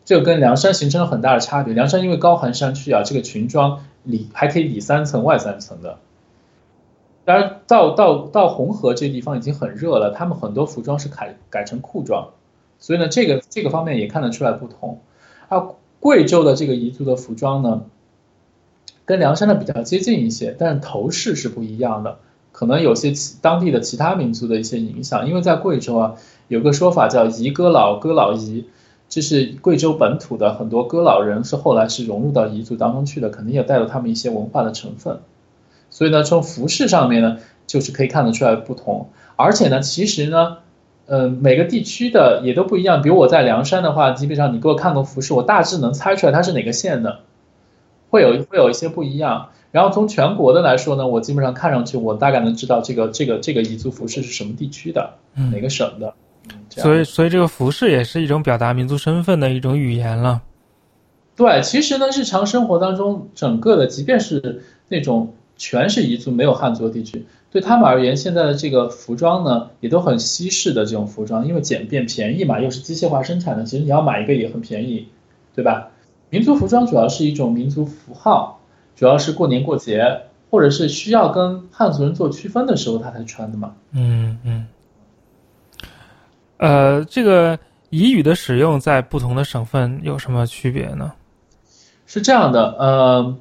[0.05, 1.75] 这个跟凉山形成了很大的差别。
[1.75, 5.99] 凉山因为高寒山区啊，这个裙装里还可以里三层外三层的。
[7.29, 12.31] 当然，到到到红河这地方已经很热了，他们很多服装是改改成裤装，
[12.79, 15.01] 所以呢，这个这个方面也看得出来不同。
[15.51, 17.83] 啊，贵州的这个彝族的服装呢，
[19.05, 22.17] 跟凉山的比较接近一些，但是头饰是不一样的，
[22.51, 26.15] 可能有些其当地的其他民族的一些影响，因为在贵州啊，
[26.49, 28.65] 有个说法叫“彝歌老，歌老彝”，
[29.11, 35.19] 这是贵州本土的很多歌老人是后来是融入到彝族当中去的，肯定也带有他们一些文化的成分。
[35.91, 39.11] 所以呢，从服饰上面呢，就是可以看得出来不同。
[39.37, 40.59] 而且呢，其实呢，
[41.07, 43.03] 呃，每个地区的也都不一样。
[43.03, 47.21] 比如我在凉山的话，基本上你给我看个服饰，我大致能猜出来它是哪个县的，
[48.11, 49.51] 会有会有一些不一样。
[49.71, 55.15] 然后从全国的来说呢，我基本上看上去，我大概能知道这个这个这个彝族服饰是什么地区的，
[55.53, 56.15] 哪个省的。
[56.71, 60.41] 所以，所以这个服饰也是一种表达民族身份的一种语言了。
[61.37, 75.09] 对，其实呢，日常生活当中，整个的，即便是那种全是彝族没有汉族的地区，对他们而言，现在的这个服装呢，也都很西式的这种服装，因为简便便宜嘛，又是机械化生产的，其实你要买一个也很便宜，
[75.55, 75.91] 对吧？
[76.31, 78.55] 民族服装主要是一种民族符号。
[78.97, 83.73] 主要是过年过节，或者是需要跟汉族人做区分的时候，他才穿的嘛。
[83.93, 84.67] 嗯嗯。
[86.57, 87.57] 呃，这个
[87.93, 91.13] 彝语的使用在不同的省份有什么区别呢？
[92.07, 93.37] 是这样的，呃，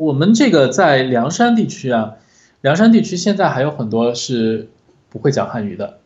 [0.00, 2.14] 我们这个在凉山地区啊，
[2.62, 4.70] 凉山地区现在还有很多是
[5.10, 5.98] 不会讲汉语的，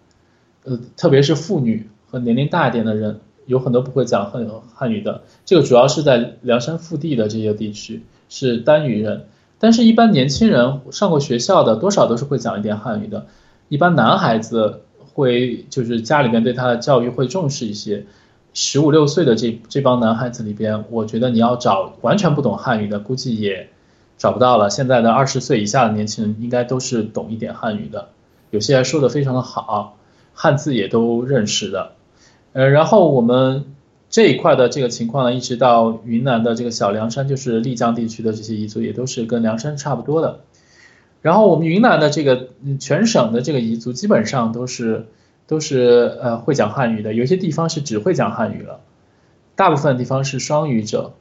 [0.64, 3.20] 呃，特别是妇女和年龄大一点的人。
[3.46, 4.44] 有很多不会讲汉
[4.74, 9.26] 汉语的，这个主要是在凉山腹地的这些地区是单语人，
[9.60, 13.26] 但是，一般年轻人上过学校的，多少都是会讲一点汉语的。
[13.68, 14.80] 一般男孩子
[15.12, 18.06] 会，就是家里面对他的教育会重视一些。
[18.54, 23.68] 十五六岁的这这帮男孩子里边，我觉得你要找完全不懂汉语的，估计也
[24.16, 24.70] 找不到了。
[24.70, 28.08] 现在的二十岁以下的年轻人，应该都是懂一点汉语的，
[28.50, 29.96] 有些还说的非常的好，
[30.32, 31.92] 汉字也都认识的。
[32.52, 33.64] 呃，然后我们
[34.08, 40.40] 这一块的这个情况呢，一直到云南的这个小凉山，就是丽江地区的这些彝族，也都是跟凉山差不多的。
[41.20, 45.06] 然后我们云南的这个全省的这个彝族，基本上都是
[45.46, 48.80] 都是呃会讲汉语的，有些地方是只会讲汉语了，
[49.56, 51.12] 大部分地方是双语者。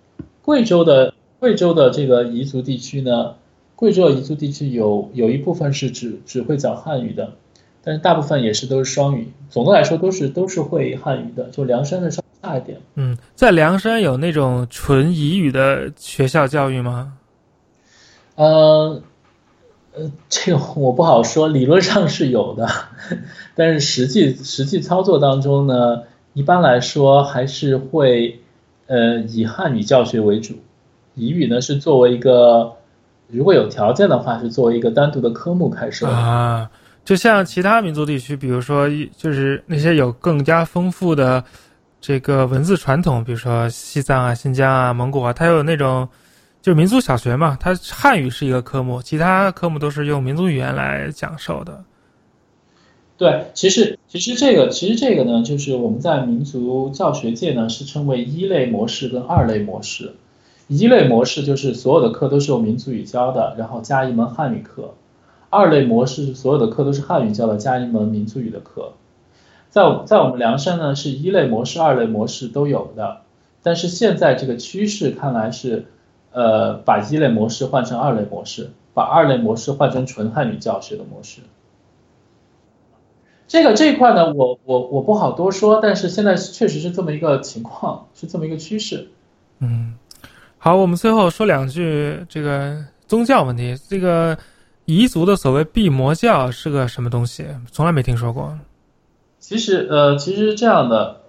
[0.44, 1.14] 贵州的
[1.44, 3.36] 贵州的这个彝族地区呢，
[3.76, 7.34] 贵州的彝族地区有有一部分是只只会讲汉语的。
[7.84, 12.80] 但是大部分也是都是双语，总的来说都是都是会汉语的，就凉山的稍差一点。
[12.96, 17.18] 嗯，在凉山有那种纯彝语的学校教育吗？
[18.36, 19.02] 呃，
[19.96, 22.70] 呃，这个我不好说，理论上是有的，
[23.54, 28.40] 但是实际实际操作当中呢，一般来说还是会
[28.88, 30.54] 呃以汉语教学为主，
[31.18, 32.74] 彝语呢是作为一个
[33.28, 36.70] 如果有条件的话是作为一个单独的科目开设啊。
[37.06, 38.88] 就像其他民族地区，比如说，
[39.18, 41.44] 就是那些有更加丰富的
[42.00, 46.08] 这个文字传统，比如说西藏啊、新疆啊、蒙古啊，它有那种
[46.62, 51.84] 就是民族小学嘛，它汉语是一个科目，其他科目都是用民族语言来讲授的。
[53.18, 60.14] 对，其实其实这个其实这个呢，就是我们在民族教学界呢是称为一类模式跟二类模式。
[60.68, 64.94] 一类模式就是所有的课都是用民族语教的，然后加一门汉语课。
[65.50, 68.94] 二类模式是，所有的课都是汉语教的，加一门民族语的课。
[69.70, 73.22] 在在我们凉山呢，是一类模式、二类模式都有的。
[73.62, 75.86] 但是现在这个趋势看来是，
[76.32, 81.42] 呃，把一类模式换成二类模式，把二类模式换成纯汉语教学的模式。
[83.48, 89.10] 这个这一块呢，我我我不好多说，但是现在确实是这么一个情况，是这么一个趋势。
[89.60, 89.94] 嗯，
[90.66, 94.38] 好，我们最后说两句这个宗教问题，这个。
[94.86, 97.46] 彝族的所谓闭魔教是个什么东西？
[97.70, 98.58] 从来没听说过。
[99.40, 101.22] 其实，呃，其实这样的，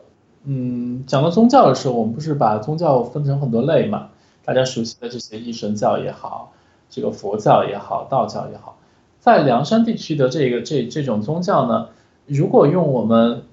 [0.44, 4.08] 嗯，讲到宗教的时候，我们不是把宗教分成很多类嘛？
[4.44, 6.52] 大家熟悉的这些一神教也好，
[6.90, 8.78] 这个佛教也好，道教也好，
[9.18, 11.88] 在凉山地区的这个这这种宗教呢，
[12.26, 13.44] 如果用我们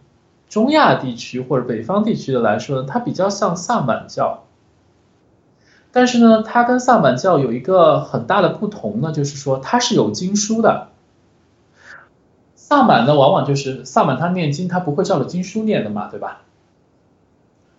[0.47, 4.45] 中亚地区或者北方地区的来说呢，它比较像萨满教。
[5.91, 10.87] 但是呢，它跟萨满教有一个很大的不同呢，就是说它是有经书的。
[12.55, 16.43] 萨满呢，往往就是萨满他念经，他不会照着经书念的嘛，对吧？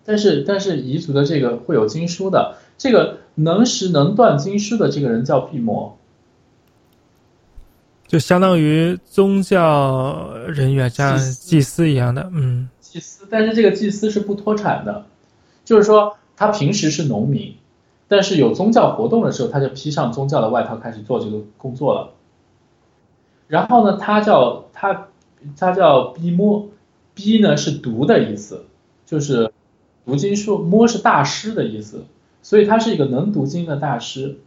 [0.05, 5.97] 但是但是彝族的这个会有经书的，这个能识能断经书的这个人叫毕摩，
[8.05, 13.25] 就相当于宗教人员像祭司一样的，嗯，祭司。
[13.31, 15.05] 但是这个祭司是不脱产的，
[15.65, 17.55] 就是说他平时是农民。
[18.13, 22.11] 但是有宗教活动的时候，他就披上宗教的外套开始做这个工作了。
[23.47, 25.07] 然后呢，他叫他
[25.57, 26.67] 他叫逼摸，
[27.15, 28.67] 逼呢是读的意思，
[29.07, 29.51] 就是
[30.05, 32.05] 读经书，摸是大师的意思，
[32.43, 34.37] 所以他是一个能读经的大师。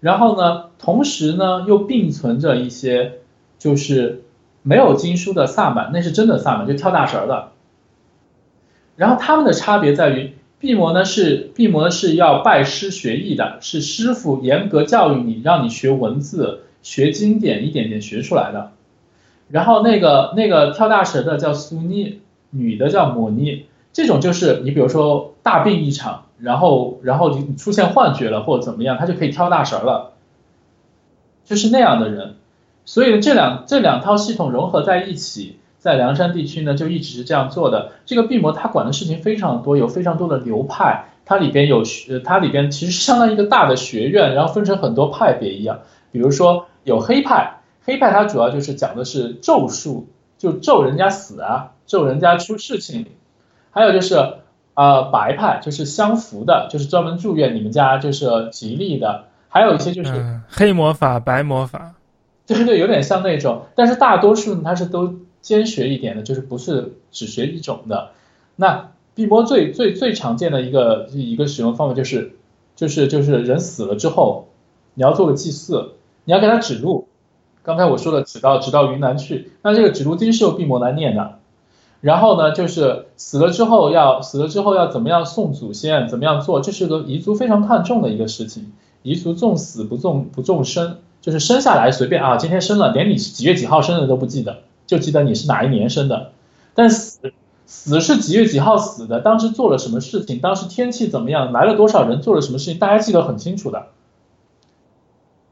[0.00, 3.20] 然后呢，同时呢又并存着一些
[3.56, 4.24] 就是
[4.62, 7.52] 没有经书的萨满，那是真的萨满，就跳大神的。
[8.96, 18.72] 然后他们的差别在于，毕摩呢是毕摩是要拜师学艺的，是师傅严格教育你，让你学文字、学经典，一点点学出来的。
[19.48, 22.20] 然后那个那个跳大神的叫苏妮，
[22.50, 30.14] 女的叫摩妮，这种就是你比如说大病一场，然后然后你出现幻觉了或者怎么样，他就可以跳大神了，
[31.44, 32.36] 就是那样的人。
[32.86, 35.58] 所以这两这两套系统融合在一起。
[35.86, 37.92] 在凉山地区呢，就一直是这样做的。
[38.06, 45.78] 这个闭魔它管的事情非常多，有非常多的流派，它里边有学，它里边其实相当于一个大的学院，然后分成很多派别一样。
[46.10, 53.06] 比如说有黑派，黑派它主要就是讲的是咒术，就咒人家死啊，咒人家出事情。
[53.70, 54.16] 还有就是
[54.74, 59.26] 呃白派，就是相符的，就是专门祝愿你们家就是吉利的。
[59.48, 61.94] 还有一些就是黑魔法、白魔法，
[62.44, 65.14] 对对对，有点像那种，但是大多数呢，它是都。
[65.46, 68.10] 兼学一点的，就是不是只学一种的。
[68.56, 72.32] 那碧波最最最常见的一个一个使用方法就是，
[72.74, 74.48] 就是就是人死了之后，
[74.94, 75.92] 你要做个祭祀，
[76.24, 77.06] 你要给他指路。
[77.62, 81.38] 刚才我说的指到指到云南去，那这个指路经是由碧摩来念的。
[82.00, 88.72] 然后呢，就是死了之后要死了之后要怎么样送祖先，怎么样做，这是个彝族非常看重的一个事情。
[89.04, 94.64] 彝族重死不重不重生，就是生下来随便啊，今天生了，连你几月几号生的都不记得。
[94.86, 96.32] 就记得你是哪一年生的，
[96.74, 97.32] 但死
[97.66, 103.86] 死是几月几号死的，当时做了什么事情，当时天气怎么样，来了多少人，做了什么事情，大家记得很清楚的。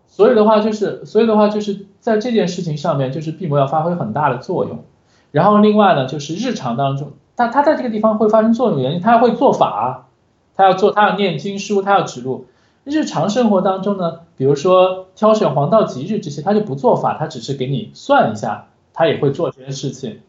[0.07, 4.85] 所以的话就是，所以的话就是在这件事情上面，就是闭魔要发挥很大的作用。
[5.33, 10.07] 然后另外呢，就是日常当中，他他在这个地方会发生作用原因，他要会做法，
[10.55, 12.47] 他要做，他要念经书，他要指路。
[12.85, 18.67] 日常生活当中呢，比如说挑选黄道吉日这些，他就不做法，他只是给你算一下。
[18.95, 20.21] 他也会做这些事情，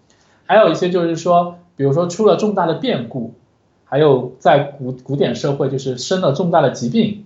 [0.48, 3.36] 还有一些就是说，比如说出了重大的变故，
[3.86, 7.26] 还有在古古典社会就是生了重大的疾病，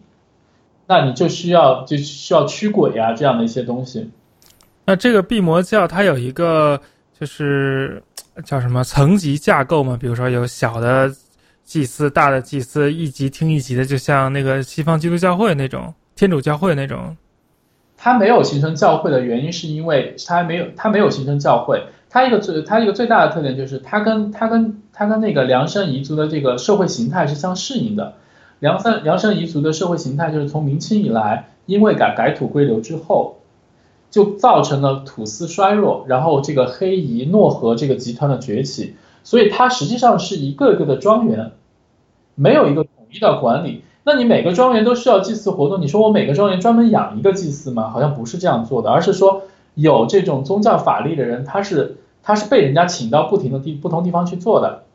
[0.85, 4.11] 那你就需要就需要驱鬼啊这样的一些东西。
[4.85, 6.81] 那这个闭魔教它有一个
[7.17, 8.03] 就是
[8.43, 9.97] 叫什么层级架构嘛？
[9.97, 11.09] 比如说有小的
[11.63, 17.15] 祭司、大的祭司，一级听一级的，就像那个西方基督教会那种天主教会那种。
[18.01, 21.83] 它没有形成教会的原因，是因为它没有它没有形成教会。
[22.09, 28.13] 它一个最它一个最大的特点就是它跟它跟它跟那个凉山彝族的这个社会形态是相适应的。
[28.59, 33.39] 凉山凉山彝族的社会形态就是从明清以来，因为改改土归流之后，
[34.09, 41.51] 就造成了土司衰弱，然后这个黑彝诺河这个集团的崛起，所以它实际上是一个个的庄园，
[42.35, 43.83] 没有一个统一的管理。
[44.11, 45.79] 那你每个庄园都需要祭祀活动？
[45.79, 47.91] 你说我每个庄园专门养一个祭祀吗？
[47.91, 49.43] 好像不是这样做的，而是说
[49.75, 54.85] 有这种宗教法力的人，他是他是被人家请到不停的地不同地方去做的。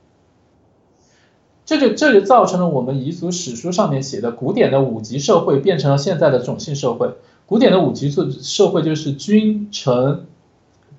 [1.64, 7.14] 这就这就造成了我们彝族史书上面写的古典的五级社会变成了现在的种姓社会。
[7.46, 10.26] 古典的五级社社会就是君臣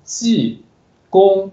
[0.04, 0.62] 祭
[1.10, 1.50] 公，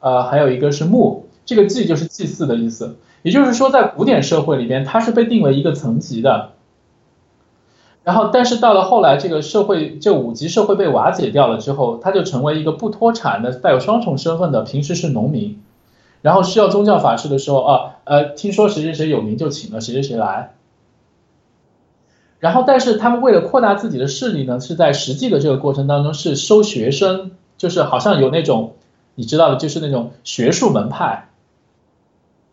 [0.00, 1.26] 呃，还有一个是牧。
[1.44, 2.96] 这个祭就是祭祀的意思。
[3.22, 6.52] 也就是说，在古典社会里边，它是被定为一个层级的。
[8.02, 15.60] 然后，但是到了后来，这个社会这五级社会被瓦解掉了之后，它就成为一个不脱产的、带有双重身份的，平时是农民，
[16.22, 20.54] 然后需要宗教法事的时候啊，呃，听说谁谁谁有名，就请了谁谁谁来。
[22.38, 28.76] 然后，但是他们为了扩大自己的势力呢，是在实际的这个过程当中是收学生，就是好像有那种
[29.14, 31.29] 你知道的，就是那种学术门派。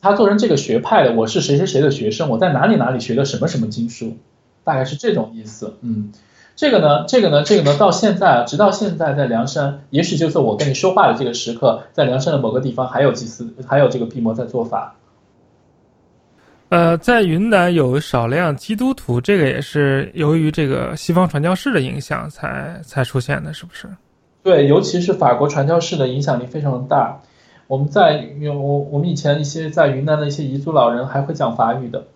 [0.01, 4.17] 他做成这个学派的，我是谁谁谁的学生，我在哪里哪里学的什么什么经书，
[4.63, 5.77] 大概是这种意思。
[5.81, 6.11] 嗯，
[6.55, 14.95] 这个呢，这个呢，这个呢，到现在，直到现在，在凉山，也许就是我跟你说话的这个时刻，在凉山的某个地方还有祭祀，还有这个闭魔在做法。
[16.69, 23.87] 呃，在云南有少量基督徒，这个也是由于这个西方传教士的影响才才出现的，是不是？
[24.43, 27.21] 对，尤其是法国传教士的影响力非常大。
[27.67, 32.07] 我们在有我我们以前一些在云南的一些彝族老人还会讲法语的，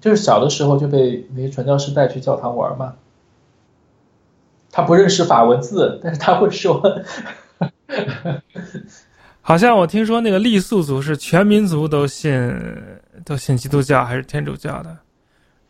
[0.00, 2.94] 就是小的时候就被那些传教士带去教堂玩嘛。
[4.70, 6.80] 他不认识法文字，但是他会说。
[9.40, 12.52] 好像我听说那个傈僳族是全民族都信
[13.24, 14.96] 都信基督教还是天主教的？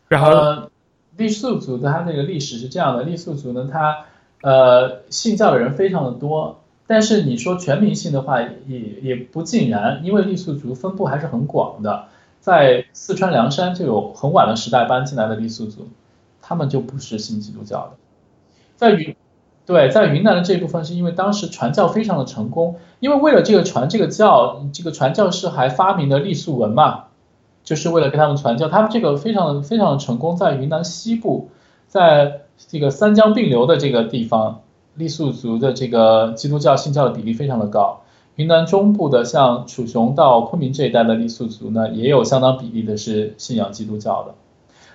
[0.07, 0.69] 然后
[1.17, 4.05] 傈僳族的他那个历史是这样的，傈僳族呢，他
[4.41, 6.61] 呃信教的人非常的多。
[6.87, 12.05] 但是你说全民性的话，也也不尽然，因为傈僳族分布还是很广的，
[12.39, 15.87] 在四川凉山就有很晚的时代搬进来的傈僳族，
[16.41, 17.91] 他们就不是信基督教的。
[18.75, 19.15] 在云，
[19.65, 27.05] 对，在云南的这部分是因为当时传教非常的成功，因为为了这个传这个教，这个传教士还发明了傈僳文嘛，
[27.63, 28.69] 就是为了给他们传教。
[28.69, 31.49] 他们这个非常非常的成功，在云南西部，
[31.87, 34.61] 在这个三江并流的这个地方，
[34.97, 38.01] 傈僳族的这个基督教信教的比例非常的高。
[38.35, 44.35] 云南中部的像楚雄到昆明这一带的傈僳族呢，也有相当比例的是信仰基督教的。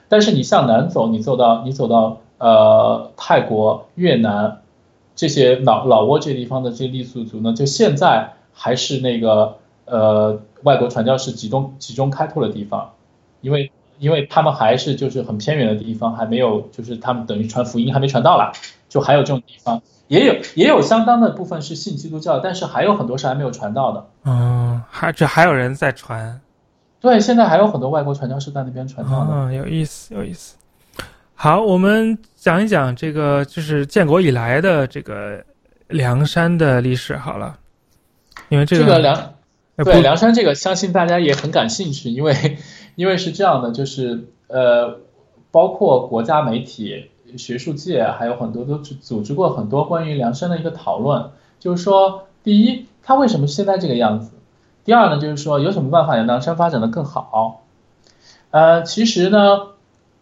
[0.09, 4.60] 但是你向南走，你走到你走到呃泰国、越南
[5.14, 9.56] 这些老老挝这地方的这些傈僳族呢，就现在还是那个
[9.86, 12.90] 呃外国传教士集中集中开拓的地方，
[13.40, 18.52] 因为因为他们还是就是很偏远的地方，还没有就是他们等于传福音还没传到啦，
[18.90, 19.80] 就还有这种地方。
[20.08, 24.08] 也有也有相当的部分是信基督教，但是还有很多是还没有传到的。
[24.24, 26.40] 嗯，还这还有人在传。
[26.98, 29.28] 对，现在还有很多外国传教士在那边传教呢。
[29.32, 30.56] 嗯，有意思，有意思。
[31.36, 35.40] 好，我们讲一讲这个就是建国以来的这个
[35.86, 37.56] 梁山的历史好了，
[38.48, 39.34] 因为这个梁
[39.76, 42.58] 对梁山这个，相信大家也很感兴趣，因为
[42.96, 44.98] 因为是这样的，就是呃，
[45.52, 47.12] 包括国家媒体。
[47.36, 54.32] 学术界还有很多都组织过很多关于梁山的一个讨论，就是说，第一，他为什么现在这个样子？
[54.85, 57.62] 第二呢，就是说，有什么办法让梁山发展的更好？
[58.51, 59.39] 呃，其实呢，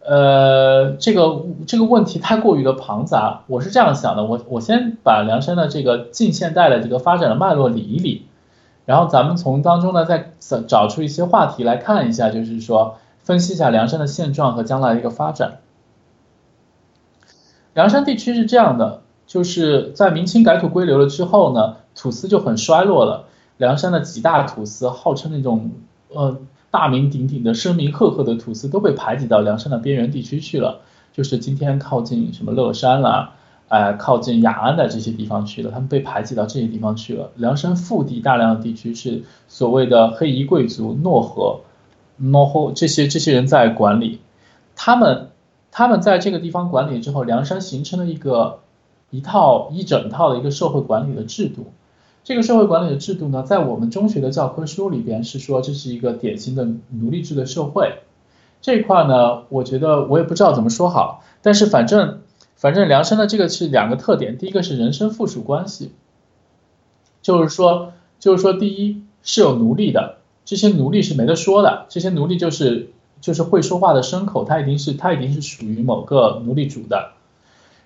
[0.05, 8.25] 呃，这个这个问题太过于的庞杂，我是这样想的，我我先把梁山的这个近现代的这个发展的脉络理一理，
[8.85, 10.31] 然后咱们从当中呢再
[10.67, 15.59] 找出一些话题来看一下，就是说，分析一下梁山的现状和将来的一个发展。
[17.73, 23.25] 凉山地区是这样的，就是在明清改土归流了之后呢，土司就很衰落了。
[23.57, 25.71] 凉山的几大土司，号称那种
[26.13, 26.37] 呃
[26.71, 30.81] 大名鼎鼎的、声名赫赫的土司，都被排挤到凉山的边缘地区去了。
[31.13, 33.33] 就是今天靠近什么乐山啦，
[33.67, 37.29] 哎，靠近雅安的这些地方去了，他们被排挤到这些地方去了。
[37.35, 41.61] 凉山腹地大量的地区是所谓的黑夷贵族、诺河、
[42.17, 44.19] 诺后这些这些人在管理，
[44.75, 45.27] 他们。
[45.71, 48.59] 他们在这个地方管理之后，梁山形成了一个
[49.11, 51.67] 一套一整套的一个社会管理的制度。
[52.23, 57.99] 这个社会管理的制度呢，在我们中学的教科书里边是说这是一个典型的奴隶制的社会。
[58.61, 62.21] 这一块呢，我觉得我也不知道怎么说好，但是反正
[62.55, 65.91] 反正梁山的这个是两个特点，第一个是人身附属关系，
[67.21, 72.91] 就是说就是说第一是有奴隶的，这些奴隶是没得说的，这些奴隶就是。
[73.21, 77.11] 就是会说话的牲口，他一定是他一定是属于某个奴隶主的。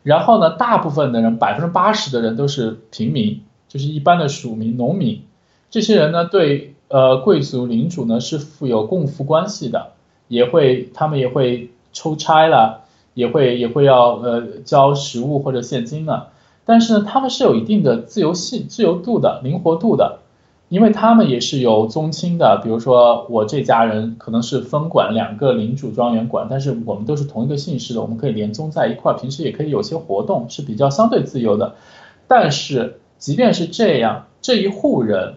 [0.03, 5.23] 然后呢，大部分的人，百分之八十的人都是平民，就是一般的属民、农民。
[5.71, 9.93] 这些人呢，对呃贵族领主呢是负有共负关系的，
[10.27, 12.81] 也会他们也会抽差了，
[13.13, 16.27] 也会也会要呃交实物或者现金的。
[16.65, 20.19] 但是呢，他们是有一定的自由性、自由度的、灵活度的。
[20.73, 31.75] 因为他们也是有宗亲的，比如说我这家人可能是分管两个领主庄园管，但是我们都是同一个姓氏的，我们可以连宗在一块，平时也可以有些活动，是比较相对自由的。
[32.27, 35.35] 但是即便是这样，这一户人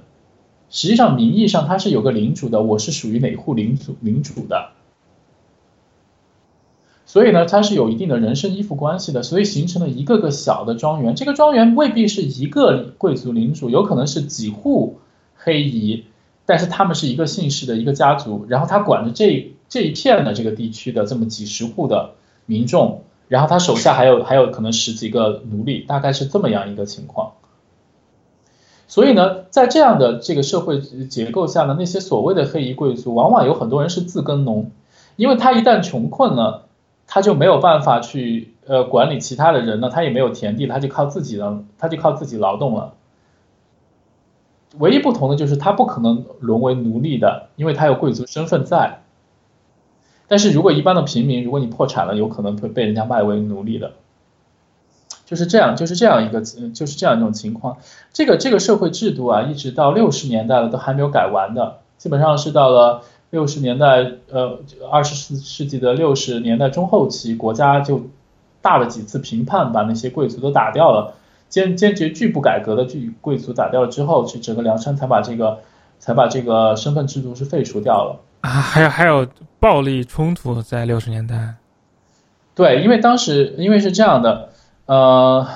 [0.70, 4.70] 实际上名义上他是有个领主的，我是属于哪户领主领主的，
[7.04, 11.14] 所以呢，他是有一定的人身依附关系的，所以形成了一个个小的庄园。
[11.14, 14.96] 这个庄园未必是一个贵族领主，有可能是几户。
[15.46, 16.06] 黑夷，
[16.44, 22.14] 但是他们是一个姓氏的一个家族，然后他管着这这一片的这个地区的这么几十户的
[22.46, 27.34] 民众，然后他手下还有还有可能十几个奴隶，大概是这么样一个情况。
[28.88, 34.72] 所以呢，在这样的这个社会结构下呢，那些所谓的黑夷贵族，往往有很多人是自耕农，
[35.14, 36.66] 因为他一旦穷困了，
[37.06, 42.94] 他就没有办法去呃管理其他的人呢，他也没有田地，他就靠自己的，他就靠自己劳动了。
[44.78, 49.00] 唯一不同的就是他不可能沦为奴隶的，因为他有贵族身份在。
[50.28, 53.92] 但是如果一般的平民，如果你破产了，有可能会被人家卖为奴隶的。
[55.24, 57.78] 就是这样，就是这样一个，就是这样一种情况。
[58.12, 68.02] 这个这个社会制度啊，一直到六十年代了都还没有改完的，基本上是到了六十年代，呃，二十世世纪的六十年代中后期，国家就
[68.62, 71.14] 大了几次评判，把那些贵族都打掉了。
[71.48, 75.60] 坚坚决拒不改革的巨贵族打掉了之后，去整个梁山才把这个
[75.98, 78.50] 才把这个身份制度是废除掉了啊！
[78.50, 79.26] 还有还有
[79.58, 81.54] 暴力冲突在六十年代，
[82.54, 84.50] 对，因为当时因为是这样的，
[84.86, 85.46] 呃，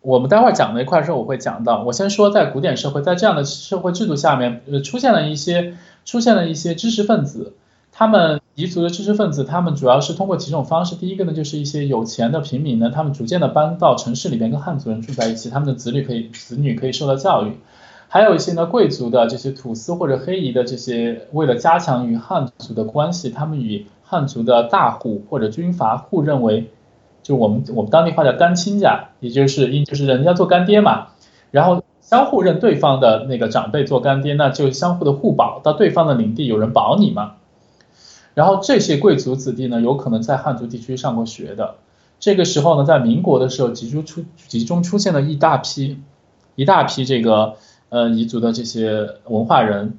[0.00, 1.82] 我们待会儿讲那块时候我会讲到。
[1.84, 7.54] 我先说在古典社会，在这样的社会制度下面，呃，出现了一些出现了一些知识分子，
[7.98, 10.94] 他们彝族的知识分子，他们主要是通过几种方式。
[10.94, 17.58] 第一个呢，就是一些有钱的平民呢，他们逐渐的搬到城市里边，跟汉族人住在一起，他们的子女可以子女可以受到教育。
[18.06, 26.70] 还有一些呢，贵族的这些土司或者黑夷的这些，为了加强与汉族的关系，他们与汉族的大户或者军阀互认为，
[27.24, 31.08] 就我们我们当地话叫干亲家，也就是因就是人家做干爹嘛，
[31.50, 37.32] 然后相互认对方的那个长辈做干爹，那就相互的互保，到对方的领地有人保你嘛。
[38.38, 41.74] 然后这些贵族子弟呢，有可能在汉族地区上过学的。
[42.20, 45.98] 这个时候呢，在民国的时候，集中出集中出现了一大批，
[46.54, 47.56] 一大批这个
[47.88, 49.98] 呃彝族的这些文化人，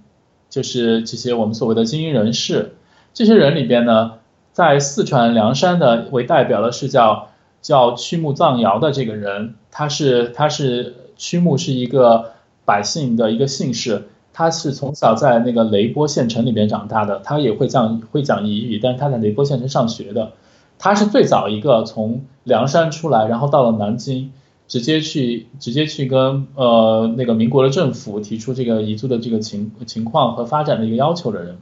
[0.49, 2.76] 就是这些我们所谓的精英人士。
[3.14, 4.14] 这些人里边呢，
[4.53, 12.32] 在四川凉山的为代表的是叫叫曲木藏瑶的这个人，他是他是曲木是一个
[12.64, 14.07] 百姓的一个姓氏。
[14.31, 20.31] 他是从小在那个雷波县城里边长大的，他也会讲会讲彝语，但是他在雷波县城上学的。
[20.77, 24.31] 他是最早一个从凉山出来，然后到了南京，
[24.65, 31.57] 直接去直接去跟呃那个民国的政府提出这个彝族的这个情情况和发展的一个要求的人。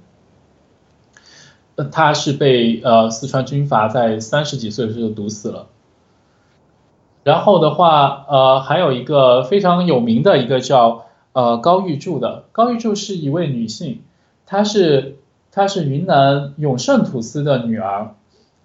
[1.89, 5.65] 他是被呃四川军阀在三十几岁的时候毒死了。
[7.23, 11.06] 然后的话，呃还有一个非常有名的一个叫。
[11.37, 12.45] 呃，高玉柱的。
[12.51, 14.01] 高玉柱是一位女性，
[14.47, 15.19] 她是
[15.51, 18.15] 她是云南永胜土司的女儿，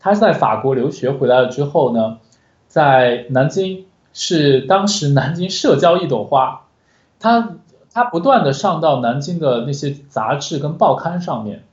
[0.01, 2.20] 她在法国留学回来了之后呢，
[2.69, 3.85] 在南京
[4.15, 6.62] 是当时南京社交一朵花，
[7.20, 7.57] 她
[7.93, 11.65] 她不断的上到南京的那些杂志跟报刊上面，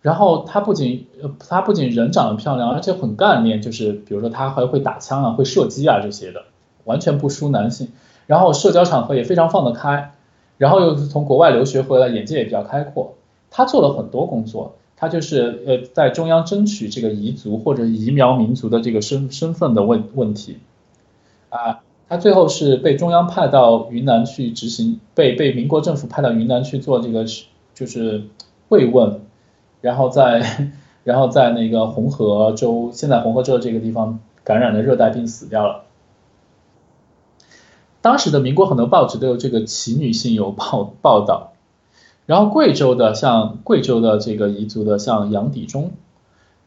[0.00, 1.06] 然后她不仅
[1.38, 6.44] 她不仅人长得漂亮，而且很干练，就是比如说她还会打枪啊，会射击啊这些的，
[6.84, 7.88] 完全不输男性。
[8.26, 10.12] 然后社交场合也非常放得开，
[10.58, 13.14] 然后又从国外留学回来，眼界也比较开阔。
[13.50, 20.58] 他做了很多工作，他就是呃在中央争取这个彝族或者彝苗民族的这个身身份的问问题。
[21.50, 27.26] 啊，他最后是被中央派到云南去执行，被被民国政府派到云南去做这个
[27.74, 28.24] 就是
[28.68, 29.20] 慰问，
[29.82, 30.70] 然后在
[31.04, 35.82] 然后在那个红河州，现在红河州这个地方感染了热带病死掉了。
[38.02, 41.52] 当时的民国很多报纸都有这个奇女性有报报道，
[42.26, 45.92] 然后贵州的像贵州的这个彝族的像杨底中，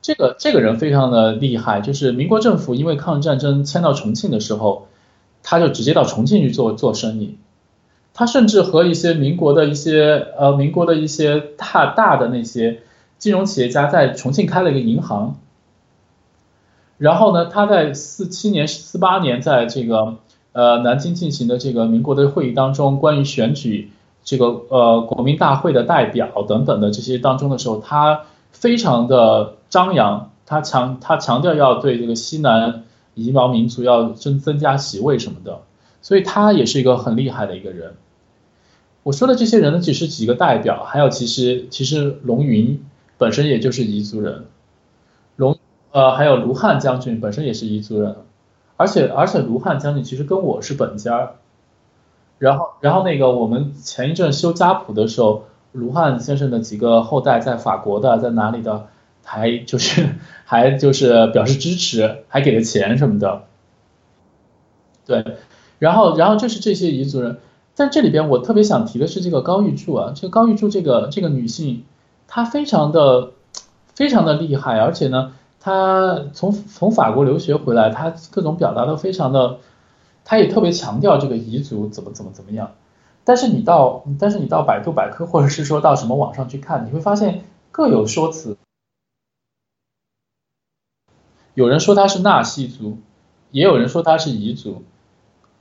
[0.02, 4.88] 这个这个人非常的厉害，就是民国政府因为抗日战争迁到重庆的时候，
[5.44, 7.38] 他就直接到重庆去做做生意，
[8.14, 12.80] 他甚至和一些民国的一些呃民国的一些大大的那些
[13.18, 15.36] 金融企业家在重庆开了一个银行，
[16.98, 20.16] 然后呢，他在四七年四八年在这个。
[20.56, 23.92] 呃，南京进行的这个民国的会议当中，关于选举
[24.24, 28.22] 这个呃国民大会的代表等等的这些当中的时候，他
[28.54, 32.86] 非常的张扬，他强他强调要对这个西南
[33.18, 35.60] 彝苗民族要增增加席位什么的，
[36.02, 37.96] 所以他也是一个很厉害的一个人。
[39.04, 42.82] 我说的这些人呢，只是几个代表，还有其实其实龙云
[43.18, 44.46] 本身也就是彝族人，
[45.36, 45.58] 龙
[45.92, 48.16] 呃还有卢汉将军本身也是彝族人。
[48.78, 51.32] 而且而且卢汉将军其实跟我是本家，
[52.40, 58.88] 然后然后那个我们前一阵修家谱的时候，卢汉先生的几个后代在法国的在哪里的，
[59.24, 60.10] 还就是
[60.44, 63.44] 还就是表示支持，还给了钱什么的，
[65.06, 65.38] 对，
[65.80, 67.38] 然后然后就是这些彝族人，
[67.74, 71.86] 在这里边我特别想提的是这个高玉柱啊，这个高玉柱这个这个女性，
[72.28, 73.32] 她非常的
[73.94, 75.32] 非常的厉害，而且呢。
[75.66, 79.58] 他从从法国留学回来，他各种表达都非常的，
[80.24, 82.74] 他也特别强调这个彝族怎么怎么怎么样。
[83.24, 88.58] 但是你到但是你到百度百科或者是说到什么网上去看，你会发现各有说辞。
[91.56, 93.00] 有人说他是纳西族，
[93.50, 94.84] 也有人说他是彝族，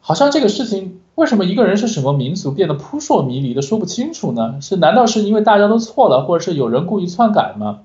[0.01, 4.61] 好像这个事情为什么一个人是什么民族变得扑朔迷离的说不清楚呢？
[4.61, 7.85] 是难道是因为大家都错了，或者是有人故意篡改吗？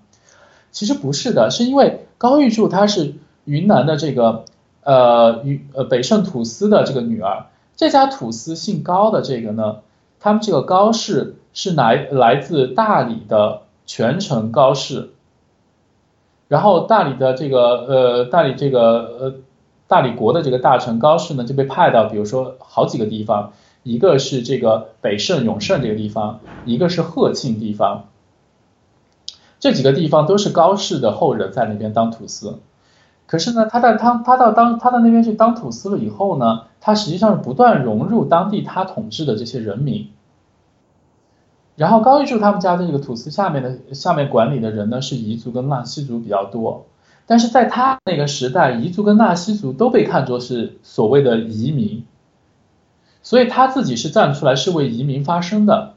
[0.71, 3.15] 其实不是的，是因为高玉柱她是
[3.45, 4.45] 云南的这个
[4.83, 9.77] 呃云呃北胜土司的这个女儿，这家土司姓高的这个呢，
[10.19, 15.09] 他们这个高氏是来来自大理的全城高氏，
[16.47, 18.81] 然后大理的这个呃大理这个
[19.19, 19.33] 呃
[19.87, 28.09] 大理国的这个大臣高氏呢就被派到比如说好几个地方，一个是这个北胜永胜这个地方，一个是鹤庆地方。
[29.59, 32.59] 这几个地方都是高氏的后人在那边当土司，
[33.27, 40.09] 可是呢，他在他他到当他到那边去当土司了以后呢，他实际上是不断融入当地他统治的这些人民，
[41.75, 46.85] 然后高玉柱他们家的这个土司下面的下面管理的人呢是彝族跟纳西族比较多，
[47.25, 52.05] 但是在他那个时代，彝族跟纳西族都被看作是所谓的移民，
[53.21, 55.95] 所以他自己是站出来是为移民发声的。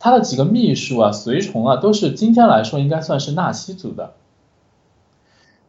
[0.00, 4.14] 他的几个秘书啊、随从啊，都是今天来说应该算是纳西族的，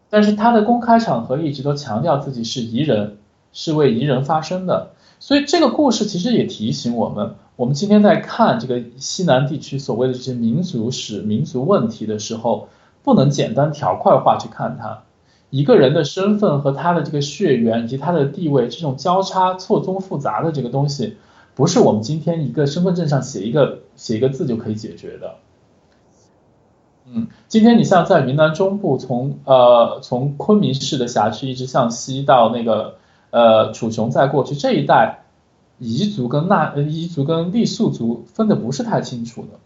[0.09, 3.17] 但是他的公开场合一直都强调自己是彝人，
[3.51, 4.91] 是为彝人发声的。
[5.19, 12.69] 所以这个故事其实也提醒我们，我们今天在看这个西南地区所谓的这些民族史、民族问题的时候，
[13.03, 15.03] 不能简单条块化去看它。
[15.49, 21.17] 一个人的身份和他的这个血缘以及他的地位，这种交叉错综复杂的这个东西。
[21.55, 25.35] 不是我们今天一个身份证上写一个写一个字就可以解决的。
[27.13, 32.95] 嗯，今天你像在云南中部，从呃从昆明市的辖区一直向西到那个
[33.31, 35.25] 呃楚雄再过去这一带，
[35.81, 39.59] 彝族跟那彝族跟傈僳族分的不是太清楚的。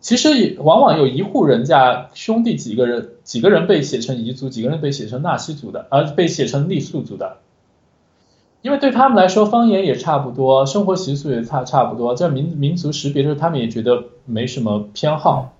[0.00, 7.38] 其实往往有一户人家兄弟几个人几个人被写成彝族，几个人被写成纳西族的，而被写成傈僳族的。
[8.62, 15.52] 因为对他们来说，方言也差不多，生活习俗也差差不多，在民民族识别的时候，他们也觉得没什么偏好。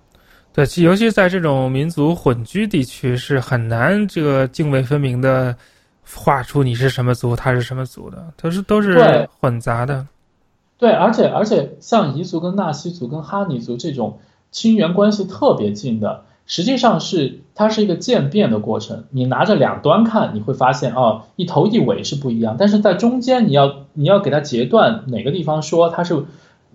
[0.55, 5.57] 对，尤其在这种民族混居地区，是很难这个泾渭分明的
[6.05, 10.07] 画出你是什么族，他是什么族的，都是都是混杂的。
[10.79, 14.19] 对，而且而且像彝族跟纳西族跟哈尼族这种
[14.51, 16.25] 亲缘关系特别近的。
[16.45, 26.25] 实际上是它是一个渐变的过程，你拿着两端看，你会发现哦，一头一尾是不一样，但是在中间你要你要给它截断哪个地方说它是，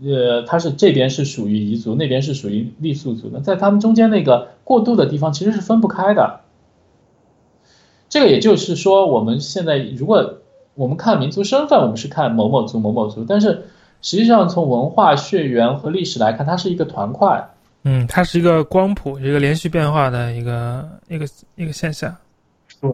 [0.01, 6.41] 呃，它是这边是属于彝族，那边是属于傈僳族的，在他们中间那个过渡的地方其实是分不开的。
[8.09, 10.35] 这个也就是说，我们现在如果
[10.75, 13.65] 我们看民族身份，我们是看某某族某某族，但是
[14.01, 17.49] 实际上从文化血缘和历史来看，它是一个团块。
[17.89, 22.13] 嗯，它是一个光谱，一个连续变化的一个一个一个现象。
[22.81, 22.91] 对，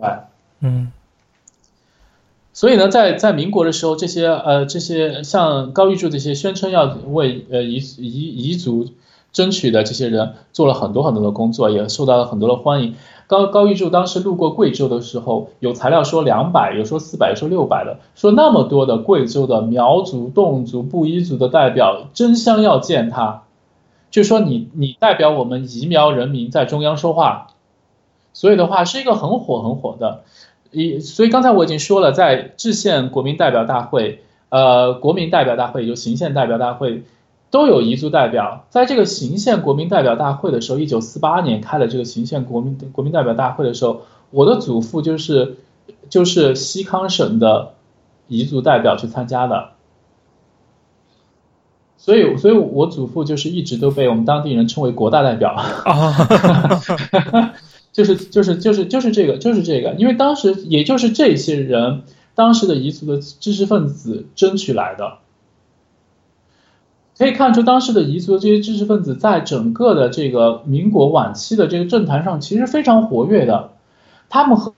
[0.60, 0.92] 嗯。
[2.54, 8.88] 所以呢，在在民国的时候，这些呃这些像高玉柱这些宣称要为呃彝彝彝族
[9.32, 12.94] 争取的这些人，做了很多很多的工作，也受到了很多的欢迎。
[13.26, 23.43] 高高玉柱当时路过贵州的时候，有材料说两百，有说四百，有说六百的，说那么多的贵州的苗族、侗族、布依族的代表争相要见他。
[24.14, 27.48] 就说你你代表我们移苗人民在中央说话，
[28.32, 30.22] 所以的话是一个很火很火的，
[30.70, 37.06] 一所以刚才我已经说了，在制宪国民代表大会、呃国民代表大会、也就行宪代表大会
[37.50, 45.58] 都有彝族代表，在这个行宪国民代表大会的时候，一九四八年开了这个行宪国民国民代表大会的时候，我的祖父就是
[46.08, 47.74] 就是西康省的
[48.30, 49.73] 彝族代表去参加的。
[52.04, 55.52] 所以，所以我祖父就是一直都被我们当地人称为国大代表。
[55.56, 57.54] 啊，
[57.94, 62.02] 就是就是就是就是这个就是这个，因为当时也就是这些人，
[62.36, 65.20] 当时的彝族的知识分子争取来的，
[67.18, 73.72] 可以看出当时的彝族的这些知识分子在整个的这个民国晚期的这个政坛上其实非常活跃的，
[74.28, 74.74] 他们和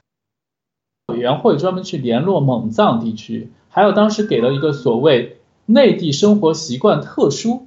[1.07, 5.34] 委员会专门去联络蒙藏地区，还有当时给了一个所谓。
[5.65, 7.65] 内地生活习惯特殊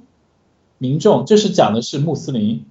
[0.77, 2.63] 民众，这是讲的是穆斯林，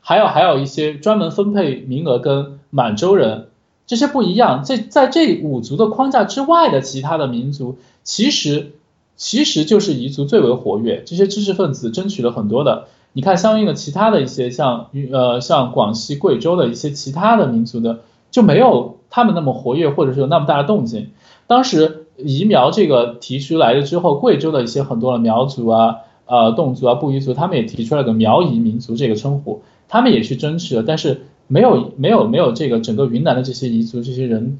[0.00, 3.48] 还有还有一些专门分配名额跟满洲人
[3.88, 4.62] 这些不一样。
[4.64, 8.74] 这在这五族的框架之外的其他的民族，其实
[9.16, 11.02] 其实就是彝族最为活跃。
[11.04, 12.86] 这些知识分子争取了很多的。
[13.12, 18.00] 你看相应的其他的一些像呃像广西、贵州的一些其他的民族的，
[18.30, 21.10] 就没有他们那么活跃，或者是有那么大的动静。
[21.48, 22.04] 当时。
[22.18, 34.58] 移苗这个提出来了之后，贵州的一些很多的苗族啊、呃侗族啊、布依族，他们也提出了个苗移民族这个称呼，他们也去争取了，但是没有没有没有这个整个云南的这些彝族这些人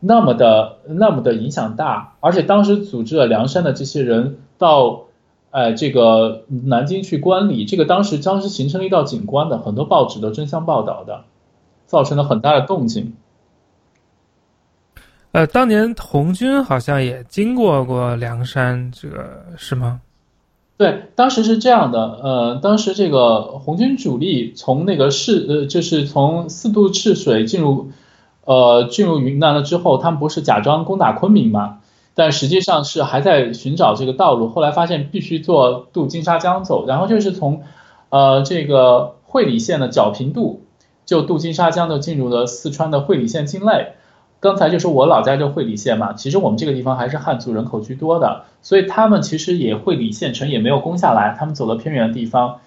[0.00, 5.06] 那么的那么的影响大，而且当时组织了凉山的这些人到
[5.50, 11.24] 呃这个南京去观礼，这个当时当时形成了一道景观的，很多报纸都争相报道的，
[11.86, 13.14] 造成了很大的动静。
[15.38, 20.00] 呃，当年红军好像也经过过凉山，这个是吗？
[20.76, 22.18] 对，当时是这样的。
[22.20, 27.92] 呃，当时这个红军主力从那个市，呃，就是从四渡赤水进入，
[28.46, 31.78] 呃，进入云南了之后，他们不是假装攻打昆明嘛？
[32.16, 34.48] 但实际上是还在寻找这个道路。
[34.48, 37.62] 后来发现必须坐渡金沙江走，然后就是从，
[38.08, 40.64] 呃，这个会理县的皎平渡，
[41.06, 43.92] 就渡金沙江就进入了四川的会理县境内。
[44.40, 52.60] 刚才就说我老家就会理县嘛，其实我们这个地方还是汉族人口居多的，所以他们其实也会理县城，也没有攻下来，他们走到偏远的地方，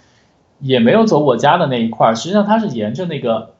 [0.59, 3.51] 也没有走我家的那一块儿，实际上他是沿着那个，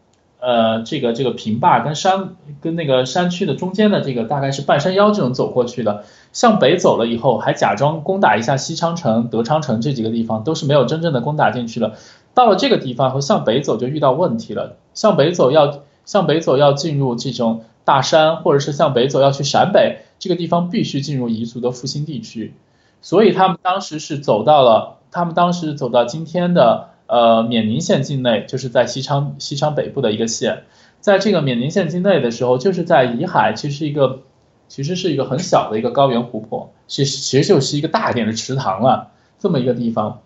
[0.41, 11.93] 呃，这个这个平坝跟山跟那个山区的中间的这个大概是半山腰这种走过去的，向北走了以后，还假装攻打一下西昌城、德昌城这几个地方，都是没有真正的攻打进去了。
[12.33, 17.63] 到了这个地方和，向北走就遇到问题了，向北走要向北走要进入这种。
[17.83, 22.53] 大山，或者是向北走要去陕北这个地方，必须进入彝族的复兴地区，
[23.01, 30.63] 所以他们当时是走到了，他们当时走到今天的呃冕宁县境内，就是在西昌西昌北部的一个县，
[30.99, 34.19] 在这个冕宁县境内的时候，就是在彝海，其实一个
[34.67, 39.09] 其实是一个很小的一个高原湖泊，其实其实就是一个大一点的池塘了，
[39.39, 40.21] 这么一个地方，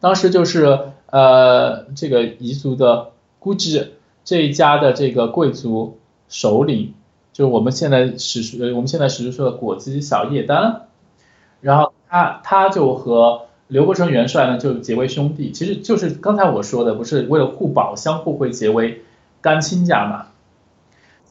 [0.00, 3.92] 当时就是呃这个彝族的估计
[4.24, 5.98] 这一家的这个贵族。
[6.32, 6.94] 首领
[7.34, 10.86] 就是我们现在史书，我们现在史书说的果基小叶丹，
[11.60, 19.02] 然后他他就和刘伯承元帅呢就结为兄弟，其实就是刚才我说的，不是为了互保，相互会结为
[19.42, 20.28] 干亲家嘛？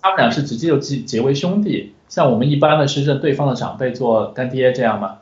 [0.01, 5.17] 他们俩是直接就结结为兄弟，像我们一般的是认对方的长辈做干爹这样嘛？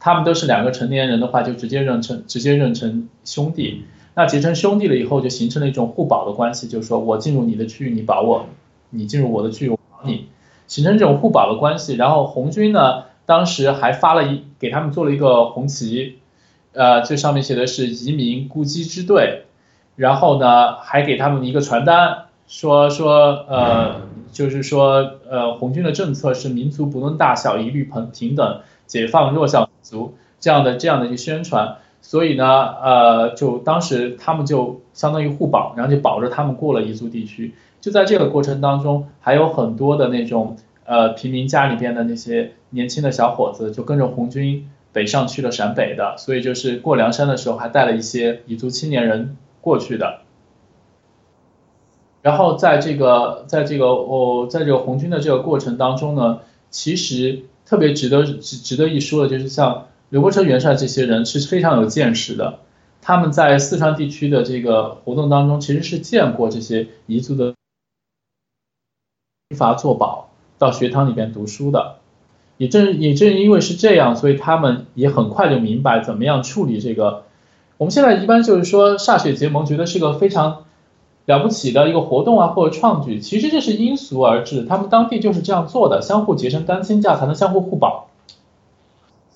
[0.00, 3.84] 他们都是两个成年人的话，就直接认成直接认成兄弟，
[4.14, 8.46] 那结成兄弟了以后，就形成了一种互保的关系，就是说我进入你的区域，你保我。
[8.96, 10.28] 你进入我的区域，我保你，
[10.66, 11.94] 形成这种互保的关系。
[11.94, 16.18] 然后红军呢，当时还发了一给他们做了一个红旗，
[16.72, 19.42] 呃，这上面写的是移民孤击支队。
[19.96, 31.78] 然后呢，还给他们一个传单，说说呃，就是说呃，红军的政策是民族不论大小一律平平等，解放弱小族这样的这样的一个宣传。
[32.02, 37.54] 所以呢，呃，就当时他们就相当于互保，然后就保着他们过了彝族地区。
[37.80, 50.20] 就在这个过程当中，还有很多的那种呃平民家里边的那些年轻的小伙子，就跟着红军北上去了陕北的，所以就是过凉山的时候还带了一些彝族青年人过去的。
[52.22, 56.40] 然后在这个在这个哦，在这个红军的这个过程当中呢，
[56.70, 62.58] 其实特别值得值值得一说的就是像刘伯承元帅这些人是非常有见识的，
[63.00, 67.54] 他们在四川地区的这个活动当中，其实是见过这些彝族的。
[69.54, 71.98] 法作保到学堂里边读书的，
[72.56, 77.22] 也正也正因为是这样，所以他们也很快就明白怎么样处理这个。
[77.76, 80.64] 我们现在一般就是说歃血结盟，觉得是个非常
[81.26, 83.20] 了不起的一个活动啊，或者创举。
[83.20, 88.08] 其实这是因俗而治，他们当地就是这样做的，相互结成干亲家才能相互互保。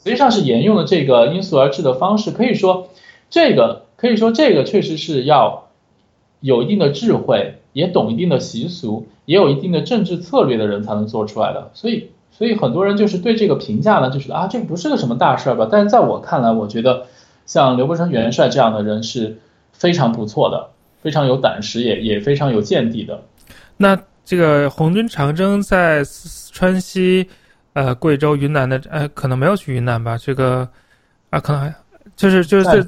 [0.03, 2.89] 实际上是沿用了这个因俗而治的方式，可以说
[3.29, 5.69] 这个可以说这个确实是要
[6.41, 7.57] 有一定的智慧。
[7.73, 11.71] 也懂一定的习俗，也有一定的政治策略的人才能做出来的。
[11.73, 15.69] 所以，所以很多人就是对这个评价呢，就是啊，这不是个什么大事儿吧？
[15.71, 17.07] 但是在我看来，我觉得
[17.47, 19.39] 像刘伯承元帅这样的人是
[19.73, 23.23] 非常不错的，非常有胆识，也也非常有见地的。
[23.77, 26.03] 那这个红军长征在
[26.53, 27.25] 川西、
[27.75, 30.19] 呃贵州、云南的，呃可能没有去云南吧？
[30.19, 30.69] 这个
[31.31, 31.73] 啊，可能还
[32.17, 32.85] 就是就是。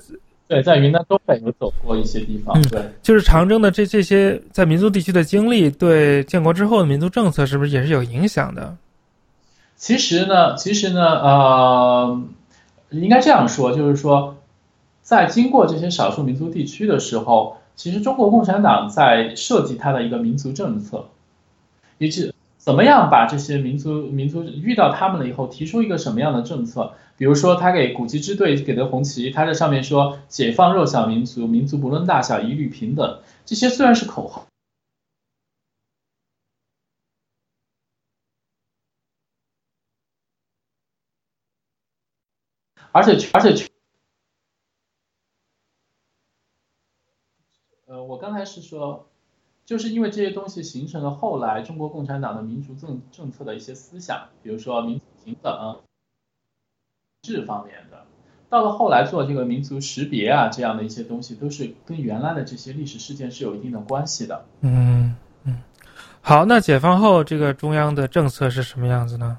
[0.52, 2.60] 对，在云南东北有走过一些地方。
[2.68, 8.76] 对，就是长征的这这些在民族地区的经历，对建国之后的民族政策是不是也是有影响的？
[9.76, 12.22] 其实呢，其实呢，呃，
[12.90, 14.36] 应该这样说，就是说，
[15.00, 21.06] 在经过这些少数民族地区的时候，其实中国共产党在设计它的一个民族政策，
[21.96, 22.31] 也是
[22.62, 26.94] 怎么样把这些民族民族遇到他们了以后，提出一个什么样的政策？
[27.16, 33.20] 比如说，他给古籍支队给的红旗，他在上面说“解放弱小民族，民族不论大小一律平等”。
[33.44, 34.46] 这些虽然是口号，
[42.92, 43.66] 而且而且，
[47.86, 49.11] 呃，我刚才是说，
[49.72, 55.76] 就是因为这些东西形成了后来中国共产党的民族政政策的一些思想，比如说民族平等。
[57.22, 58.04] 制方面的，
[58.48, 64.44] 到了后来做这个民族识别啊，这样的一些东西，都是跟原来的这些历史事件是有一定的关系的。
[64.60, 65.62] 嗯嗯，
[66.20, 69.38] 好，那解放后这个中央的政策是什么样子呢？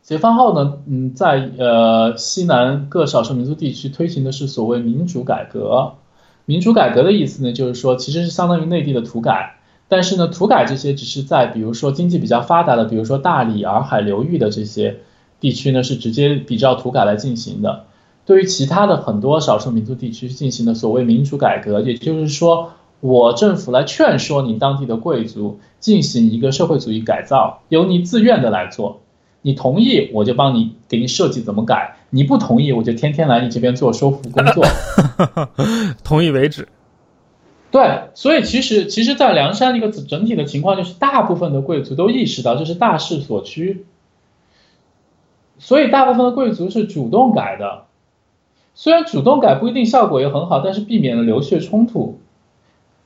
[0.00, 5.96] 解放后呢，嗯，在呃西南各少数民族地区推行的是所谓民主改革。
[6.44, 9.57] 民主改革的意思呢，就是说其实是相当于内地的土改，
[9.88, 14.98] 但是呢，土改这些只是在比如说经济比较发达的，比如说大理、洱海流域的这些。
[15.40, 17.84] 地区呢是直接比照土改来进行的，
[18.26, 29.00] 对于其他的很多少数民族地区进行的所谓民主改革，也就是说我政府来劝说你当地的贵族进行一个社会主义改造，由你自愿的来做。
[29.42, 34.64] 你同意，我就帮你给你设计怎么改；你不同意，我就天天来你这边做说服工作。
[36.02, 36.66] 同意为止。
[37.70, 43.84] 对，所以其实其实，在梁山一个整体的情况就是，大部分的贵族都意识到这是大势所趋，
[45.58, 47.84] 所以大部分的贵族是主动改的。
[48.74, 52.18] 虽然主动改不一定效果也很好，但是避免了流血冲突。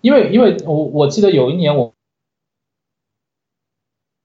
[0.01, 1.95] 因为因为我我记得有一年我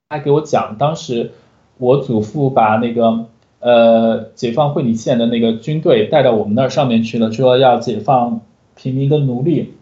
[0.09, 1.31] 他给我讲，当时
[1.79, 3.25] 我祖父把那个
[3.59, 8.41] 呃解放会理县的那个军队带到我们那儿上面去了，说要解放
[8.75, 9.73] 平民跟奴隶。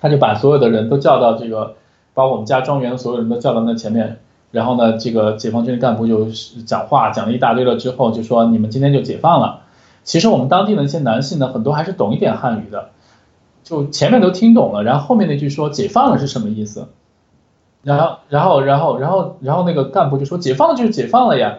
[0.00, 1.74] 他就把所有的人都叫到这个，
[2.14, 4.18] 把我们家庄园所有人都叫到那前面，
[4.50, 6.26] 然后呢，这个解放军的干部就
[6.66, 9.60] 讲话，讲了一大堆了之后，就说你们今天就解放了。
[10.04, 12.90] 其实我们当地的一些男性呢，很多还是懂一点汉语的，
[13.62, 16.88] 就前面都听懂了，然后后面那句说解放了是什么意思？
[17.82, 21.58] 然后，然后，然后，然后，然后那个干部就说解放了就是解放了呀，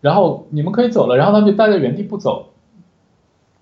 [0.00, 2.50] 然后你们可以走了，然后他们就待在原地不走，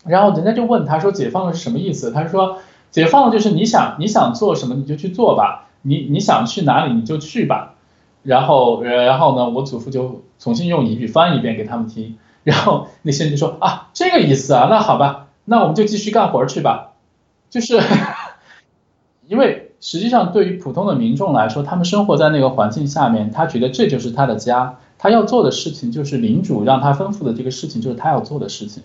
[0.05, 2.11] 然后人家就问他说解放了是什么意思？
[2.11, 2.59] 他说。
[2.91, 7.75] 解放就是你想你想做什么你就去做吧，你你想去哪里你就去吧，
[8.23, 16.93] 然后然后呢，我祖父就重新用英语翻一遍给他们听，然后那些人就说啊这个意思啊，那好吧，那我们就继续干活去吧，
[17.51, 17.81] 就是
[19.29, 28.83] 因为实际上对于普通的民众来说，他们生活在那个环境下面，他觉得这就是他的家，他要做的事情就是领主让他吩咐的这个事情就是他要做的事情。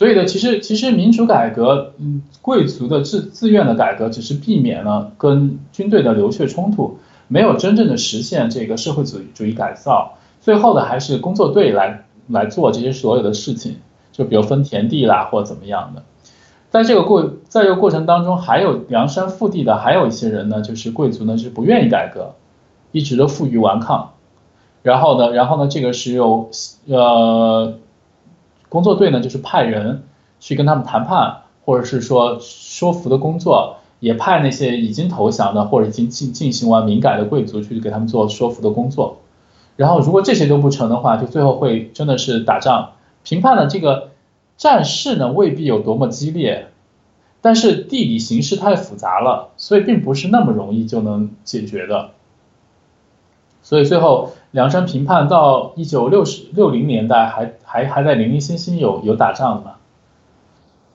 [0.00, 6.96] 所以呢，其实其实民主改革，嗯，贵族的自自愿的改革，只是避免了跟军队的流血冲突，
[7.28, 10.14] 没有真正的实现这个社会主义主义改造。
[10.40, 13.76] 最后的还是工作队来来做这些所有的事情，
[14.10, 16.02] 就比如分田地啦，或怎么样的。
[16.70, 22.36] 在这个过在这个过程当中，还有梁山腹地的还有一些人呢，就是贵族呢是不愿意改革，
[22.90, 24.12] 一直都负隅顽抗。
[24.82, 26.48] 然后呢，然后呢，这个是由
[26.86, 27.74] 呃。
[28.70, 30.04] 工作队呢，就是派人
[30.38, 39.18] 去跟他们谈判，或者是说说服的工作，也派那些已经投降的或者已经进进行完民改的贵族去给他们做说服的工作。
[39.76, 42.92] 然后如果这些都不成的话，就最后会真的是打仗。
[43.22, 44.10] 评判的这个
[44.56, 46.68] 战事呢，未必有多么激烈，
[47.40, 52.10] 但是地理形势太复杂了，所以并不是那么容易就能解决的。
[53.62, 54.32] 所以最后。
[54.52, 59.74] 梁山平叛到一九六十六零年代还还还在零零星星有有打仗的嘛，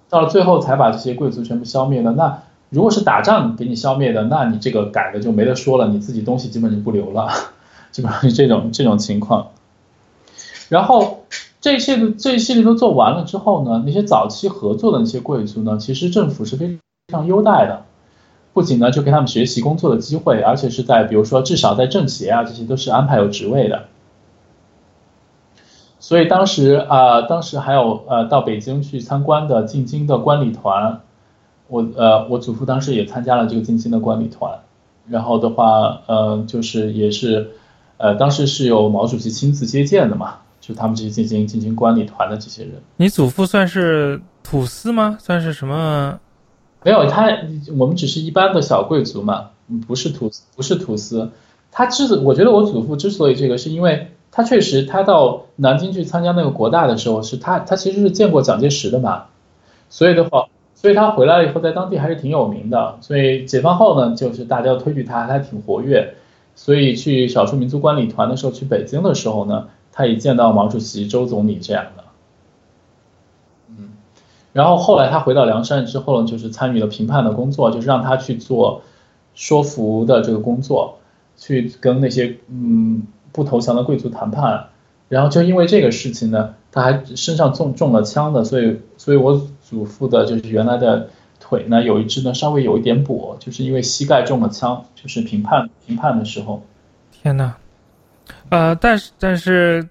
[0.10, 2.12] 到了最后才把这些贵族全部消灭了。
[2.12, 2.40] 那
[2.70, 7.30] 如果是打仗给你消灭的，那你这个改的就没得说了，你自己东西基本就不留了，
[7.94, 9.52] 基本上是这种这种情况。
[10.68, 11.24] 然后
[11.62, 16.78] 这一系列这一系列都做完了之后呢，那些早期合作的那些贵族呢，其实政府是非
[17.08, 17.86] 常优待的。
[18.56, 23.88] 不仅呢，就给他们学习工作的机会，而且是在比如说至少在政协啊，这些都是安排有职位的。
[26.00, 31.02] 所以当时啊，当时还有呃到北京去参观的进京的观礼团，
[31.68, 34.60] 我呃我祖父当时也参加了这个进京的观礼团。
[35.10, 37.52] 然后的话，呃就是也是
[37.98, 42.76] 呃当时是有毛主席亲自接见的嘛，就他们这些进京进京观礼团的这些人。
[42.96, 45.18] 你祖父算是土司吗？
[45.20, 46.18] 算是什么？
[46.86, 47.28] 没有他，
[47.80, 49.50] 我们只是一般的小贵族嘛，
[49.88, 51.32] 不是土不是土司。
[51.72, 59.26] 他之所我觉得我祖父之所以这个，是因为他确实他到南京去参加那个国大的时候，是他他其实是见过蒋介石的嘛，
[59.90, 63.00] 所以的话，所以他回来了以后在当地还是挺有名的。
[63.02, 66.14] 所以解放后呢，就是大家推举他，他还挺活跃。
[66.54, 72.05] 所以去少数民族管理团的时候，去北京的时候呢，他也见到毛主席、周总理这样的。
[74.56, 78.84] 然后后来他回到梁山之后呢，就是参与了评判的工作，就是让他去做
[79.34, 80.98] 说服的这个工作，
[81.36, 83.04] 去跟那些嗯
[83.34, 84.68] 不投降的贵族谈判。
[85.10, 96.64] 然后就因为这个事情呢，他还身上中中了枪的，所以所以我祖父的就是原来的腿呢有一只呢稍微有一点跛，就是因为膝盖中了枪，就是评判评判的时候。
[97.12, 97.56] 天呐，
[98.48, 99.90] 呃，但是但是，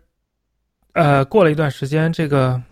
[0.94, 2.62] 呃，过了一段时间，这个。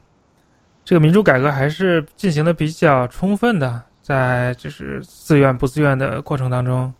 [0.84, 6.92] 这个民主改革还是进行的比较充分的，在就是自愿不自愿的过程当中，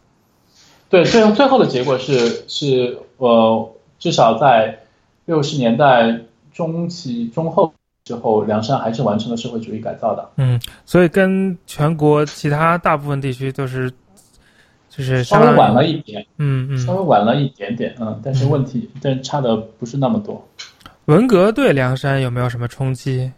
[0.88, 4.78] 对，最后最后的结果是是呃，至少在
[5.24, 6.20] 六十年代
[6.52, 10.30] 中期中后之后，梁山还是完成了社会主义改造的。
[10.36, 13.90] 嗯，所以跟全国其他大部分地区都是
[14.88, 20.46] 就是稍微晚了一点，嗯嗯，稍微晚了一点点，嗯，但是问题但差的不是那么多。
[21.06, 23.32] 文革对梁山有没有什么冲击？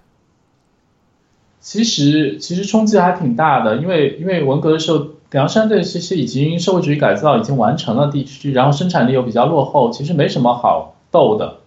[1.64, 11.60] 其实其实冲击还挺大的，因为因为文革的时候，凉山这些已经社会主义改造已经完成了地区，然后生产力又比较落后，其实没什么好斗的，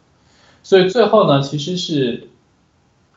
[0.61, 2.29] 所以最后呢，其实是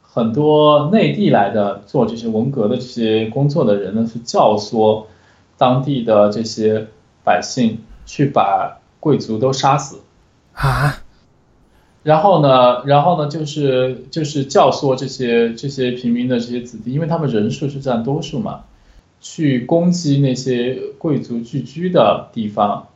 [0.00, 5.04] 很多内地来的做这些文革的这些工作的人呢，是教唆
[5.58, 6.86] 当地的这些
[7.22, 10.00] 百姓去把贵族都杀死
[10.54, 10.96] 啊。
[12.02, 18.64] 然后呢，然后呢，就是就是教唆这些这些平民的这些子弟，因为他们人数是占多数嘛，
[19.20, 22.88] 去攻击那些贵族聚居的地方，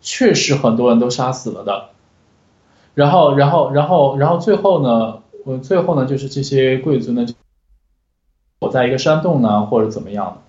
[0.00, 1.90] 确实很多人都杀死了的。
[2.94, 7.24] 然后，然后，然后，然后最后呢，我最后呢，就是这些贵族呢，
[8.58, 10.42] 躲在一个山洞呢，或者怎么样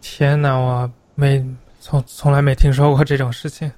[0.00, 1.44] 天哪，我没
[1.80, 3.70] 从从来没听说过这种事情。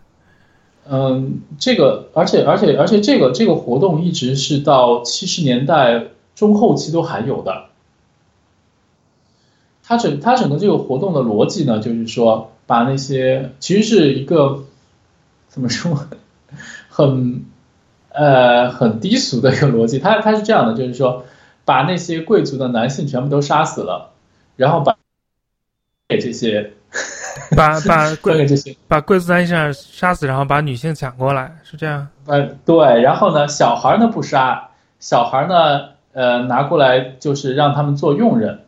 [0.88, 6.04] 嗯，这个，而且，而且，而且，这个这个活动一直是到七十年代
[6.36, 7.66] 中后期都还有的。
[9.82, 14.64] 它整它整个这个活动的逻辑呢，就是说把那些其实是一个
[15.48, 16.06] 怎么说，
[16.88, 17.44] 很
[18.10, 19.98] 呃很低俗的一个逻辑。
[19.98, 21.24] 它它是这样的，就是说
[21.64, 24.12] 把那些贵族的男性全部都杀死了，
[24.54, 24.96] 然后把
[26.08, 26.74] 给这些。
[27.56, 28.46] 把 把贵
[28.88, 32.06] 把贵族男性杀死，然后把女性抢过来，是这样？
[32.26, 33.02] 呃，对。
[33.02, 34.68] 然后呢，小孩呢不杀，
[34.98, 38.60] 小孩呢，呃，拿过来就是让他们做佣人。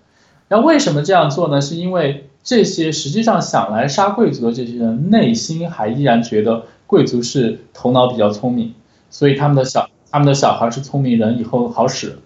[0.48, 1.60] 那为什么这样做呢？
[1.60, 8.74] 是因为这些实际上想来杀贵族的这些人，内心还依然觉得贵族是头脑比较聪明，
[9.10, 12.18] 所以他们的小他们的小孩是聪明人，以后好使。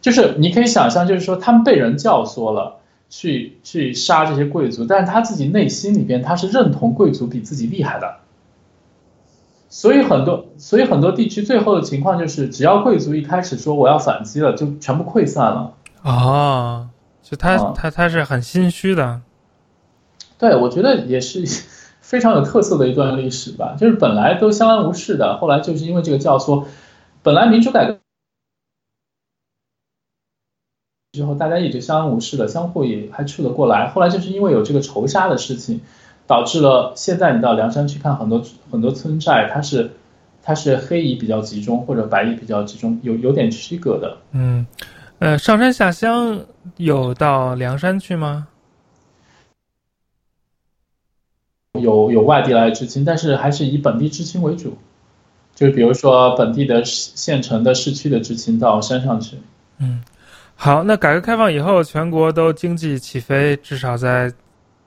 [0.00, 2.76] 就是你可以想象，就是说他们被人教唆了。
[3.16, 8.16] 去去杀这些贵族，但是他自己内心里边他是认同贵族比自己厉害的，
[9.68, 15.74] 所以很多所以很多地区最后的情况就是，只要贵族一开始说我要反击了，就全部溃散了。
[16.02, 16.88] 哦，
[17.22, 19.22] 就他他他是很心虚的。
[20.36, 21.44] 对，我觉得也是
[22.02, 26.64] 非常有特色的一段历史吧，就是本来都相安无事的，后来就是因为这个教唆，
[27.22, 28.00] 本来民主改革。
[31.14, 33.88] 之后大家一直相安无事的，相互也还处得过来。
[33.90, 35.80] 后来就是因为有这个仇杀的事情，
[36.26, 38.42] 导致了现在你到凉山去看很多
[38.72, 39.92] 很多村寨，它是
[40.42, 44.16] 它是黑蚁比较集中或者白蚁比较集中，有有点区隔的。
[44.32, 44.66] 嗯，
[45.20, 46.40] 呃，上山下乡
[46.78, 48.48] 有到凉山去吗？
[51.80, 54.76] 有有外地来知青，但是还是以本地知青为主，
[55.54, 59.38] 就是比如说本地的县城的市区的知青到山上去。
[59.78, 60.02] 嗯。
[60.56, 64.32] 好，那改革开放以后，全国都经济起飞，至少在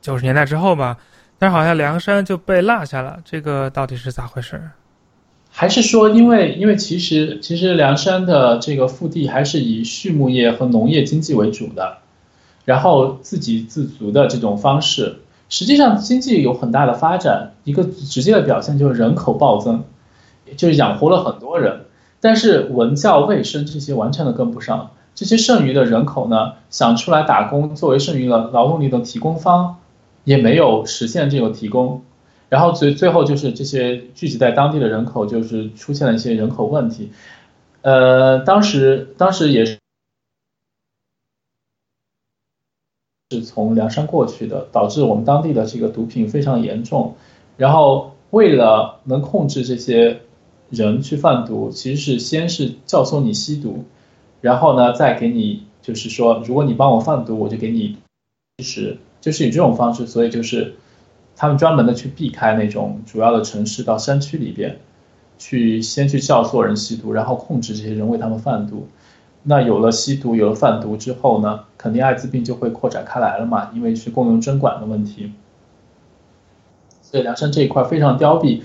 [0.02, 0.98] 九十年代之后吧。
[1.38, 4.60] 但是好像梁山就被落下了，这个到底是咋回事？
[5.52, 12.00] 还是说，因为因为其实其实梁山的这个腹地还是以畜牧业和农业经济为主的，
[12.66, 15.18] 然后自给自足的这种方式，
[15.50, 19.84] 实际上经济有很大的发展，一个直接的表现就是人口暴增，
[20.56, 21.82] 就是养活了很多人，
[22.20, 24.92] 但是文教卫生这些完全的跟不上。
[25.18, 29.80] 这些剩余的人口呢，想出来打工，作为剩余的劳动力的提供方，
[30.26, 32.04] 也没有实现这个提供，
[32.50, 37.12] 然后最最后就是这些聚集在当地的人口，就是出现了一些人口问题，
[37.82, 39.80] 呃，当时当时也是
[43.32, 47.16] 是从凉山过去的，导致我们当地的这个毒品非常严重，
[47.58, 50.22] 然后为了能控制这些
[50.70, 53.84] 人去贩毒，其实是先是教唆你吸毒。
[54.42, 57.98] 然后呢，再给你，就是说，如果你帮我贩毒，我就给你，
[58.58, 60.76] 其实就是以这种方式，所以就是
[61.36, 64.80] 他们专门的去避开那种主要的城市，到山区里边，
[65.38, 68.88] 去先去教唆人吸毒，然后控制这些人为他们贩毒。
[69.44, 75.32] 那有了吸毒，有了贩毒之后呢，肯定艾滋病就会扩展开来了嘛，因为是共用针管的问题。
[77.02, 78.62] 所以凉山这一块非常凋敝。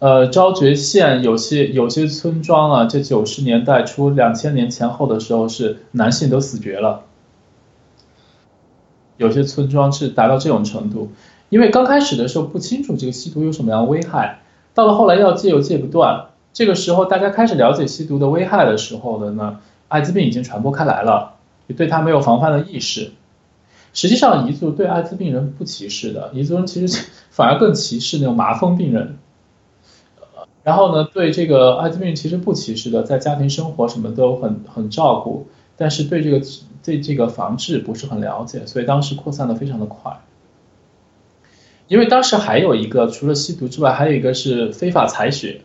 [0.00, 7.04] 呃，昭觉县有些有些村庄啊，这九十年代初、两千年前后的时候，是男性都死绝了。
[9.16, 11.12] 有些村庄是达到这种程度，
[11.48, 14.40] 因为刚开始的时候不清楚这个吸毒有什么样的危害，
[14.74, 21.36] 到了后来要戒又戒不断，这个时候大家开始了解吸毒的危害的时候的呢，艾滋病已经传播开来了，
[21.68, 23.12] 也对它没有防范的意识。
[23.94, 29.16] 实际上，彝族对艾滋病人不歧视的，彝族人其实 反而更歧视那种麻风病人。
[30.64, 35.46] 然后呢，对这个艾滋病其实不歧视的，在家庭生活什么都很很照顾，
[35.76, 36.40] 但是对这个
[36.82, 40.18] 对这个防治不是很了解，所以当时扩散的非常的快。
[41.86, 45.60] 因为当时还有一个除了吸毒之外，还有一个是非法采血。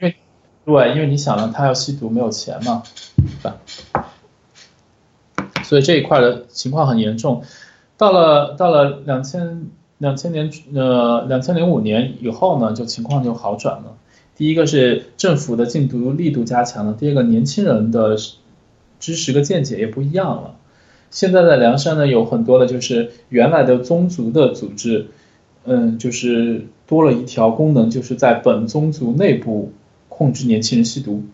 [0.00, 0.16] 因为
[0.64, 2.82] 对，因为你想呢，他要吸毒没有钱嘛，
[3.16, 3.58] 对吧？
[5.62, 7.44] 所以这一块的情况很严重。
[7.98, 9.66] 到了到了两千
[10.00, 13.98] 两千年呃两千零五年以后呢，就情况就好转了。
[14.34, 18.16] 第一个是政府的禁毒力度加强了，第二个年轻人的
[18.98, 20.56] 知识和见解也不一样了。
[21.10, 25.08] 现在的凉山呢，有很多的就是原来的宗族的组织，
[25.64, 29.72] 嗯，就是多了一条功能，就是在本宗族内部
[30.08, 31.24] 控制年轻人吸毒，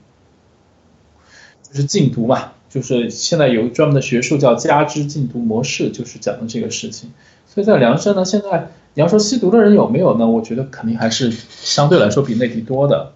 [1.62, 2.52] 就是禁毒嘛。
[2.68, 7.12] 就是现在有专门的学术叫加之禁毒模式，就是讲的这个事情。
[7.56, 10.26] 所以在凉山呢，现在你要说吸毒的人有没有呢？
[10.26, 13.12] 我觉得肯定还是相对来说比内地多的，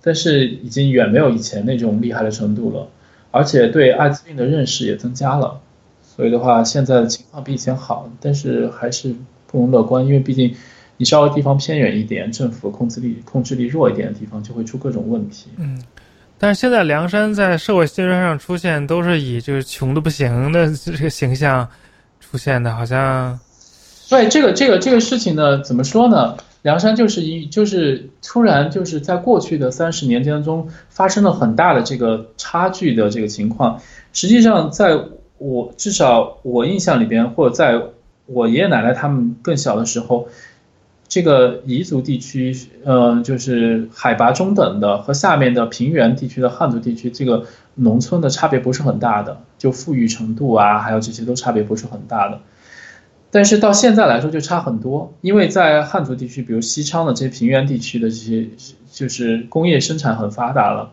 [0.00, 2.88] 但是已经远没有以前那种厉害的程度了，
[3.30, 5.60] 而且对艾滋病的认识也增加了。
[6.02, 9.14] 所以的话，现在的情况比以前好，但是还是
[9.46, 10.54] 不容乐观，因为毕竟
[10.96, 15.50] 你稍微地方偏远一点，政府控制力控制力弱一点的地方，就会出各种问题。
[15.58, 15.78] 嗯。
[16.38, 21.68] 但是现在梁山在社会新闻上出现，都是以就是穷的不行的这个形象
[22.18, 23.38] 出现的，好像。
[24.14, 26.36] 对这个这个这个事情呢，怎么说呢？
[26.62, 33.80] 梁山就是一就是突然就是在过去的三十年当中发生了很大的这个差距的这个情况。
[34.12, 35.00] 实际上，在
[35.38, 37.82] 我至少我印象里边，或者在
[38.26, 40.28] 我爷爷奶奶他们更小的时候。
[41.06, 52.40] 这个彝族地区，呃，就是海拔中等的和下面的平原地区的汉族地区，这个农村的差别不是很大的，就富裕程度啊，还有这些都差别不是很大的。
[53.34, 58.48] 但是到现在来说就差很多，因为在汉族地区，比如西昌的这些平原地区的这些，
[58.92, 60.92] 就是工业生产很发达了。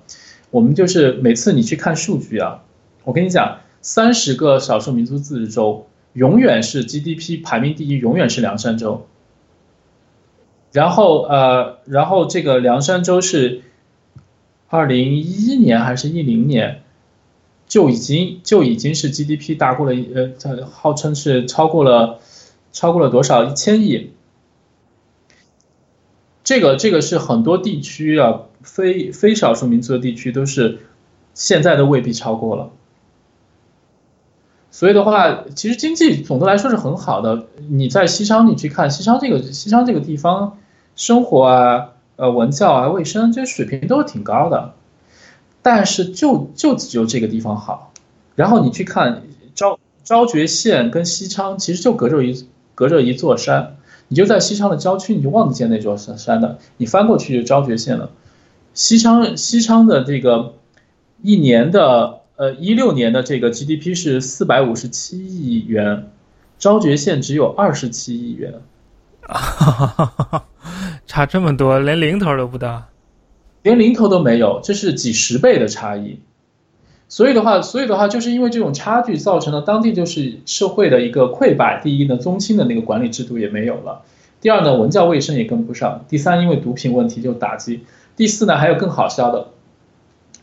[0.50, 2.64] 我们就是每次你去看数据啊，
[3.04, 9.06] 我跟你讲，三十个少数民族自治州，永远是 GDP 排名第一，永远是凉山州。
[10.72, 13.62] 然后呃，然后这个凉山州是
[14.68, 16.82] 二零一一年还是一零年
[17.68, 22.18] 就已经就已经是 GDP 大过了呃，它号称是超过了
[22.72, 24.12] 超过了多少一千亿？
[26.44, 30.80] 这个这个是很多地区啊，非非少数民族的地区都是
[31.34, 32.72] 现在都未必超过了。
[34.72, 37.48] 所以的话，其实经济总的来说是很好的。
[37.70, 40.58] 你在西昌，你去看西昌这个西昌这个地方。
[40.94, 44.74] 生活啊，呃，文教啊，卫生这些水平都是挺高的，
[45.62, 47.94] 但是就就只有这个地方好。
[48.36, 49.24] 然后你去看
[49.56, 52.46] 昭昭觉县跟西昌，其实就隔着一
[52.82, 53.78] 隔着一座山，
[54.08, 58.10] 你就在西昌的郊区，你就望得见那座山山的，你翻过去就昭觉县了。
[58.74, 60.56] 西昌西昌的这个
[61.22, 66.10] 一年的呃一六年的这个 GDP 是四百五十七亿元，
[66.58, 68.56] 昭觉县只有二十七亿元。
[71.06, 72.86] 差这么多，连零头都不到，
[73.62, 76.20] 连零头都没有，这是几十倍的差异。
[77.12, 81.82] 所以的话，所以的话，就是因为这种差距造成了当地就是社会的一个溃败。
[81.84, 84.02] 第一呢，宗亲的那个管理制度也没有了；
[84.40, 87.82] 第二呢，文教卫生也跟不上；第三，因为毒品问题就打击；
[88.16, 89.48] 第四呢，还有更好笑的，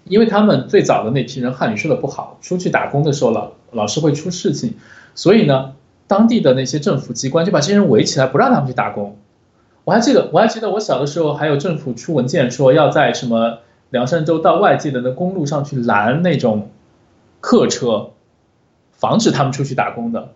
[0.04, 4.74] 因为他们最早的那批人汉语说的不好，出去打工的时候老老是会出事情，
[5.14, 5.72] 所以呢。
[6.06, 9.18] 当地的那些政府机关就把这些人围起来，不让他们去打工。
[9.84, 13.58] 我还记得，我还记得我小的时候，还有政府出文件说要在什么
[13.90, 16.70] 凉山州到外界的那公路上去拦那种
[17.40, 18.10] 客车，
[18.92, 20.30] 防止他们出去打工的，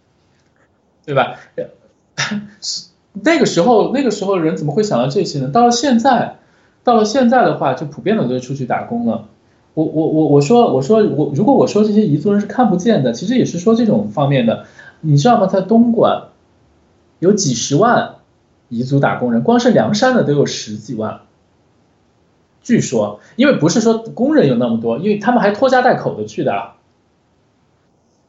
[1.06, 1.36] 对吧？
[3.12, 5.48] 那个时候，那个时候人怎么会想到这些呢？
[5.48, 6.38] 到了现在，
[6.84, 9.26] 到了现在的话，就普遍的都出去打工了。
[9.74, 14.66] 我我我我说我说我如果我说这些彝族人是看不见的，其实也是说这种方面的，
[15.00, 15.46] 你知道吗？
[15.46, 16.28] 在东莞
[17.18, 18.16] 有几十万
[18.68, 21.20] 彝族打工人，光是凉山的都有十几万。
[22.70, 26.70] 据说，因为不是说工人有那么多，因为他们还拖家带口的去的，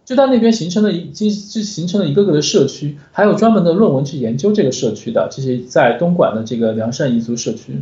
[0.03, 7.81] 就在那边形成了一就就形成了一个个的社区，还有专门的论文去研究这个社区的这些在东莞的这个良善彝族社区。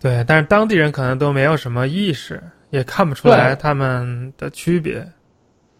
[0.00, 2.42] 对，但是当地人可能都没有什么意识。
[2.70, 5.06] 也看不出来他们的区别，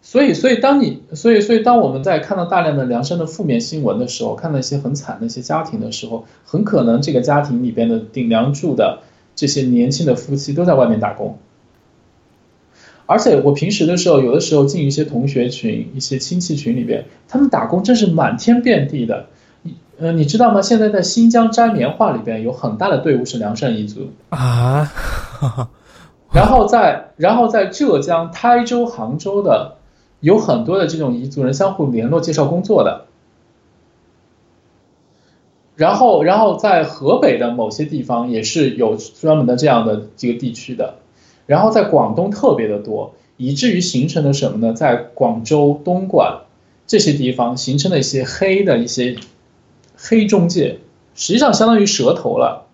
[0.01, 8.99] 所以，所以当你，所以，所以当我们在看到大量的梁山的负面新闻的时候，看到一些很惨的一些家庭的时候，很可能这个家庭里边的顶梁柱的
[9.35, 11.37] 这些年轻的夫妻都在外面打工，
[13.05, 19.25] 而且我平时的时候，有的时候进一些同学群、一些亲戚群里边，他们打工真是满天遍地的。
[19.63, 20.61] 你，呃，你知道吗？
[20.61, 24.91] 现在在新疆摘棉花里边有很大的队伍是凉山彝族啊。
[26.31, 29.75] 然后在，然后在浙江台州、杭州的，
[30.21, 33.05] 有很多的这种彝族人相互联络介绍工作的。
[35.75, 40.95] 然后，然后在河北的某些地方也是有专门的这样的这个地区的。
[41.45, 44.73] 然后在广东特别的多，以至于形成了什么呢？
[44.73, 46.43] 在广州、东莞
[46.87, 49.17] 这些地方形成了一些黑的一些
[49.95, 50.79] 黑中介，
[51.13, 52.67] 实际上相当于蛇头了。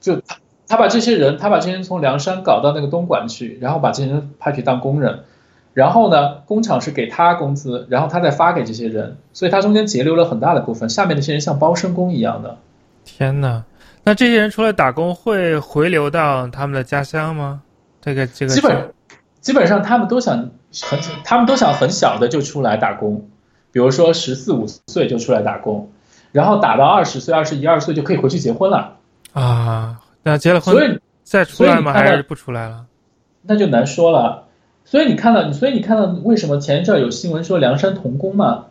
[0.00, 0.38] 就他
[0.68, 5.24] 他把这些人，他把这些人从凉山搞到那个东莞去，然后把这些人派去当工人，
[5.72, 12.58] 然后呢，工厂是给他工资，然后他再发给这些人，所以他中间截留了很大的部分，下面那些人像包身工一样的。
[13.04, 13.64] 天哪！
[14.02, 17.62] 那这些人出来打工会回流到他们的家乡吗？
[18.00, 18.92] 这个这个基本
[19.40, 20.50] 基本上他们都想
[20.82, 23.28] 很他们都想很小的就出来打工，
[23.72, 25.92] 比如说十四五岁就出来打工，
[26.32, 28.96] 然后打到二十岁、二十一二岁就可以回去结婚了
[29.34, 30.00] 啊。
[30.22, 31.92] 那结了婚，所以再出来吗？
[31.92, 32.86] 还是不出来了？
[33.42, 34.48] 那就难说了。
[34.90, 38.66] 所以你看到，所以你看到为什么前一阵有新闻说梁山童工嘛？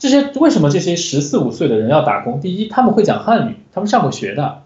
[0.00, 2.40] 这些为什么这些十四五岁的人要打工？
[2.40, 4.64] 第一，他们会讲汉语，他们上过学的；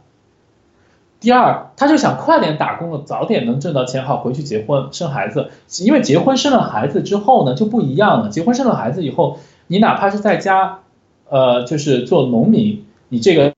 [1.21, 5.51] 第二，他就想快点打工了，早点能挣到钱，好回去结婚生孩子。
[5.83, 8.31] 因为结婚生了孩子之后呢，就不一样了。
[8.31, 10.79] 结婚生了孩子以后，你哪怕是在家，
[11.29, 13.53] 呃，就是做农民，你这个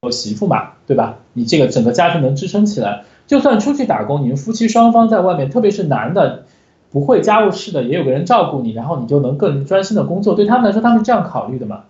[0.00, 1.18] 有媳妇嘛，对吧？
[1.34, 3.04] 你这个整个家庭能支撑起来。
[3.26, 6.44] 就算出去打工，你们夫妻双方在外面，特别是男的。
[6.90, 10.36] 不会家务事的也有个人照顾你，然后你就能更专心的工作。
[10.36, 11.86] 对他们来说，他们是这样考虑的嘛？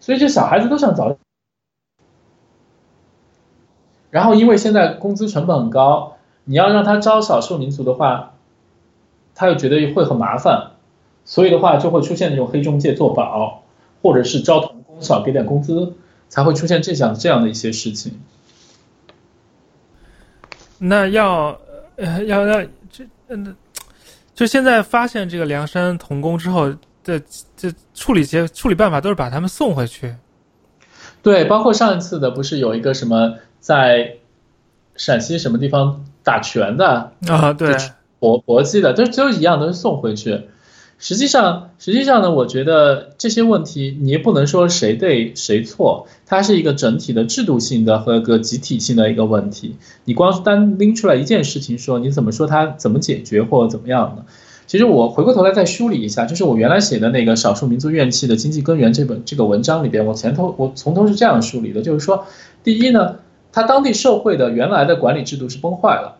[0.00, 1.16] 所以这小孩子都想早。
[4.10, 8.32] 然后因为现在工资成本很高，你要让他招少数民族的话，
[9.36, 10.72] 他又觉得会很麻烦，
[11.24, 13.62] 所以的话就会出现那种黑中介做保，
[14.02, 15.94] 或者是招童工少给点工资，
[16.28, 18.20] 才会出现这样这样的一些事情。
[20.78, 21.58] 那要
[21.96, 23.04] 呃要要这。
[23.28, 23.56] 嗯，
[24.34, 26.72] 就现在发现这个梁山童工之后
[27.02, 27.20] 的
[27.56, 30.14] 这处理些处理办法都是把他们送回去。
[31.22, 34.16] 对，包括上一次的不是有一个什么在
[34.94, 37.52] 陕西什么地方打拳的啊？
[37.52, 37.74] 对，
[38.20, 40.48] 搏搏击的都都一样，都是送回去。
[40.98, 49.76] 实际上，实际上呢，我觉得这些问题你也不能说谁对谁错，它是一个整体的制度性的和个集体性的一个问题。
[50.06, 54.24] 你光单拎出来一件事情说，你怎么说它怎么解决或者怎么样呢？
[54.66, 62.24] 其实我回过头来再梳理一下，就是我原来写的那个《少数民族怨气的经济根源》这本这个文章里边，我前头我从头是这样梳理的，就是说，
[62.64, 63.16] 第一呢，
[63.52, 66.16] 它当地社会的原来的管理制度是崩坏了，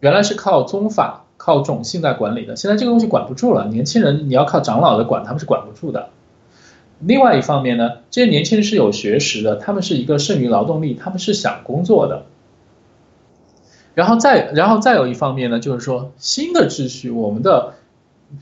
[0.00, 1.19] 原来是靠宗法。
[1.42, 3.66] 靠种姓在管理的，现在这个东西管不住了。
[3.68, 6.10] 年轻人你要靠长老的管，他们是管不住的。
[6.98, 12.24] 另外一方面呢，这些年轻人是有学识的，他们是一个剩余劳动力，他们是想工作的。
[13.94, 17.72] 然后再然后再有一方面呢，就是说新的秩序，我们的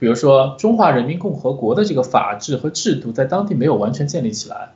[0.01, 4.73] 比如说中华人民共和国的这个法治和制度在当地没有完全建立起来，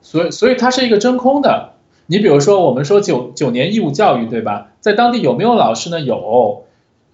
[0.00, 1.70] 所以所以它是一个真空的。
[2.06, 4.68] 你比如说我们说九九年义务教育，对吧？
[4.80, 5.98] 在当地有没有老师呢？
[5.98, 6.65] 有。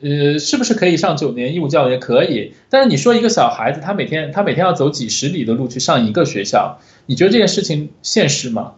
[0.02, 1.98] 呃，是不是可以上九年义务教育也？
[1.98, 8.72] 可以，但是你说一个小孩子，他每天他每天要走几十里的路去上一个学校，你觉得这件事情现实吗？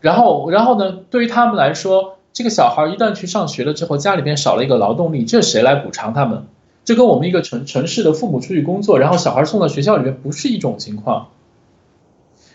[0.00, 0.98] 然后，然后呢？
[1.10, 6.46] 对于他们来说，这个小孩一旦去上学了之后，家里边少了一个劳动力，这谁来补偿他们？
[6.84, 11.28] 这跟我们一个城城市的父母出去工作，然后小孩送到学校里面，不是一种情况。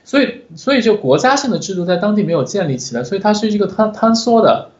[0.04, 4.72] 所以，所以就国家性的制度在当地没有建立起来，所以它是一个坍坍缩的，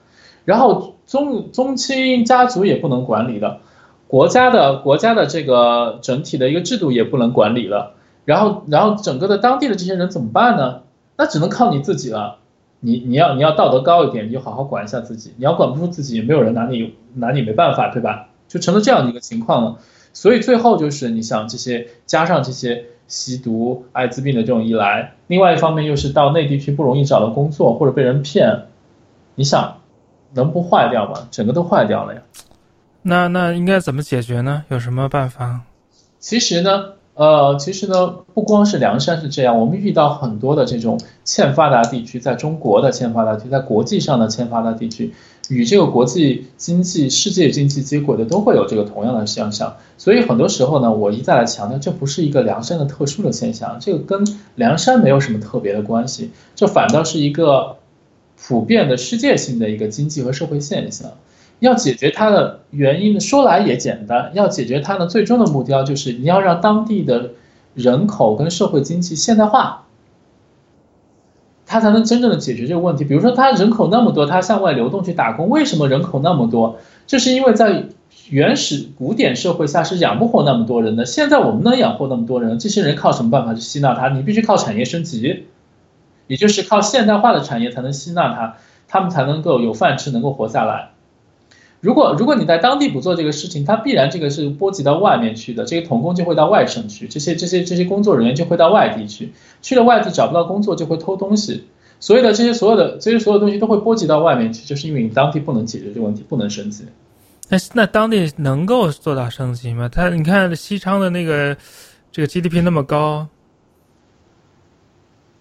[0.46, 0.94] 然后。
[1.08, 3.60] 宗宗亲家族也不能管理了，
[4.08, 7.94] 国家的国家的这个整体的一个制度也不能管理了，
[8.26, 10.82] 然后然后整个的当地的这些人怎么办呢？
[11.16, 12.38] 那只能靠你自己了。
[12.80, 15.32] 你你要你要道德高一点，你就好好管一下自己。
[15.38, 18.30] 你要管不住自己，没有人拿你拿你没办法，对吧？
[18.48, 19.78] 就成了这样的一个情况了。
[20.12, 28.64] 所以最后就是你想这些加上这些吸毒、艾滋病的这种一来，另外一方面又是到内地去不容易找到工作或者被人骗，
[29.36, 29.78] 你想。
[30.36, 31.28] 能不坏掉吗？
[31.32, 32.22] 整个都坏掉了呀。
[33.02, 34.64] 那那应该怎么解决呢？
[34.70, 35.62] 有什么办法？
[36.20, 45.14] 其实呢，呃，其实呢，不光是凉山是这样，我们遇到很多的这种欠发达地区，在中国的欠发达地区，在国际上的欠发达地区，
[45.50, 49.78] 与这个国际经济、世界经济接轨的，都会有这个同样的现象。
[50.00, 57.78] 所以很多时候呢，我一再来强调，这不是一个凉山的特殊的现象，这个跟凉山没有什么特别的关系，这反倒是一个。
[58.48, 61.14] 普遍的世界性的一个经济和社会现象，
[61.60, 64.32] 要解决它的原因呢，说来也简单。
[64.36, 67.32] 要解决它呢，最终的目标就是你要让当地的
[67.74, 69.86] 人口跟社会经济现代化，
[71.66, 73.04] 它才能真正的解决这个问题。
[73.04, 76.78] 比如说，它人口那么多，它向外流动去打工，为什么人口那么多？
[77.08, 77.86] 就是因为在
[78.30, 81.06] 原始古典社会下是养不活那么多人的。
[81.06, 84.10] 现在我们能养活那么多人，这些人靠什么办法去吸纳它？
[84.10, 85.46] 你必须靠产业升级。
[86.28, 88.58] 也就是靠现代化的产业才能吸纳它。
[88.88, 90.92] 他们才能够有饭吃，能够活下来。
[91.82, 101.66] 如果如果你在当地不做这个事情，它必然这个是波及到外面去的，这些童工就会到外省去，这些这些这些工作人员就会到外地去，去了外地找不到工作就会偷东西，
[102.00, 106.86] 所有的这些所有的这些所有东西都会波及到外面去，就是因为你当地不能解决这个问题，不能升级。
[107.50, 109.90] 那那当地能够做到升级吗？
[109.92, 111.58] 他你看西昌的那个
[112.12, 113.28] 这个 GDP 那么高，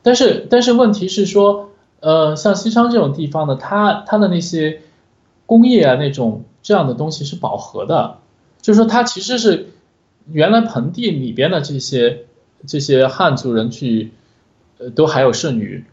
[0.04, 4.80] 但是但是问题是说，呃，像西昌这种地方呢，它它的那些。
[5.46, 8.16] 工业啊，那种这样的东西是饱和的，
[8.62, 9.74] 就是说它其实是
[10.32, 12.24] 原来盆地里边的这些
[12.66, 14.10] 这些汉族人去，
[14.78, 15.84] 呃，都还有剩余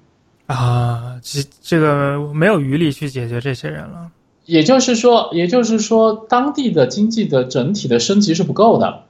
[0.48, 4.10] 啊，这这个没有余力去解决这些人了。
[4.46, 9.04] 也就是说，也就是说，当地的经济的整体的升级是不够的。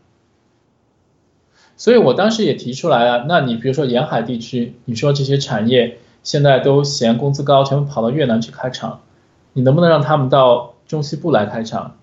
[1.82, 9.00] 所以我当时也提出来啊，那你比如说沿海地区，你说这些产业现在都嫌工资高，全部跑到越南去开厂。
[9.53, 11.95] 你能不能让他们到中西部来开厂，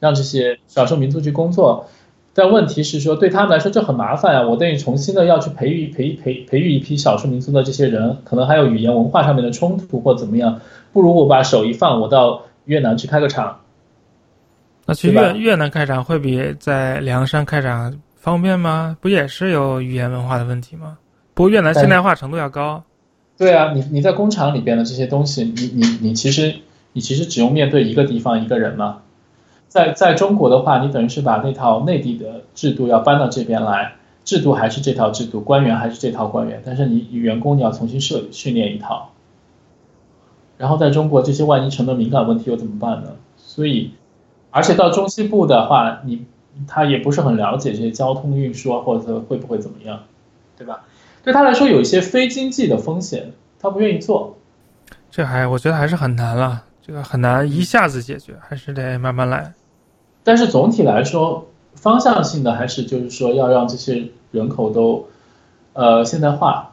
[0.00, 1.86] 让这些少数民族去工作？
[2.32, 4.48] 但问题是说，对他们来说这很麻烦啊！
[4.48, 10.62] 我等于重新的要去培育、培培培育一批少数民族的这些人，可能还有语言文化上面的冲突或怎么样。
[10.94, 13.60] 不如我把手一放，我到越南去开个厂。
[14.86, 17.94] 那去越越南开厂会比在凉山开厂
[18.26, 18.96] 方便吗？
[19.00, 20.98] 不也是有语言文化的问题吗？
[21.32, 22.82] 不过越南现代化程度要高。
[23.38, 26.56] 对啊，你你在工厂里边的这些东西，你你你其实。
[26.92, 29.02] 你其实只用面对一个地方一个人嘛，
[29.68, 39.10] 在在中国的话，你等于是把那套内地的制度要搬到这边来，制度还是这套制度，官员还是这套官员，但是你员工你要重新设训练一套，
[40.56, 43.10] 然后在中国这些万一成了敏感问题又怎么办呢？
[43.36, 43.90] 所以，
[44.50, 46.24] 而且到中西部的话，你
[46.66, 50.04] 他也不是很了解这些交通运输啊，或者会不会怎么样，
[50.56, 50.84] 对吧？
[51.22, 54.38] 对他来说有一些非经济的风险，他不愿意做，
[55.10, 56.62] 这还我觉得还是很难了。
[56.80, 59.52] 这个很难一下子解决，还是得慢慢来。
[60.22, 65.08] 但是总体来说，方向性的还是就是说要让这些人口都，
[65.72, 66.70] 呃，现代化。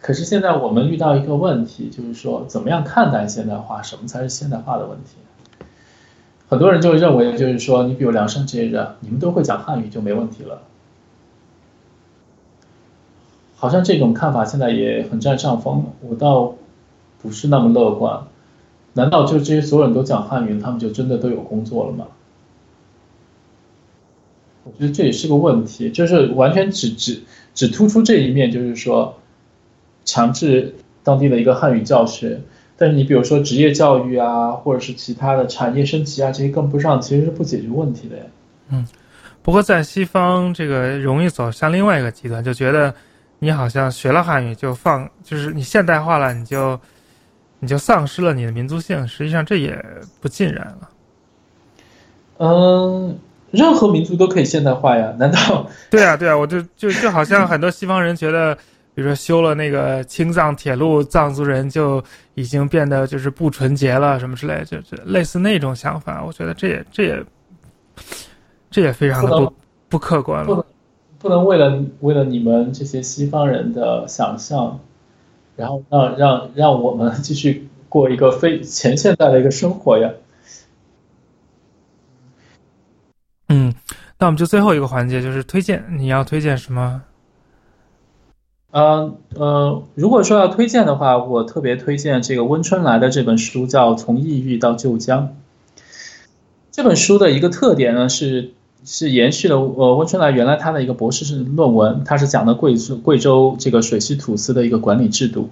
[0.00, 3.82] 可是现在我们遇到一个问题，就是说怎么样看待现代化？
[3.82, 5.16] 什么才是现代化的问题？
[6.52, 10.60] 很多人就认为，就是说你比如梁山这些人，你们都会讲汉语就没问题了。
[13.56, 16.56] 好像这种看法现在也很占上风，我倒
[17.22, 18.24] 不是那么乐观。
[18.92, 22.08] 难道就这些所有人都讲汉语，他们就真的都有工作了吗？
[24.64, 27.22] 我觉得这也是个问题，就是完全只只
[27.54, 29.14] 只突出这一面，就是说
[30.04, 32.42] 强制当地的一个汉语教学，
[32.76, 38.24] 但是你比如说职业教育啊，或者是其他的产业升级啊，这些跟不上，其实是不解决问题的呀。
[38.70, 38.86] 嗯，
[39.42, 42.94] 不过在西方，这个容易走向另外一个极端，就觉得
[43.38, 46.78] 你好像学了汉语就放，就是你现代化了，你就。
[47.64, 49.80] 你就丧失了你的民族性，实际上这也
[50.20, 50.88] 不尽然了。
[52.38, 53.16] 嗯，
[53.52, 55.14] 任何民族都可以现代化呀？
[55.16, 55.64] 难道？
[55.88, 58.58] 对啊，对啊，我就就就好像很多西方人觉得，
[58.94, 62.02] 比如说修了那个青藏铁路，藏族人就
[62.34, 66.24] 已经变得就是不纯洁了，什么之类，就就类似那种想法。
[66.24, 67.24] 我觉得这也这也
[68.70, 69.52] 这也非常的不
[69.88, 70.46] 不客观了。
[70.46, 70.64] 不能
[71.18, 74.80] 不能为了为了你们这些西方人的想象。
[75.54, 80.10] 然后让让让我们继续过一个非前现代的一个生活呀。
[83.50, 83.72] 嗯，
[84.18, 87.02] 那我们就最后一个环节就是推荐，你要推荐什么？
[88.72, 95.28] 嗯呃，如果说要推荐的话，我特别推荐这个温春来的这本书，叫《从异域到旧疆》。
[96.70, 98.50] 这本书的一个特点呢是。
[98.84, 105.50] 是延续了呃温春来原来他的一个博士论文，他是讲的贵州贵州这个水系土司的一个管理制度，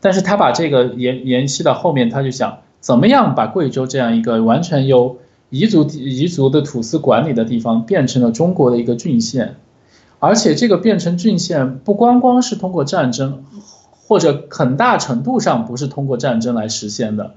[0.00, 5.16] 但是他把这个延延续到后面，他就想怎么样把贵州这样一个完全由
[5.50, 9.56] 彝族彝族的土司管理的地方变成了中国的一个郡县，
[10.18, 13.44] 而且这个变成郡县不光光是通过战争，
[14.06, 17.34] 或者很大程度上不是通过战争来实现的，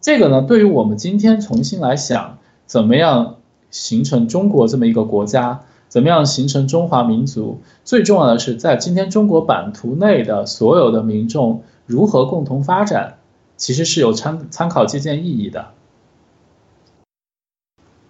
[0.00, 3.36] 这个呢对于我们今天重新来想怎么样。
[3.70, 7.60] 形成中国这么一个国家，怎么样形成中华民族？
[7.82, 13.16] 最重要的是，在今天中国版图内的所有的民众如何共同发展，
[13.56, 15.72] 其实是有参参考借鉴意义的。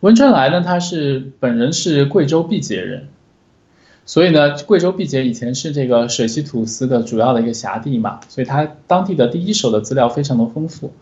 [0.00, 3.08] 温春来呢，他是本人是贵州毕节人，
[4.06, 10.92] 所以呢，贵州毕节以前是这个水系土司的主要的一个辖地嘛，所以他当地的第一手的资料非常的丰富。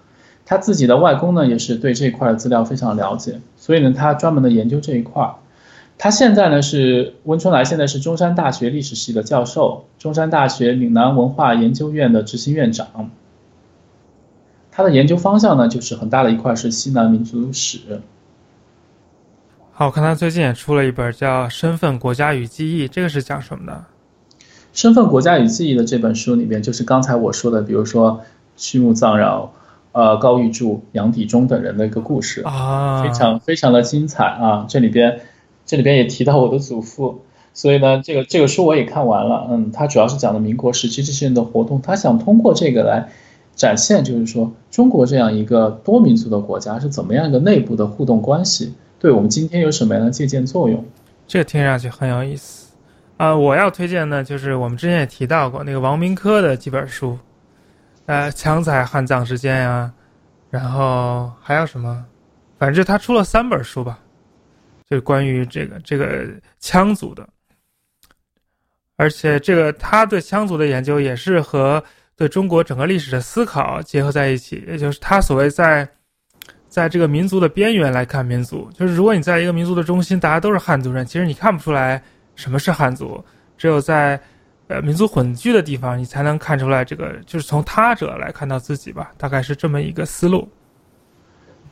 [0.44, 5.34] 他自己的外公呢，也是对这一块的资料非常了解，所以呢，他专门的研究这一块。
[5.98, 13.10] 他现在呢是温春来，现在是中山大学历史系的教授，中山大学岭南文化研究院的执行院长。
[14.72, 18.00] 他的研究方向呢，就是很大的一块是西南民族史。
[19.74, 23.84] 好，我看他最近也出了一本叫《身份、国家与记忆》，这个是讲什么的？
[24.74, 28.20] 《身份、国家与记忆》的这本书里面，就是刚才我说的，比如说
[28.54, 29.50] 曲木藏饶、
[29.92, 34.66] 呃高玉柱、杨底中等人的一个故事啊，非常非常的精彩啊！
[34.68, 35.20] 这里边
[35.64, 37.22] 这里边也提到我的祖父，
[37.54, 39.48] 所以呢，这个这个书我也看完了。
[39.50, 43.08] 嗯，他主要是讲的民国时期这些人的活动，他想通过这个来
[43.56, 48.74] 展现，就是说中国这样一个多民族的国家是怎么样一个内部的互动关系。
[49.02, 50.86] 对我们今天有什么样的借鉴作用？
[51.26, 52.72] 这个听上去很有意思
[53.16, 53.34] 啊！
[53.34, 57.18] 我要推荐的就是我们之前也提到过那个王明科的几本书，
[58.06, 59.92] 呃，羌在汉藏之间呀，
[60.50, 62.06] 然后还有什么？
[62.60, 63.98] 反正他出了三本书吧，
[64.88, 66.24] 就关于这个这个
[66.60, 67.28] 羌族的，
[68.94, 71.82] 而且这个他对羌族的研究也是和
[72.14, 75.88] 对中国整个历史的思考结合在一起，也就是他所谓在。
[76.72, 82.02] 在这个民族的边缘来看民族，就是如果你在一个民族的中心，大家都是汉族人，其实你看不出来
[82.34, 83.22] 什么是汉族。
[83.58, 84.18] 只有在
[84.68, 90.48] 呃民族混居的地方，你才能看出来这个，就是从他者来看到自己吧，大概是这么一个思路。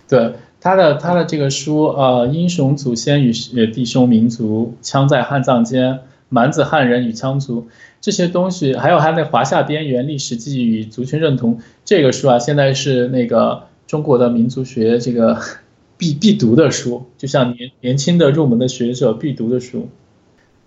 [0.06, 3.32] 对他的他的这个书，呃，英雄祖先与
[3.72, 7.68] 弟兄民族，羌在汉藏间，蛮子汉人与羌族
[8.02, 13.69] 这些东西，还有他那华夏边缘历史记忆与族群认同这个书啊，现在是那个。
[13.90, 15.40] 中国的民族学这个
[15.98, 19.88] 必必读的书，就像年年轻的入门的学者必读的书，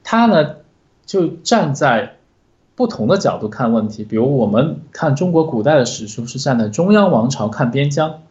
[0.03, 0.57] 他呢
[1.05, 2.17] 就站在
[2.75, 4.03] 不同的角度看问题。
[4.03, 8.23] 比如我们看中国古代的史书是站在中央王朝看边疆，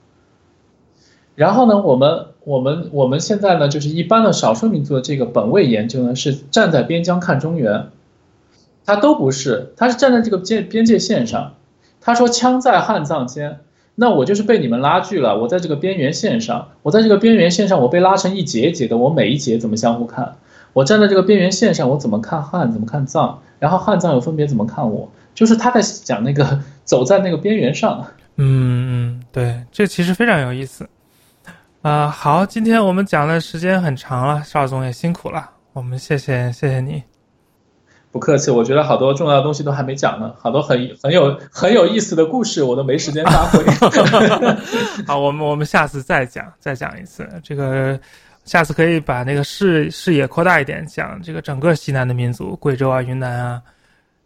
[1.37, 7.89] 然后呢，我们我们我们现在呢就是一般的少数民族的这个本位研究呢是站在边疆看中原，
[8.85, 11.55] 他都不是，他是站在这个边边界线上。
[12.03, 13.61] 他说枪在汉藏间。
[14.03, 20.35] 那我就是被你们拉锯了，我在这个边缘线上，我在这个边缘线上，我被拉成一节一节的，我每一节怎么相互看？
[20.73, 23.39] 我站在这个边缘线上，我怎么看汉，怎么看藏？
[23.61, 25.09] 然后汉藏又分别怎么看我？
[25.37, 28.05] 就是他在讲那个走在那个边缘上。
[28.39, 30.85] 嗯嗯，对，这其实非常有意思。
[31.83, 37.12] 啊，好，今天我们讲的时间很长了，邵总也辛苦了，我们谢谢谢谢你。
[38.13, 43.65] 不客气，我觉得好多重要的东西都还没讲呢，好多很很有很有意思的故事我都没时间发挥。
[45.09, 47.27] 好，我们我们下次再讲，再讲一次。
[47.43, 47.99] 这个
[48.45, 53.63] 下次可以把那个视视野扩大一点，讲这个整个西南的民族，贵州啊、云南啊，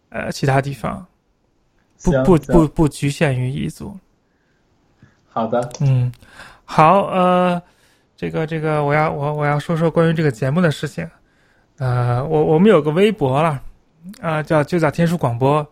[0.09, 1.07] 呃，其他地方，
[2.03, 3.97] 不不不不局限于彝族。
[5.29, 6.11] 好的，嗯，
[6.65, 7.63] 好，呃，
[8.17, 11.09] 这个这个，我要我我要说说关于这个节目的事情。
[11.79, 13.63] 呃，我我们有个微博了。
[14.21, 15.67] 啊，叫就叫天书广播，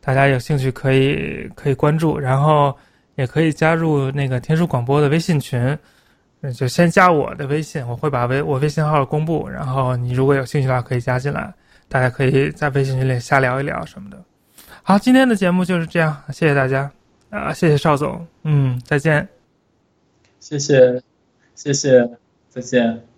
[0.00, 2.76] 大家有兴趣可以可以关注，然后
[3.14, 5.78] 也可以加入那个天书广播的微信群，
[6.54, 11.52] 就先加我的微信，我会把微我微信号公布，然后你如果有兴趣的话可以加进来，
[11.88, 14.22] 大家可以在微信群里瞎聊一聊什么的。
[14.82, 16.90] 好，今天的节目就是这样，谢谢大家，
[17.30, 19.28] 啊，谢谢邵总，嗯，再见，
[20.40, 21.00] 谢谢，
[21.54, 22.10] 谢谢，
[22.48, 23.11] 再见。